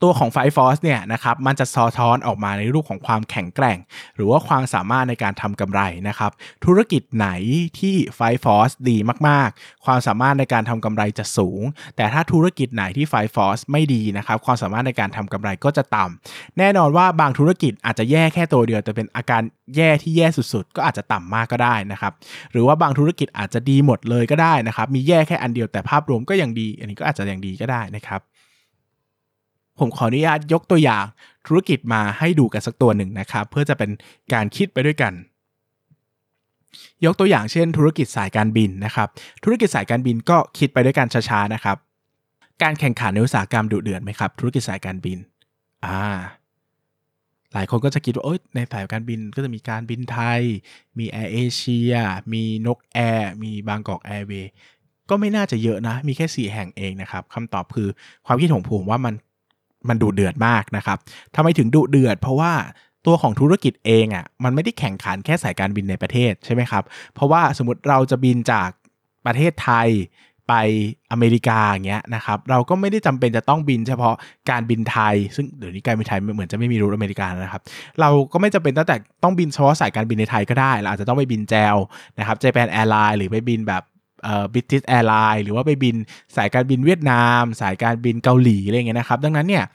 [0.03, 3.77] ตัวของไฟฟอสเนี่ยนะครับมันจะซอท้อนออกมาในรูปของความแข็งแกร่ง
[4.15, 6.31] หรือว่าความสามารถในการทำกำไรนะครับ
[6.65, 7.29] ธุรกิจไหน
[7.79, 8.97] ที่ไฟฟอสดี
[9.27, 11.61] มากๆ ความสามารถในการทำกำไรจะสูง
[11.95, 19.41] แต่ถ้าธุรกิจไหนที่ไฟฟอสไม่ดีนะครับความสามารถในการทำกำไรก็จะต่ำแน่นอนว่าบางธุรกิจอาจจะแย่แค่ตัวเดียว แต่เป็นอาการ
[19.75, 22.13] แย่ที่แย่สุดๆ ก็อาจจะต่ำมากก็ได้นะครับ
[22.51, 28.21] หรือว่าบางธุรกิจอาจจะดีหมดเลยก็ได้นะครับมีแย่แค่อันเดียวแต่ภาพรวมก็ยังดี อันนี้ก็อาจจะยังดีก็ได้นะครับ
[29.79, 31.05] ผมขออนุญาตยกตัวอย่าง
[31.47, 33.89] ธุรกิจมาให้ดูกันสักตัวหนึ่งนะครับ เพื่อจะเป็น
[34.33, 35.13] การคิดไปด้วยกัน
[37.05, 39.07] ยกตัวอย่างเช่น ธุรกิจสายการบินนะครับ
[39.43, 41.77] ธุรกิจสายการบินก็คิดไปด้วยกันช้าๆนะครับ
[42.61, 45.17] การแข่งขันในอุตสาหกรรมดุเดือดไหมครับ ธุรกิจสายการบิน
[45.85, 46.01] อ่า
[47.53, 50.41] หลายคนก็จะคิดว่าในสายการบินก็จะมีการบินไทย
[50.99, 51.91] มีแอร์เอเชีย
[52.33, 54.51] มีนกแอร์ มีบางกอกแอร์เวย์
[55.09, 57.87] ก็ไม่น่าจะเยอะนะ มีแค่ 4 แห่งเองนะครับคำตอบคือ
[58.25, 59.13] ความคิดของผมว่ามัน
[59.89, 60.97] มันดุเดือดมากนะครับ
[61.35, 62.51] ทำไมถึงดุเดือด เพราะว่า
[63.05, 68.69] ตัวของธุรกิจเองอะ่ะมันไม่ได้แข่งขันแค่สายการบินในประเทศใช่ไหมครับเพราะว่าสมมติเราจะบินจาก
[69.25, 69.89] ประเทศไทย
[70.47, 70.53] ไป
[71.11, 74.15] อเมริกาอย่างเงี้ยนะครับเราก็ไม่ได้จำเป็นจะต้องบินเฉพาะ
[74.49, 77.61] การบินไทย ซึ่งเดี๋ยวนี้การบินไทยเหมือนจะไม่มี route อเมริกานะครับ
[78.01, 81.75] เราก็ไม่จำเป็นตั้งแต่ต้องบินเฉพาะสายการบินในไทยก็ได้เราอาจจะต้องไปบิน JAL
[82.19, 83.83] นะครับ Japan Airlines หรือไปบินแบบ
[84.53, 85.95] British Airlines หรือว่าไปบิน
[86.35, 89.65] สายการบินเวียดนาม สายการบินเกาหลีอะไรเงี้ยนะครับ ดังนั้นเนี่ย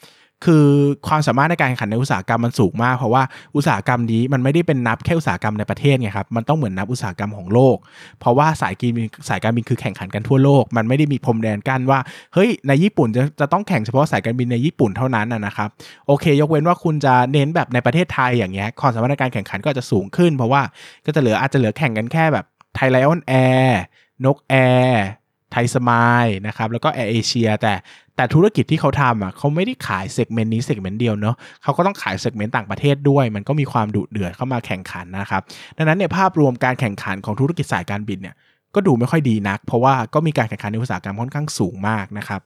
[0.46, 0.66] คือ
[1.08, 3.22] ความสามารถในการแข่งขันในอุตสาหกรรมมันสูงมาก เพราะว่า
[3.56, 7.76] อุตสาหกรรมนี้มันไม่ได้เป็นนับแค่อุตสาหกรรมในประเทศไงครับมันต้องเหมือนนับอุตสาหกรรมของโลก
[8.20, 11.98] เพราะว่าสายการบินสายการบินคือแข่งขันกันทั่วโลก มันไม่ได้มีพรมแดนกั้นว่า
[12.34, 15.68] เฮ้ยในญี่ปุ่นจะจะต้องแข่งเฉพาะสายการบินในญี่ปุ่นเท่านั้นนะครับ
[16.06, 20.62] โอเค ยกเว้นว่าคุณจะเน้นแบบในประเทศไทยอย่างเงี้ยความสามารถในการแข่งขันก็จะสูงขึ้น เพราะว่า
[21.06, 22.44] ก็จะเหลืออาจจะเหลือแข่งกันแค่แบบ
[22.76, 23.32] ไทยไลออนแอ
[23.66, 23.82] ร์
[24.24, 24.54] นกแอ
[24.90, 25.06] ร์
[25.52, 27.74] ไทยสมายนะครับแล้วก็แอร์เอเชียแต่
[28.16, 35.42] แต่ธุรกิจที่เขาทำอะเขาไม่ได้ขาย segment นี้ segment เดียวเนาะเขาก็ต้องขาย segment ต่างประเทศด้วย มันก็มีความดุเดือดเข้ามาแข่งขันนะครับ
[35.76, 38.34] ดังนั้นเนี่ยภาพรวมการแข่งขันของธุรกิจสายการบินเนี่ย
[38.74, 42.40] ก็ดูไม่ค่อยดีนัก เพราะว่าก็มีการแข่งขันในอุตสาหกรรมค่อนข้างสูงมากนะครับ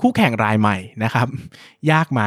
[0.00, 1.26] คู่แข่งรายใหม่นะครับ
[1.90, 2.22] ยากไหม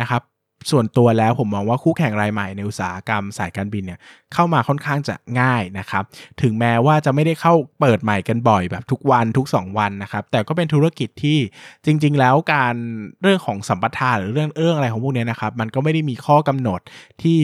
[0.00, 0.22] นะครับ
[0.70, 3.98] ส่วนตัวแล้วผมมองว่าคู่แข่งรายใหม่ในอุตสาหกรรมสายการบินเนี่ย
[4.34, 6.04] เข้ามาค่อนข้างจะง่ายนะครับ
[6.42, 11.38] ถึงแม้ว่าจะไม่ได้เข้าเปิดใหม่กันบ่อยแบบทุกวันทุก 2 วันนะครับ แต่ก็เป็นธุรกิจที่
[11.84, 12.74] จริง ๆ แล้วการ
[13.22, 16.80] เรื่องของสัมปทานหรือเรื่องเรื่องอะไรของพวกนี้นะครับ มันก็ไม่ได้มีข้อกำหนด
[17.22, 17.40] ที่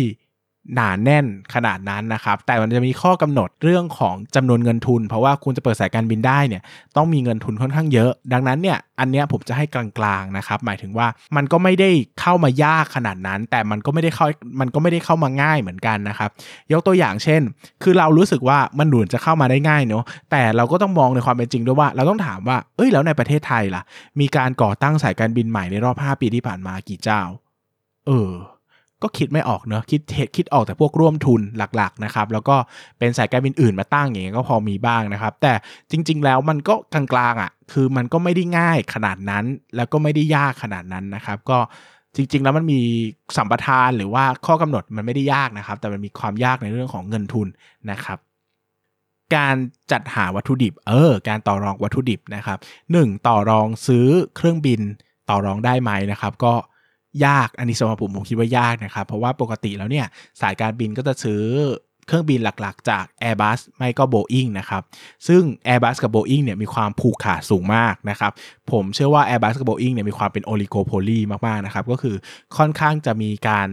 [0.75, 6.63] หนาแน่นขนาดนั้นนะครับ แต่มันจะมีข้อกำหนดเรื่องของจำนวนเงินทุน เพราะว่าคุณจะเปิดสายการบินได้เนี่ย
[6.97, 11.07] ต้องมีเงินทุนค่อนข้างเยอะ ดังนั้นเนี่ยอันเนี้ยผมจะให้กลางๆนะครับ หมายถึงว่า
[11.37, 11.91] มันก็ไม่ได้
[12.21, 14.27] เข้ามายากขนาดนั้น แต่มันก็ไม่ได้เข้า
[14.61, 16.31] มันก็ไม่ได้เข้ามาง่ายเหมือนกันนะครับ
[16.73, 17.43] ยกตัวอย่างเช่น
[17.83, 23.83] คือเรารู้สึกว่ามันหนุนจะเข้ามาได้ง่ายเนาะแต่เราก็ต้องมองในความเป็นจริงด้วยว่า เราต้องถามว่าเอ้ยแล้วในประเทศไทยล่ะ
[24.21, 27.21] มีการก่อตั้งสายการบินใหม่ในรอบ 5 ปีที่ผ่านมากี่เจ้า
[28.07, 28.31] เออ
[29.03, 30.01] ก็คิดไม่ออกเนอะคิด
[30.37, 31.41] คิดออกแต่พวกร่วมทุน
[31.77, 32.57] หลักๆนะครับแล้วก็
[32.99, 35.53] เป็นสายการบินอื่นมาตั้งอย่างเงี้ยก็พอมีบ้างนะครับ แต่
[35.91, 39.45] จริง ๆ แล้วมันก็กลางๆอะ คือมันก็ไม่ได้ง่ายขนาดนั้น
[39.77, 41.59] แล้วก็ไม่ได้ยากขนาดนั้นนะครับ ก็
[42.17, 42.81] จริง ๆ แล้วมันมี
[43.37, 47.49] สัมปทานหรือว่าข้อกำหนดมันไม่ได้ยากนะครับ แต่มันมีความยากในเรื่องของเงินทุน
[47.91, 48.19] นะครับ
[49.37, 49.57] การ
[49.93, 52.59] จัดหาวัตถุดิบ เออ การต่อรองวัตถุดิบนะครับ
[52.93, 53.27] 1.
[53.29, 54.81] ต่อรองซื้อเครื่องบิน
[55.31, 56.53] ต่อรองได้ไหมนะครับ ก็
[57.27, 60.07] ยากอันนี้สำหรับผมผมคิดว่ายากนะครับ เพราะว่าปกติแล้วเนี่ย
[60.41, 61.43] สายการบินก็จะซื้อ
[62.07, 64.83] เครื่องบินหลักๆ จาก Airbus ไม่ก็ Boeing นะครับ
[65.29, 68.33] ซึ่ง Airbus กับ Boeing เนี่ยมีความผูกขาดสูงมากนะครับ
[68.73, 72.17] ผมเชื่อว่า Airbus กับ Boeing เนี่ยมีความเป็นโอลิโกโพลีมากๆนะครับ ก็คือ
[72.57, 73.69] ค่อนข้างจะมีการ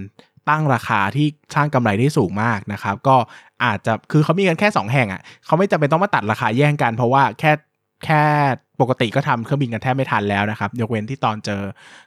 [0.50, 3.16] ตั้งราคาที่สร้างกำไรได้สูงมากนะครับ ก็
[3.64, 7.52] อาจจะคือเขามีกันแค่ 2 แห่งอะ่ะเขาไม่จำเป็นต้องมาตัดราคาแย่งกันเพราะว่าแค่
[8.04, 8.24] แค่
[8.82, 11.62] ปกติก็ทำเครื่องบินกันแทบไม่ทันแล้วนะครับ ยกเว้นที่ตอนเจอ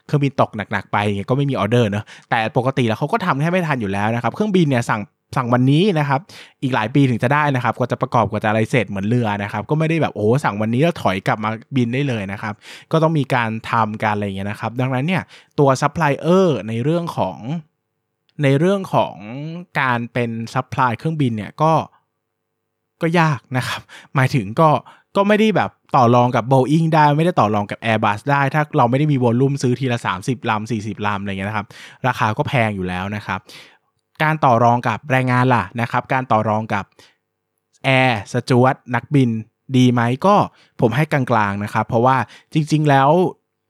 [0.06, 0.96] เครื่องบินตกหนัก ๆ ไป
[1.28, 5.02] ก็ไม่มีออเดอร์เนอะแต่ปกติแล้วเขาก็ทำแทบไม่ทันอยู่แล้วนะครับ เครื่องบินเนี่ยสั่ง
[5.36, 6.20] สั่งวันนี้นะครับ
[6.62, 12.54] อีกหลายปีถึงจะได้นะครับกว่าจะประกอบกว่าจะอะไรเสร็จเหมือนเรือนะครับ ก็ไม่ได้แบบโอ้สั่งวันนี้แล้วถอยกลับมาบินได้เลยนะครับ
[12.92, 15.22] ก็ต้องมีการทำการอะไรอย่างเงี้ยนะครับ ดังนั้นเนี่ย
[15.58, 17.38] ตัวซัพพลายเออร์ในเรื่องของ
[18.42, 19.14] ในเรื่องของ
[19.80, 21.72] การเป็น supply เครื่องบินเนี่ยก็
[23.02, 23.80] ก็ยากนะครับ
[24.14, 24.70] หมายถึงก็
[25.16, 31.66] ก็ไม่ได้แบบ ต่อรองกับ Boeing ได้ไม่ได้ต่อรองกับ Airbus ได้ ถ้าเราไม่ได้มีวอลลุ่มซื้อทีละ 30ลำ40ลำอะไรเงี้ยนะครับ
[32.06, 33.38] ราคาก็แพงอยู่แล้วนะครับ
[34.22, 36.84] การต่อรองกับแรงงานล่ะนะครับ การต่อรองกับ
[37.84, 39.30] แอร์สจวตนักบิน
[39.76, 40.34] ดีไหมก็
[40.80, 42.16] ผมให้กลางๆนะครับ เพราะว่า
[42.52, 43.10] จริง ๆ แล้ว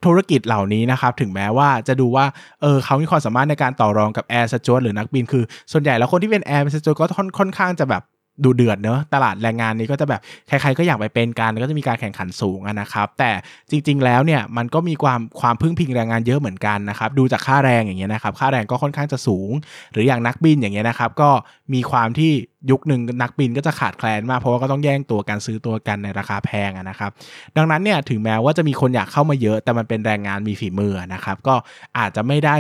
[0.05, 2.27] ธุรกิจเหล่านี้นะครับ ถึงแม้ว่าจะดูว่า
[2.61, 7.07] เออเขามีความสามารถในการต่อรองกับแอร์สจวตหรือนักบินคือ ส่วนใหญ่แล้วคนที่เป็นแอร์สจวตก็
[7.39, 8.03] ค่อนข้างจะแบบ
[8.45, 13.31] ดูเดือดเนอะตลาดแรงงานนี้ก็จะแบบใครๆก็อยากไปเป็นกันก็จะมีการแข่งขันสูงนะครับ แต่
[13.71, 19.51] จริง ๆ แล้วเนี่ยมันก็มีความความพึ่งพิงแรงงานเยอะเหมือนกันนะครับดูจากค่าแรงอย่างเงี้ยนะครับค่าแรงก็ค่อนข้างจะสูง
[19.93, 21.31] หรืออย่างนักบินอย่างเงี้ยนะครับ ก็
[21.75, 22.33] มีความที่
[22.71, 27.11] ยุคหนึ่งนักบินก็จะขาดแคลนมากเพราะว่าก็ต้องแย่งตัวกันซื้อตัวกันในราคาแพงนะครับ
[27.57, 31.55] ดังนั้นเนี่ยถึงแม้ว่าจะมีคนอยากเข้ามาเยอะ แต่มันเป็นแรงงานมีฝีมือนะครับ ก็
[31.99, 32.57] อาจจะไม่ได้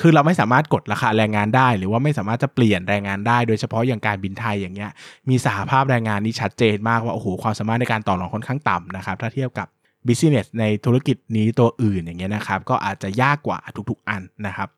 [0.00, 4.90] คือเราไม่สามารถกดราคาแรงงานได้ หรือว่าไม่สามารถจะเปลี่ยนแรงงานได้ โดยเฉพาะอย่างการบินไทยอย่างเงี้ย
[5.28, 9.68] มีสหภาพแรงงานนี่ชัดเจนมากว่าโอ้โหความสามารถในการต่อรองค่อนข้างต่ำนะครับถ้าเทียบกับ
[10.06, 13.58] บิสเนสในธุรกิจนี้ตัวอื่นอย่างเงี้ยนะครับก็อาจจะยากกว่า
[13.90, 14.68] ทุกๆอันนะครับ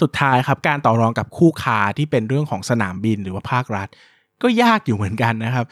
[0.00, 3.88] สุดท้ายครับการต่อรองกับคู่ค้าที่เป็นเรื่องของสนามบินหรือว่าภาครัฐ
[4.42, 5.64] ก็ยากอยู่เหมือนกันนะครับ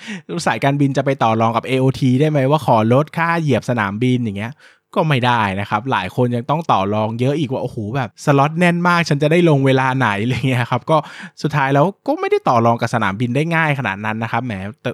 [0.47, 4.53] สายการบินจะไปต่อรองกับ AOT ได้ไหมว่าขอลดค่าเหยียบสนามบินอย่างเงี้ย
[4.97, 10.97] ก็ไม่ได้นะครับ หลายคนยังต้องต่อรองเยอะอีกว่าโอ้โหแบบสล็อตแน่นมาก ฉันจะได้ลงเวลาไหนอะไรเงี้ยครับก็
[11.43, 14.53] สุดท้ายแล้วก็ไม่ได้ต่อรองกับสนามบินได้ง่ายขนาดนั้นนะครับแหม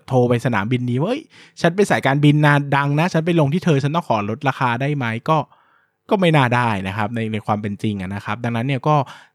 [0.09, 1.13] โทรไปสนามบินนี้ว่า
[1.61, 5.39] ฉันเป็นสายการบินนาดังนะ ฉันไปลงที่เธอฉันต้องขอลดราคาได้ไหมก็
[6.11, 8.95] ก็ไม่น่าได้นะครับในในความเป็นจริงนะครับ ดังนั้นเนี่ยก็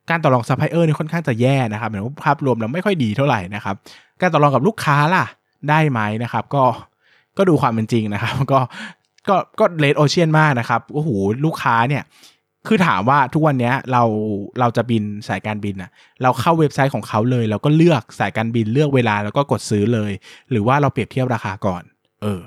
[0.09, 3.75] การต่อรองซัพพลายเออร์นี่ค่อนข้างจะแย่นะครับเหมือนภาพรวมเราไม่ค่อยดีเท่าไหร่นะครับ
[4.21, 5.25] การต่อรองกับลูกค้าล่ะ
[5.69, 6.63] ได้ไหมนะครับ ก็
[7.37, 8.59] ก็ดูความเป็นจริงนะครับ ก็
[9.29, 11.09] ก็ก็เลดโอเชียนมากนะครับโอ้โห
[11.45, 12.03] ลูกค้าเนี่ย
[12.67, 14.03] คือถามว่าทุกวันนี้เรา
[14.59, 15.89] เราจะบินสายการบินอะ
[16.23, 20.11] เราเข้าเว็บไซต์ของเขาเลย เราก็เลือกสายการบินเลือกเวลาแล้วก็กดซื้อเลย
[20.51, 21.83] หรือว่าเราเปรียบเทียบราคาก่อน
[22.21, 22.41] เออ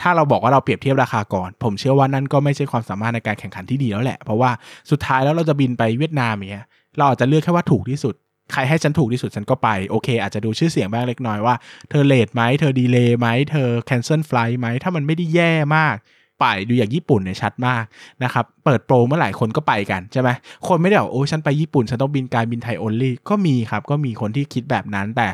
[0.00, 4.50] ถ้าเราบอกว่าเราเปรียบเทียบราคาก่อน ผมเชื่อว่านั่นก็ไม่ใช่ความสามารถในการแข่งขันที่ดีแล้วแหละ เพราะว่า
[4.90, 6.66] สุดท้ายแล้วเราจะบินไปเวียดนามอย่างเงี้ย
[6.96, 8.14] เราอาจจะเลือกแค่ว่าถูกที่สุด
[8.52, 11.54] ใครให้ฉันถูกที่สุดฉันก็ไป โอเค อาจจะดูชื่อเสียงบ้างเล็กน้อยว่า
[11.90, 15.96] เธอเลทไหมเธอดีเลย์ไหมเธอแคนเซิลไฟล์ไหมถ้ามันไม่ได้แย่มาก
[16.40, 17.84] ไปดูอย่างญี่ปุ่นเนี่ยชัดมาก
[18.24, 20.28] นะครับเปิดโปรเมื่อไหร่คนก็ไปกันใช่ไหม
[20.68, 25.28] คนไม่ได้บอกโอ้ฉันไปญี่ปุ่นฉันต้องบินการบินไทยโอลี่ก็มีครับก็มีคนที่คิดแบบนั้นแต่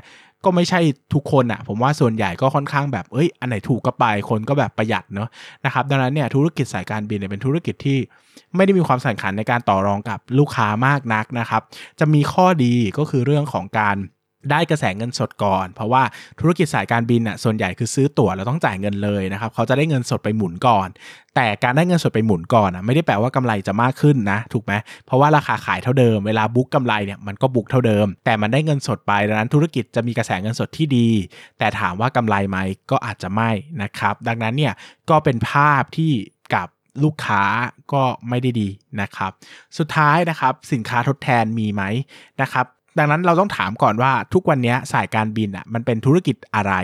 [0.44, 0.80] ก็ไม่ใช่
[1.14, 5.28] ทุกคนอะผมว่าส่วนใหญ่ก็ค่อนข้างแบบเอ้ยอันไหนถูกก็ไปคนก็แบบประหยัดเนาะ
[5.64, 7.98] นะครับดังนั้นเนี่ยธุรกิจสายการบินเนี่ยเป็นธุรกิจที่
[8.56, 11.62] ไม่ได้มีความสำคัญในการต่อรองกับลูกค้ามากนักนะครับ
[12.00, 13.96] จะมีข้อดีก็คือเรื่องของการ
[14.50, 16.02] ได้กระแสเงินสดก่อน เพราะว่า
[16.40, 20.88] ธุรกิจสายการบินอะส่วนใหญ่คือซื้อตั๋วแล้วต้องจ่ายเงินเลยนะครับเขาจะได้เงินสดไปหมุนก่อน
[21.36, 24.72] แต่การได้เงินสดไปหมุนก่อนอะไม่ได้แปลว่ากำไรจะมากขึ้นนะถูกไหม
[25.06, 31.08] เพราะว่าราคาขายเท่าเดิมเวลาบุ๊กกาไรเนี่ยมันก็บุ๊กเท่าเดิม แต่มันได้เงินสดไปดังนั้นธุรกิจจะมีกระแสเงินสดที่ดี
[31.58, 32.58] แต่ถามว่ากำไรไหม
[32.90, 33.50] ก็อาจจะไม่
[33.82, 34.72] นะครับ ดังนั้นเนี่ย
[35.10, 36.12] ก็เป็นภาพที่
[36.54, 36.68] กับ
[37.04, 37.42] ลูกค้า
[37.92, 38.68] ก็ไม่ได้ดี
[39.00, 39.32] นะครับ
[39.78, 41.82] สุดท้ายนะครับสินค้าทดแทนมีไหม
[42.40, 42.66] นะครับ
[42.98, 46.74] ดังนั้นเราต้องถามก่อนว่าทุกวันนี้สายการบินอะมันเป็นธุรกิจอะไร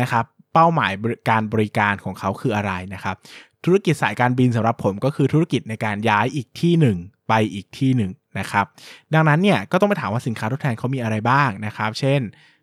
[0.00, 0.92] นะครับเป้าหมาย
[1.30, 3.16] การบริการของเขาคืออะไรนะครับ
[3.64, 6.96] ธุรกิจสายการบินสำหรับผมก็คือธุรกิจในการย้ายอีกที่หนึ่ง
[7.28, 8.66] ไปอีกที่หนึ่งนะครับ
[9.14, 12.20] ดังนั้นเนี่ยก็ต้องไปถามว่าสินค้าทดแทนเขามีอะไรบ้างนะครับ เช่น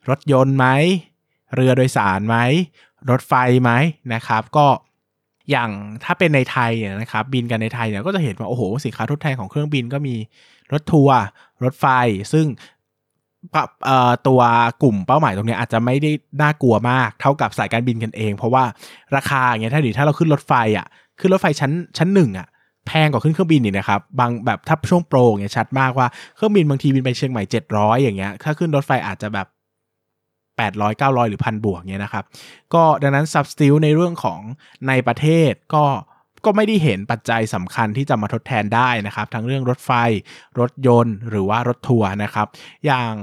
[0.10, 0.68] รถยนต์ไหม
[1.56, 2.38] เรือโดยสารไหม
[3.10, 3.34] รถไฟ
[3.64, 3.72] ไหม
[4.14, 4.68] นะครับก็
[5.52, 5.70] อย่าง
[6.04, 10.16] ถ้าเป็นในไทยเนี่ยนะครับบินกันในไทยเนี่ยก็จะเห็นว่าโอ้โหสินค้าทดแทนของเครื่องบินก็มี
[10.72, 11.20] รถทัวร์
[11.64, 11.86] รถไฟ
[12.34, 12.45] ซึ่ง
[14.28, 14.42] ตัว
[14.84, 16.12] กลุ่มเป้าหมายตรงนี้อาจจะไม่ได้
[16.42, 18.64] น่ากลัวมากเท่ากับสายการบินกันเอง เพราะว่า
[19.16, 20.88] ราคาอย่างเงี้ยถ้าดีถ้าเราขึ้นรถไฟอะ
[21.20, 22.48] ขึ้นรถไฟชั้นชั้นหนึ่งอะ
[22.88, 29.48] แพงกว่าขึ้นเครื่องบินนี่นะครับบางแบบถ้าช่วงโปรเงี้ยชัดมากว่าเครื่องบินบางทีบินไปเชียงใหม่700อย่างเงี้ยถ้าขึ้นรถไฟอาจจะแบบ
[30.58, 32.24] 800 900หรือพันบวกเงี้ยนะครับ
[32.74, 34.39] ก็ดังนั้นซับสติลในเรื่องของ
[34.88, 35.84] ในประเทศก็
[36.46, 39.92] ก็ไม่ได้เห็นปัจจัยสำคัญที่จะมาทดแทนได้นะครับ ทั้งเรื่องรถไฟ
[40.60, 42.48] รถยนต์ หรือว่ารถทัวร์นะครับ
[42.86, 43.14] อย่าง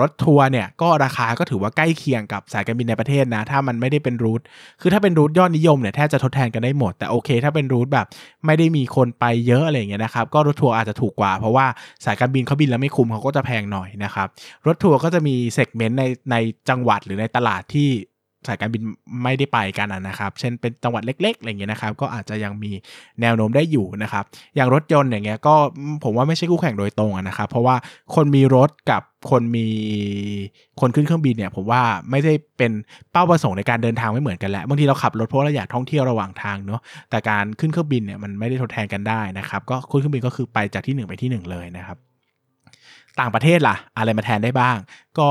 [0.00, 4.40] รถทัวร์เนี่ยก็ราคาก็ถือว่าใกล้เคียงกับสายการบินในประเทศนะถ้ามันไม่ได้เป็นรูท
[4.80, 8.06] คือถ้าเป็นรูทยอดนิยมเนี่ยแทบจะทดแทนกันได้หมด แต่โอเค ถ้าเป็นรูทแบบ
[8.46, 11.66] ไม่ได้มีคนไปเยอะอะไรอย่างเงี้ยนะครับก็รถทัวร์อาจจะถูกกว่าเพราะว่า
[12.04, 14.28] สายการบินเขาบินแล้วไม่คุ้มเขาก็จะแพงหน่อยนะครับ
[14.66, 16.36] รถทัวร์ก็จะมีเซกเมนต์ในใน
[16.68, 17.90] จังหวัดหรือในตลาดที่
[18.46, 18.82] สายการบิน
[19.22, 22.70] ไม่ได้ไปกันนะครับ เช่นเป็นจังหวัดเล็กๆอะไรเงี้ยนะครับ ก็อาจจะยังมี
[23.20, 24.24] แนวโน้มได้อยู่นะครับ
[24.56, 25.54] อย่างรถยนต์อย่างเงี้ยก็
[26.04, 27.76] ผมว่าไม่ใช่คู่แข่งโดยตรงนะครับ เพราะว่า
[28.14, 29.66] คนมีรถกับคนมี
[30.80, 32.72] คนขึ้นเครื่องบินเนี่ยผมว่าไม่ได้เป็น
[33.12, 36.80] เป้าประสงค์ในการเดินทางไม่เหมือนกันแหละบางทีเราขับรถเพราะเราอยากท่องเที่ยวระหว่างทางเนาะ
[37.10, 41.98] แต่การขึ้นเครื่องบินเนี่ยมันไม่ได้ทดแทนกันได้นะครับ ก็ขึ้นเครื่องบินก็คือไปจากที่ 1 ไปที่ 1 เลยนะครับ
[43.20, 44.76] ต่างประเทศล่ะ อะไรมาแทนได้บ้าง
[45.18, 45.28] ก็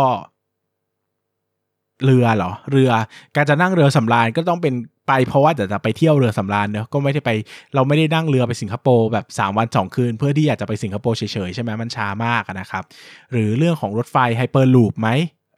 [2.06, 2.91] เรือเหรอเรือ
[3.36, 4.74] การจะนั่งเรือสำราญก็ต้องเป็น
[5.08, 7.32] ไปเพราะว่าจะจะไปเที่ยวเรือสำราญเนอะก็ไม่ได้ไป
[7.76, 12.84] เราไม่ได้นั่งเรือไปสิงคโปร์แบบ 3 วัน 2 คืน เพื่อที่อยากจะไปสิงคโปร์เฉยๆใช่ไหมมันช้ามากนะครับ
[13.32, 15.10] หรือเรื่องของรถไฟไฮเปอร์ลูปไหม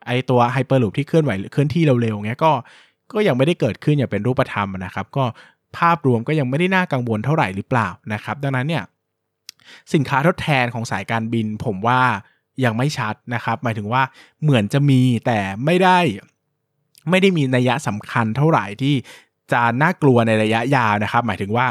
[0.07, 2.51] ไอตัวไฮเปอร์ลูปที่เคลื่อนไหวเคลื่อนที่เร็วๆเงี้ยก็
[3.13, 5.23] ก็ยังไม่ได้เกิดขึ้นอย่างเป็นรูปธรรมนะครับ ก็
[5.77, 8.83] ภาพรวมก็ยังไม่ได้น่ากังวลเท่าไหร่หรือเปล่านะครับ ดังนั้นเนี่ย
[9.93, 12.01] สินค้าทดแทนของสายการบินผมว่า
[12.63, 14.03] ยังไม่ชัดนะครับ หมายถึงว่า
[14.43, 15.99] เหมือนจะมีแต่ไม่ได้
[17.09, 18.95] ไม่ได้มีนัยสำคัญเท่าไหร่ที่
[19.51, 21.67] จะน่ากลัวในระยะยาวนะครับ หมายถึงว่า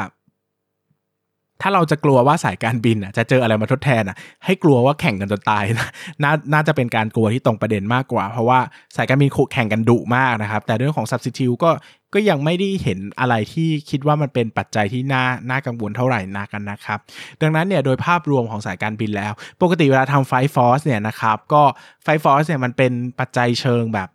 [1.61, 5.89] ถ้าเราจะกลัวว่าสายการบินอะจะเจออะไรมาทดแทนอะ ให้กลัวว่าแข่งกันจนตายนะ
[6.23, 8.59] นาน่าจะเป็นการกลัวที่ตรงประเด็นมากกว่า เพราะว่า
[8.95, 11.71] สายการบินแข่งกันดุมากนะครับ แต่เรื่องของ substitute ก็
[12.13, 16.99] ก็ยังไม่ได้เห็นอะไรที่คิดว่ามันเป็นปัจจัยที่น่าน่ากังวลเท่าไหร่นักันนะครับ
[17.41, 21.63] ดังนั้นเนี่ยโดยภาพรวมของสายการบินแล้ว ปกติเวลาทำ five force เนี่ยนะครับก็
[22.03, 24.09] five force เนี่ยมันเป็นปัจจัยเชิงแบบ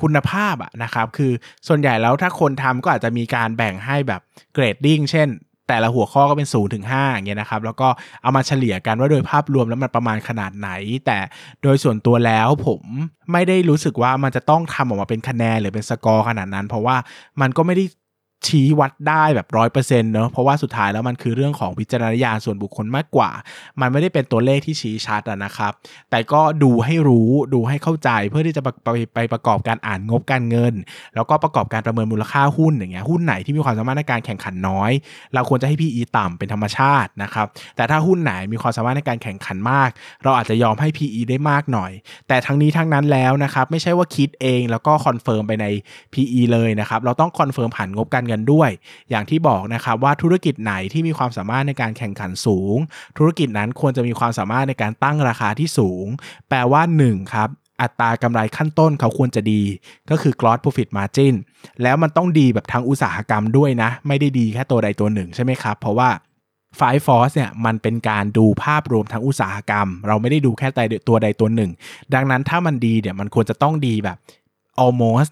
[0.00, 1.32] คุณภาพอะนะครับ คือ
[1.68, 4.20] ส่วนใหญ่แล้วถ้าคนทำก็อาจจะมีการแบ่งให้แบบ
[4.54, 5.28] grading เช่น
[5.70, 7.88] แต่ละหัวข้อก็เป็น0ถึงห้าอย่างเงี้ยนะครับแล้วก็
[8.22, 10.70] เอามาเฉลี่ยกันว่าโดยภาพรวมแล้วมันประมาณขนาดไหน
[11.06, 11.18] แต่
[11.62, 12.82] โดยส่วนตัวแล้วผม
[13.32, 16.96] ไม่ได้รู้สึกว่ามันจะต้องทำออกมาเป็นคะแนนหรือเป็นสกอร์ขนาดนั้น เพราะว่า
[17.40, 17.84] มันก็ไม่ได้
[18.46, 23.30] ชี้วัดได้แบบร้อยเปอร์เซ็นต์เนอะเพราะว่าสุดท้ายแล้วมันคือเรื่องของวิจารณญาณส่วนบุคคลมากกว่า
[23.80, 25.72] มันไม่ได้เป็นตัวเลขที่ชี้ชัดนะครับ
[26.10, 30.74] แต่ก็ดูให้รู้ดูให้เข้าใจเพื่อที่จะไปไปไปประกอบการอ่านงบการเงิน
[31.14, 34.90] แล้วก็ประกอบการประเมินมูลค่าหุ้นอย่างเงี้ยหุ้นไหนที่มีความสามารถในการแข่งขันน้อย
[35.34, 39.90] เราควรจะให้ PE ต่ำเป็นธรรมชาตินะครับแต่ถ้าหุ้นไหนมีความสามารถในการแข่งขันมาก
[40.24, 41.92] เราอาจจะยอมให้ PE ได้มากหน่อย
[42.28, 45.66] แต่ทั้งนี้ทั้งนั้นแล้วนะครับไม่ใช่ว่าคิดเองแล้วก็คอนเฟิร์มไปใน
[46.12, 48.70] PE เลยนะครับเราต้องคอนเฟิร์มผ่านงบการงินด้วย
[49.10, 52.76] อย่างที่บอกนะครับว่าธุรกิจไหนที่มีความสามารถในการแข่งขันสูง
[53.18, 56.06] ธุรกิจนั้นควรจะมีความสามารถในการตั้งราคาที่สูง
[56.48, 57.50] แปลว่า1ครับ
[57.80, 59.62] อัตรากำไรขั้นต้นเขาควรจะดี
[60.10, 61.34] ก็คือ gross profit margin
[61.82, 66.10] แล้วมันต้องดีแบบทั้งอุตสาหกรรมด้วยนะ ไม่ได้ดีแค่ตัวใดตัวหนึ่งใช่ไหมครับ เพราะว่า
[66.78, 70.68] Five Force เนี่ยมันเป็นการดูภาพรวมทั้งอุตสาหกรรม เราไม่ได้ดูแค่
[71.08, 71.70] ตัวใดตัวหนึ่ง
[72.14, 74.16] ดังนั้นถ้ามันดีเนี่ยมันควรจะต้องดีแบบ
[74.82, 75.30] almost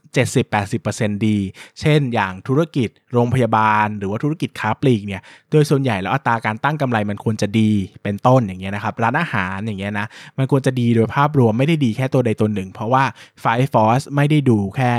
[0.66, 1.38] 70-80%ดี
[1.80, 7.70] เช่น อย่างธุรกิจโรงพยาบาล หรือว่าธุรกิจค้าปลีกเนี่ย โดยส่วนใหญ่แล้วอัตราการตั้งกำไรมันควรจะดี
[8.02, 10.06] เป็นต้นอย่างเงี้ยนะครับ ร้านอาหารอย่างเงี้ยนะ
[10.38, 13.04] มันควรจะดีโดยภาพรวมไม่ได้ดีแค่ตัวใดตัวหนึ่ง เพราะว่า
[13.42, 14.92] f i r e Force ไม่ได้ดูแค่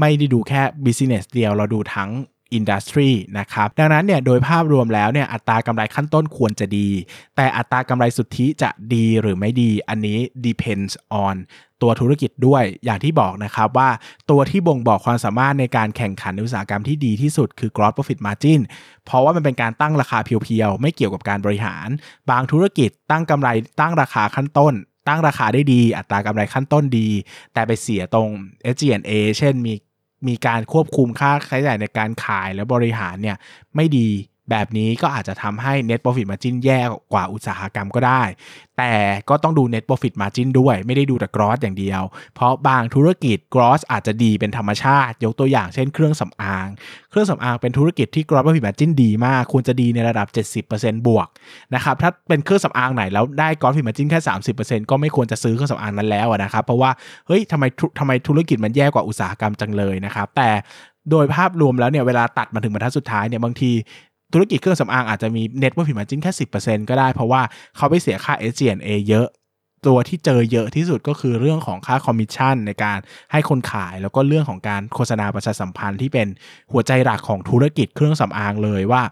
[0.00, 2.10] ไม่ได้ดูแค่ business เดียว เราดูทั้ง
[2.52, 6.88] อินดัสทรีนะครับดังนั้นเนี่ยโดยภาพรวมแล้วเนี่ยอัตรากำไรขั้นต้นควรจะดี
[7.36, 10.92] แต่อัตรากำไรสุทธิจะดีหรือไม่ดีอันนี้ depends
[11.26, 11.36] on
[11.82, 13.90] ตัวธุรกิจด้วยอย่างที่บอกนะครับว่า
[14.30, 18.60] ตัวที่บ่งบอกความสามารถในการแข่งขันในอุตสาหกรรมที่ดีที่สุดคือ gross profit margin
[19.04, 21.88] เพราะว่ามันเป็นการตั้งราคาเพียวๆ ไม่เกี่ยวกับการบริหาร
[22.30, 23.48] บางธุรกิจตั้งกำไร
[23.80, 24.74] ตั้งราคาขั้นต้น
[25.08, 27.08] ตั้งราคาได้ดี อัตรากำไรขั้นต้นดี
[27.54, 28.28] แต่ไปเสียตรง
[28.74, 29.74] SG&A เช่นมี
[30.28, 33.36] มีการควบคุมค่าใช้จ่ายในการขายและบริหารเนี่ย
[33.76, 34.08] ไม่ดี
[34.50, 36.80] แบบนี้ก็อาจจะทำให้ net profit margin แย่
[37.12, 38.22] กว่าอุตสาหกรรมก็ได้
[38.78, 38.92] แต่
[39.28, 42.02] ก็ต้องดู net profit margin ด้วย ไม่ได้ดูแต่ gross อย่างเดียว
[42.34, 46.66] เพราะบางธุรกิจ gross อาจจะดีเป็นธรรมชาติ ยกตัวอย่างเช่นเครื่องสำอาง
[47.10, 51.28] เครื่องสำอางเป็นธุรกิจที่ gross profit margin ดีมาก ควรจะดีในระดับ 70%บวก
[51.74, 54.20] นะครับ ถ้าเป็นเครื่องสำอางไหนแล้วได้ gross profit margin แค่
[54.56, 56.90] 30%ก็ไม่ควรจะซื้อเครื่องสำอางนั้นแล้วนะครับ เพราะว่า
[57.26, 57.64] เฮ้ยทำไม
[57.98, 60.50] ทำไมธุรกิจมันแย่กว่าอุตสาหกรรมจังเลยนะครับ แต่
[61.10, 63.70] โดยภาพรวมแล้วเนี่ยเวลาตัดมาถึงบรรทัดสุดท้ายเนี่ยบางที
[64.32, 66.44] ธุรกิจเครื่องสำอางอาจจะมี net profit margin แค่สิบ
[66.90, 67.42] ก็ได้ เพราะว่า
[67.76, 69.26] เขาไปเสียค่า SG&A เยอะ
[69.86, 72.98] ตัวที่เจอเยอะที่สุดก็คือเรื่องของค่าคอมมิชชั่นในการ
[73.32, 76.28] ให้คนขาย แล้วก็เรื่องของการโฆษณาประชาสัมพันธ์ที่เป็น
[76.72, 79.02] หัวใจหลักของธุรกิจเครื่องสำอางเลยว่า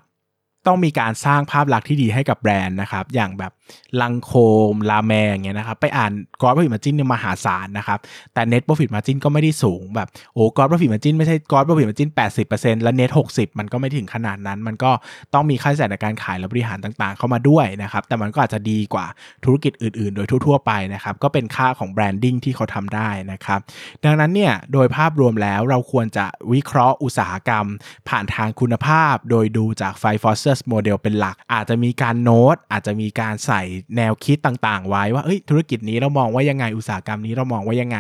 [0.67, 3.53] ต้องมีการสร้างภาพลักษณ์ที่ดีให้กับแบรนด์นะครับอย่างแบบ
[4.01, 7.99] Lancôme La Mer เงี้ยนะครับ ไปอ่าน gross profit margin เนี่ยมหาศาลนะครับ
[8.35, 14.91] แต่ net profit margin ก็ไม่ได้สูงแบบโอ้ gross profit margin ไม่ใช่ gross profit margin แปดสิบเปอร์เซ็นต์แล้วเน็ตหกสิบมันก็ไม่ถึงขนาดนั้น มันก็
[15.35, 19.07] ต้องมีค่าใช้จ่ายในการขายและบริหารต่างๆ เข้ามาด้วยนะครับ แต่มันก็อาจจะดีกว่า
[19.45, 23.61] ธุรกิจอื่นๆ โดยทั่วๆไปนะครับ ก็เป็นค่าของ branding ที่เขาทำได้นะครับ
[24.05, 27.67] ดังนั้นเนี่ยโดยภาพรวมแล้วเราควรจะวิเคราะห์อุตสาหกรรม
[28.09, 33.58] ผ่านทางคุณภาพ โดยดูจาก five forces model เป็นหลัก อาจจะมีการโน้ตอาจจะมีการใส่
[33.97, 37.99] แนวคิดต่างๆ ไว้ว่าเอ้ยธุรกิจนี้เรามองว่ายังไงอุตสาหกรรมนี้เรามองว่ายังไง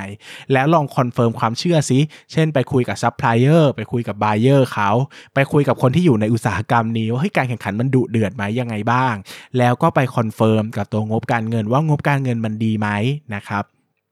[0.52, 1.98] แล้วลอง confirm ความเชื่อซิ
[2.32, 4.90] เช่นไปคุยกับซัพพลายเออร์ไปคุยกับ buyer เขา
[5.34, 9.14] ไปคุยกับคนที่อยู่ในอุตสาหกรรมนี้ว่าเฮ้ยการแข่งขันมันดุเดือดไหมยังไงบ้าง
[9.58, 12.88] แล้วก็ไป confirm กับตัวงบการเงินว่างบการเงินมันดีไหม
[13.34, 13.64] นะครับ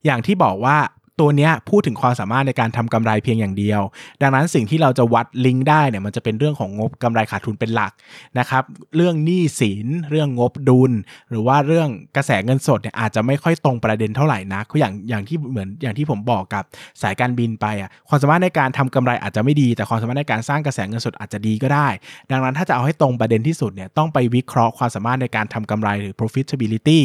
[0.05, 0.76] อย่างที่บอกว่า
[1.20, 3.80] ตัวนี้พูดถึงความสามารถในการทำกำไรเพียงอย่างเดียว
[4.22, 7.92] ดังนั้นสิ่งที่เราจะวัดลิงก์ได้เนี่ยมันจะเป็นเรื่องของงบกำไรขาดทุนเป็นหลัก
[8.38, 8.62] นะครับ
[8.96, 10.92] เรื่องหนี้สิน เรื่องงบดุล
[11.30, 16.64] หรือว่าเรื่องกระแสเงินสดเนี่ยอาจจะไม่ค่อยตรงประเด็นเท่าไหร่นะก็อย่างอย่างที่เหมือนอย่างที่ผมบอกกับ
[17.02, 21.88] สายการบินไปอะความสามารถในการทำกำไรอาจจะไม่ดี แต่ความสามารถในการสร้างกระแสเงินสดอาจจะดีก็ได้
[22.30, 27.00] ดังนั้นถ้าจะเอาให้ตรงประเด็นที่สุดเนี่ยต้องไปวิเคราะห์ความสามารถในการทำกำไรหรือ profitability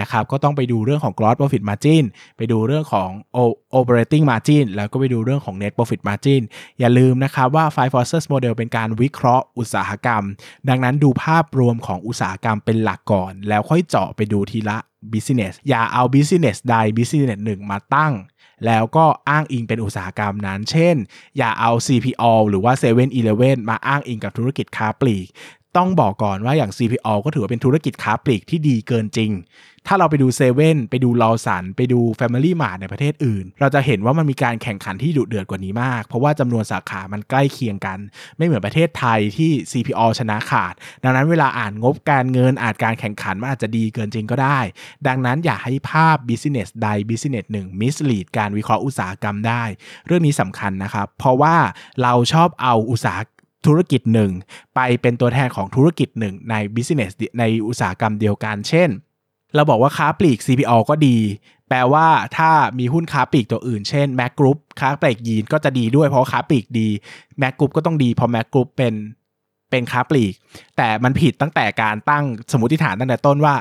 [0.00, 2.04] นะครับก็ต้องไปดูเรื่องของ gross profit margin
[2.36, 3.10] ไปดูเรื่องของ
[3.78, 6.42] operating margin แล้วก็ไปดูเรื่องของ net profit margin
[6.80, 10.22] อย่าลืมนะครับว่า Five Forces Model เป็นการวิเคราะห์อุตสาหกรรม
[10.68, 14.78] ดังนั้นดูภาพรวมของอุตสาหกรรมเป็นหลักก่อน แล้วค่อยเจาะไปดูทีละ
[15.12, 18.14] business อย่าเอา business ใด business หนึ่งมาตั้ง
[18.66, 20.96] แล้วก็อ้างอิงเป็นอุตสาหกรรมนั้น เช่น
[21.38, 23.06] อย่าเอา CPO หรือว่า7 e เ e ่
[23.50, 25.26] e อมาอ้างอิงกับธุรกิจค้าปลีก
[25.76, 29.30] ต้องบอกก่อนว่าอย่าง CPO ก็ถือว่าเป็นธุรกิจค้าปลีกที่ดีเกินจริง
[29.86, 37.98] ถ้าเราไปดูเซเว่นไปดูลอสันไปดู Family Mart ในประเทศอื่น เราจะเห็นว่ามันมีการแข่งขันที่ดุเดือดกว่านี้มาก เพราะว่าจำนวนสาขามันใกล้เคียงกัน
[38.36, 44.60] ไม่เหมือนประเทศไทยที่ CPO ชนะขาด ดังนั้นเวลาอ่านงบการเงินอ่าจการแข่งขันมันอาจจะดีเกินจริงก็ได้
[45.06, 49.64] ดังนั้นอย่าให้ภาพ business ใด business หนึ่ง mislead การวิเคราะห์อุตสาหกรรมได้
[50.06, 51.56] เรื่องนี้สำคัญนะครับ เพราะว่า
[52.02, 53.20] เราชอบเอาอุตสาห
[53.66, 54.30] ธุรกิจหนึ่ง
[54.74, 58.88] ไปเป็นตัวแทนของธุรกิจหนึ่งใน business ในอุตสาหกรรมเดียวกัน เช่น
[59.54, 61.16] เราบอกว่าค้าปลีก CPO ก็ดี
[61.68, 62.06] แปลว่า
[62.36, 66.88] ถ้ามีหุ้นค้าปลีกตัวอื่น เช่น Mac Group ค้าปลีกยีนก็จะดีด้วยเพราะค้าปลีกดี
[67.42, 68.94] Mac Group ก็ต้องดีเพราะ Mac Group เป็น
[69.70, 70.34] เป็นค้าปลีก
[70.76, 73.54] แต่มันผิดตั้งแต่การตั้งสมมติฐานตั้งแต่ต้นว่า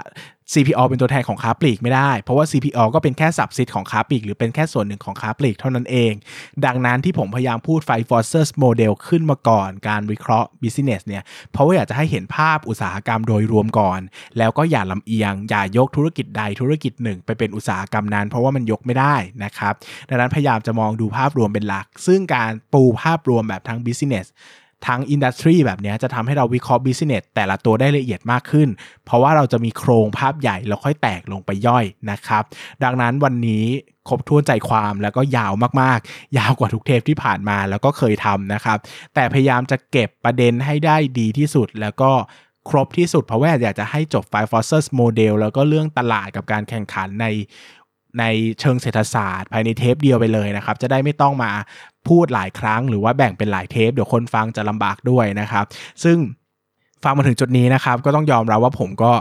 [0.54, 6.14] CPO เป็นตัวแทนของค้าปลีกไม่ได้ เพราะว่า CPO ก็เป็นแค่สับซิดของค้าปลีก หรือเป็นแค่ส่วนหนึ่งของค้าปลีกเท่านั้นเอง
[6.66, 14.00] ดังนั้นที่ผมพยายามพูด five forces model ขึ้นมาก่อนการวิเคราะห์ business เนี่ย เพราะว่าอยากจะให้เห็นภาพอุตสาหกรรมโดยรวมก่อน
[14.38, 19.74] แล้วก็อย่าลำเอียง อย่ายกธุรกิจใดธุรกิจหนึ่ง ไปเป็นอุตสาหกรรมนั้น เพราะว่ามันยกไม่ได้นะครับ
[20.10, 24.28] ดังนั้นพยายามจะมองดูภาพรวมเป็นหลัก ซึ่งการปูภาพรวมแบบทั้ง business
[24.88, 28.70] ทั้ง industry แบบนี้จะทำให้เราวิเคราะห์ business แต่ละตัวได้ละเอียดมากขึ้น
[29.06, 32.44] เพราะว่าเราจะมีโครงภาพใหญ่แล้วค่อยแตกลงไปย่อยนะครับ
[32.84, 33.66] ดังนั้นวันนี้
[34.08, 38.78] ครบถ้วนใจความแล้วก็ยาวมากๆ ยาวกว่าทุกเทปที่ผ่านมาแล้วก็เคยทำนะครับ
[39.14, 42.12] แต่พยายามจะเก็บประเด็นให้ได้ดีที่สุดแล้วก็
[42.70, 47.26] ครบที่สุดเพราะว่าอยากจะให้จบ Five Forces Model แล้วก็เรื่องตลาดกับการแข่งขันใน
[48.20, 48.26] ใน
[48.60, 51.52] เชิงเศรษฐศาสตร์ ภายในเทปเดียวไปเลยนะครับ จะได้ไม่ต้องมา
[52.08, 55.66] พูดหลายครั้ง หรือว่าแบ่งเป็นหลายเทป เดี๋ยวคนฟังจะลำบากด้วยนะครับ
[56.04, 56.18] ซึ่ง
[57.04, 59.12] ฟังมาถึงจุดนี้นะครับ ก็ต้องยอมรับว่าผมก็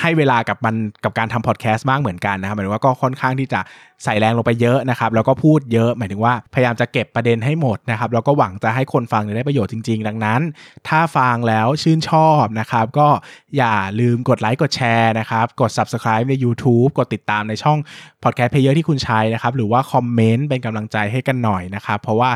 [0.00, 0.74] ให้เวลากับมัน
[1.04, 3.60] กับการทำพอดแคสต์มากเหมือนกันนะครับหมายถึงว่าก็ค่อนข้างที่จะ
[4.04, 10.40] ใส่แรงลงไปเยอะนะครับ แล้วก็พูดเยอะ หมายถึงว่าพยายามจะเก็บประเด็นให้หมดนะครับ แล้วก็หวังจะให้คนฟังได้ประโยชน์จริง ๆ ดังนั้น
[10.88, 13.08] ถ้าฟังแล้วชื่นชอบนะครับ ก็
[13.56, 17.78] อย่าลืมกดไลค์กดแชร์นะครับ กด subscribe ใน YouTube กดติดตามในช่อง
[18.22, 22.30] podcast player ที่คุณใช้นะครับ หรือว่าคอมเมนต์เป็นกำลังใจให้กันหน่อยนะครับ เพราะว่า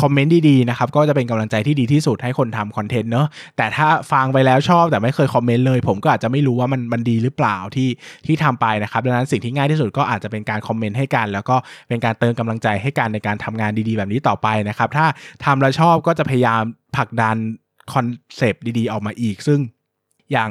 [0.00, 3.26] คอมเมนต์ดีๆนะครับก็จะเป็นกำลังใจที่ดีที่สุดให้คนทำคอนเทนต์เนอะ
[3.56, 7.88] แต่ถ้าฟังไปแล้วชอบแต่ไม่เคยคอมเมนต์เลย ผมก็อาจจะไม่รู้ว่ามันมันดีหรือเปล่าที่
[8.26, 11.56] ที่ทำไปนะครับดังนั้นสิ่งที่ง่ายที่สุดก็อาจจะเป็นการคอมเมนต์ให้กัน แล้วก็
[11.88, 15.06] เป็นการเติมกำลังใจให้กันในการทำงานดีๆ แบบนี้ต่อไปนะครับถ้า
[15.44, 16.62] ทำแล้วชอบก็จะพยายาม
[16.96, 17.36] ผลักดัน
[17.92, 19.58] คอนเซปต์ดีๆ ออกมาอีก ซึ่ง
[20.32, 20.50] อย่าง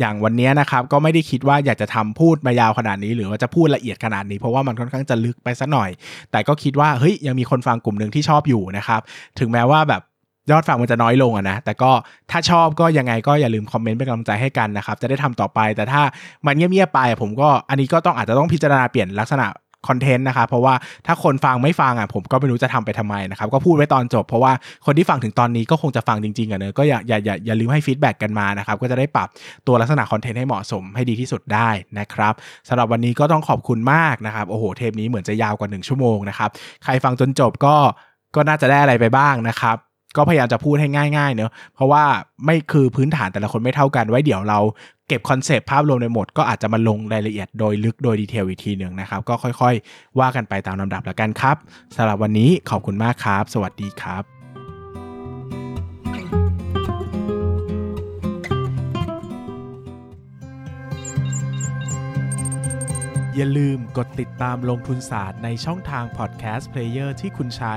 [0.00, 5.90] อย่างวันนี้นะครับก็ไม่ได้คิดว่าอยากจะทำพูดมายาวขนาดนี้ หรือว่าจะพูดละเอียดขนาดนี้ เพราะว่ามันค่อนข้างจะลึกไปสัหน่อย
[6.32, 9.00] แต่ก็คิดว่าเฮ้ยยังมีคนฟังกลุ่มหนึ่งที่ชอบอยู่นะครับ
[9.38, 10.02] ถึงแม้ว่าแบบ
[10.50, 11.90] ยอดฟังมันจะน้อยลงอะนะ แต่ก็
[12.30, 16.02] ถ้าชอบก็ยังไงก็อย่าลืมคอมเมนต์เป็นกำลังใจให้กันนะครับ จะได้ทำต่อไป แต่ถ้า
[16.46, 19.46] มันเงียบๆไปผมก็อันนี้ก็ต้องอาจจะต้องพิจารณาเปลี่ยนลักษณะ
[19.88, 20.74] คอนเทนต์นะครับเพราะว่า
[21.06, 24.52] ถ้าคนฟังไม่ฟังอะผมก็ไม่รู้จะทำไปทำไมนะครับก็พูดไว้ตอนจบเพราะว่า
[24.86, 29.28] คนที่ฟังถึงตอนนี้ก็คงจะฟังจริงๆอะเนอะก็อย่าอย่าอย่าอย่าลืมให้ฟีดแบ็กกันมานะครับก็จะได้ปรับ
[29.66, 32.34] ตัวลักษณะคอนเทนต์ให้เหมาะสมให้ดีที่สุดได้นะครับ
[32.68, 36.50] สำหรับวันนี้ก็ต้องขอบคุณมากนะครับโอ้โหเทปนี้เหมือนจะยาวกว่า 1 ชั่วโมงนะครับ
[36.84, 37.74] ใครฟังจนจบก็
[38.34, 39.76] ก็น่าจะได้อะไรไปบ้างนะครับ
[40.16, 42.04] ก็พยายามจะพูดให้ง่ายๆเนอะเพราะว่า
[42.44, 44.60] ไม่คือพื้นฐานแต่ละคนไม่เท่ากัน ไว้เดี๋ยวเรา
[45.08, 51.56] เก็บคอนเซปต์ภาพรวมในหมดก็อาจจะมาลงรายละเอียดโดยลึกโดยดีเทลอีกทีหนึ่งนะครับ ก็ค่อยๆ ว่ากันไปตามลำดับแล้วกันครับ
[51.96, 54.24] สำหรับวันนี้ขอบคุณมากครับ สวัสดีครับ
[63.36, 67.76] อย่าลืมกดติดตามลงทุนศาสตร์ในช่องทางพอดแคสต์เพลเยอร์ที่คุณใช้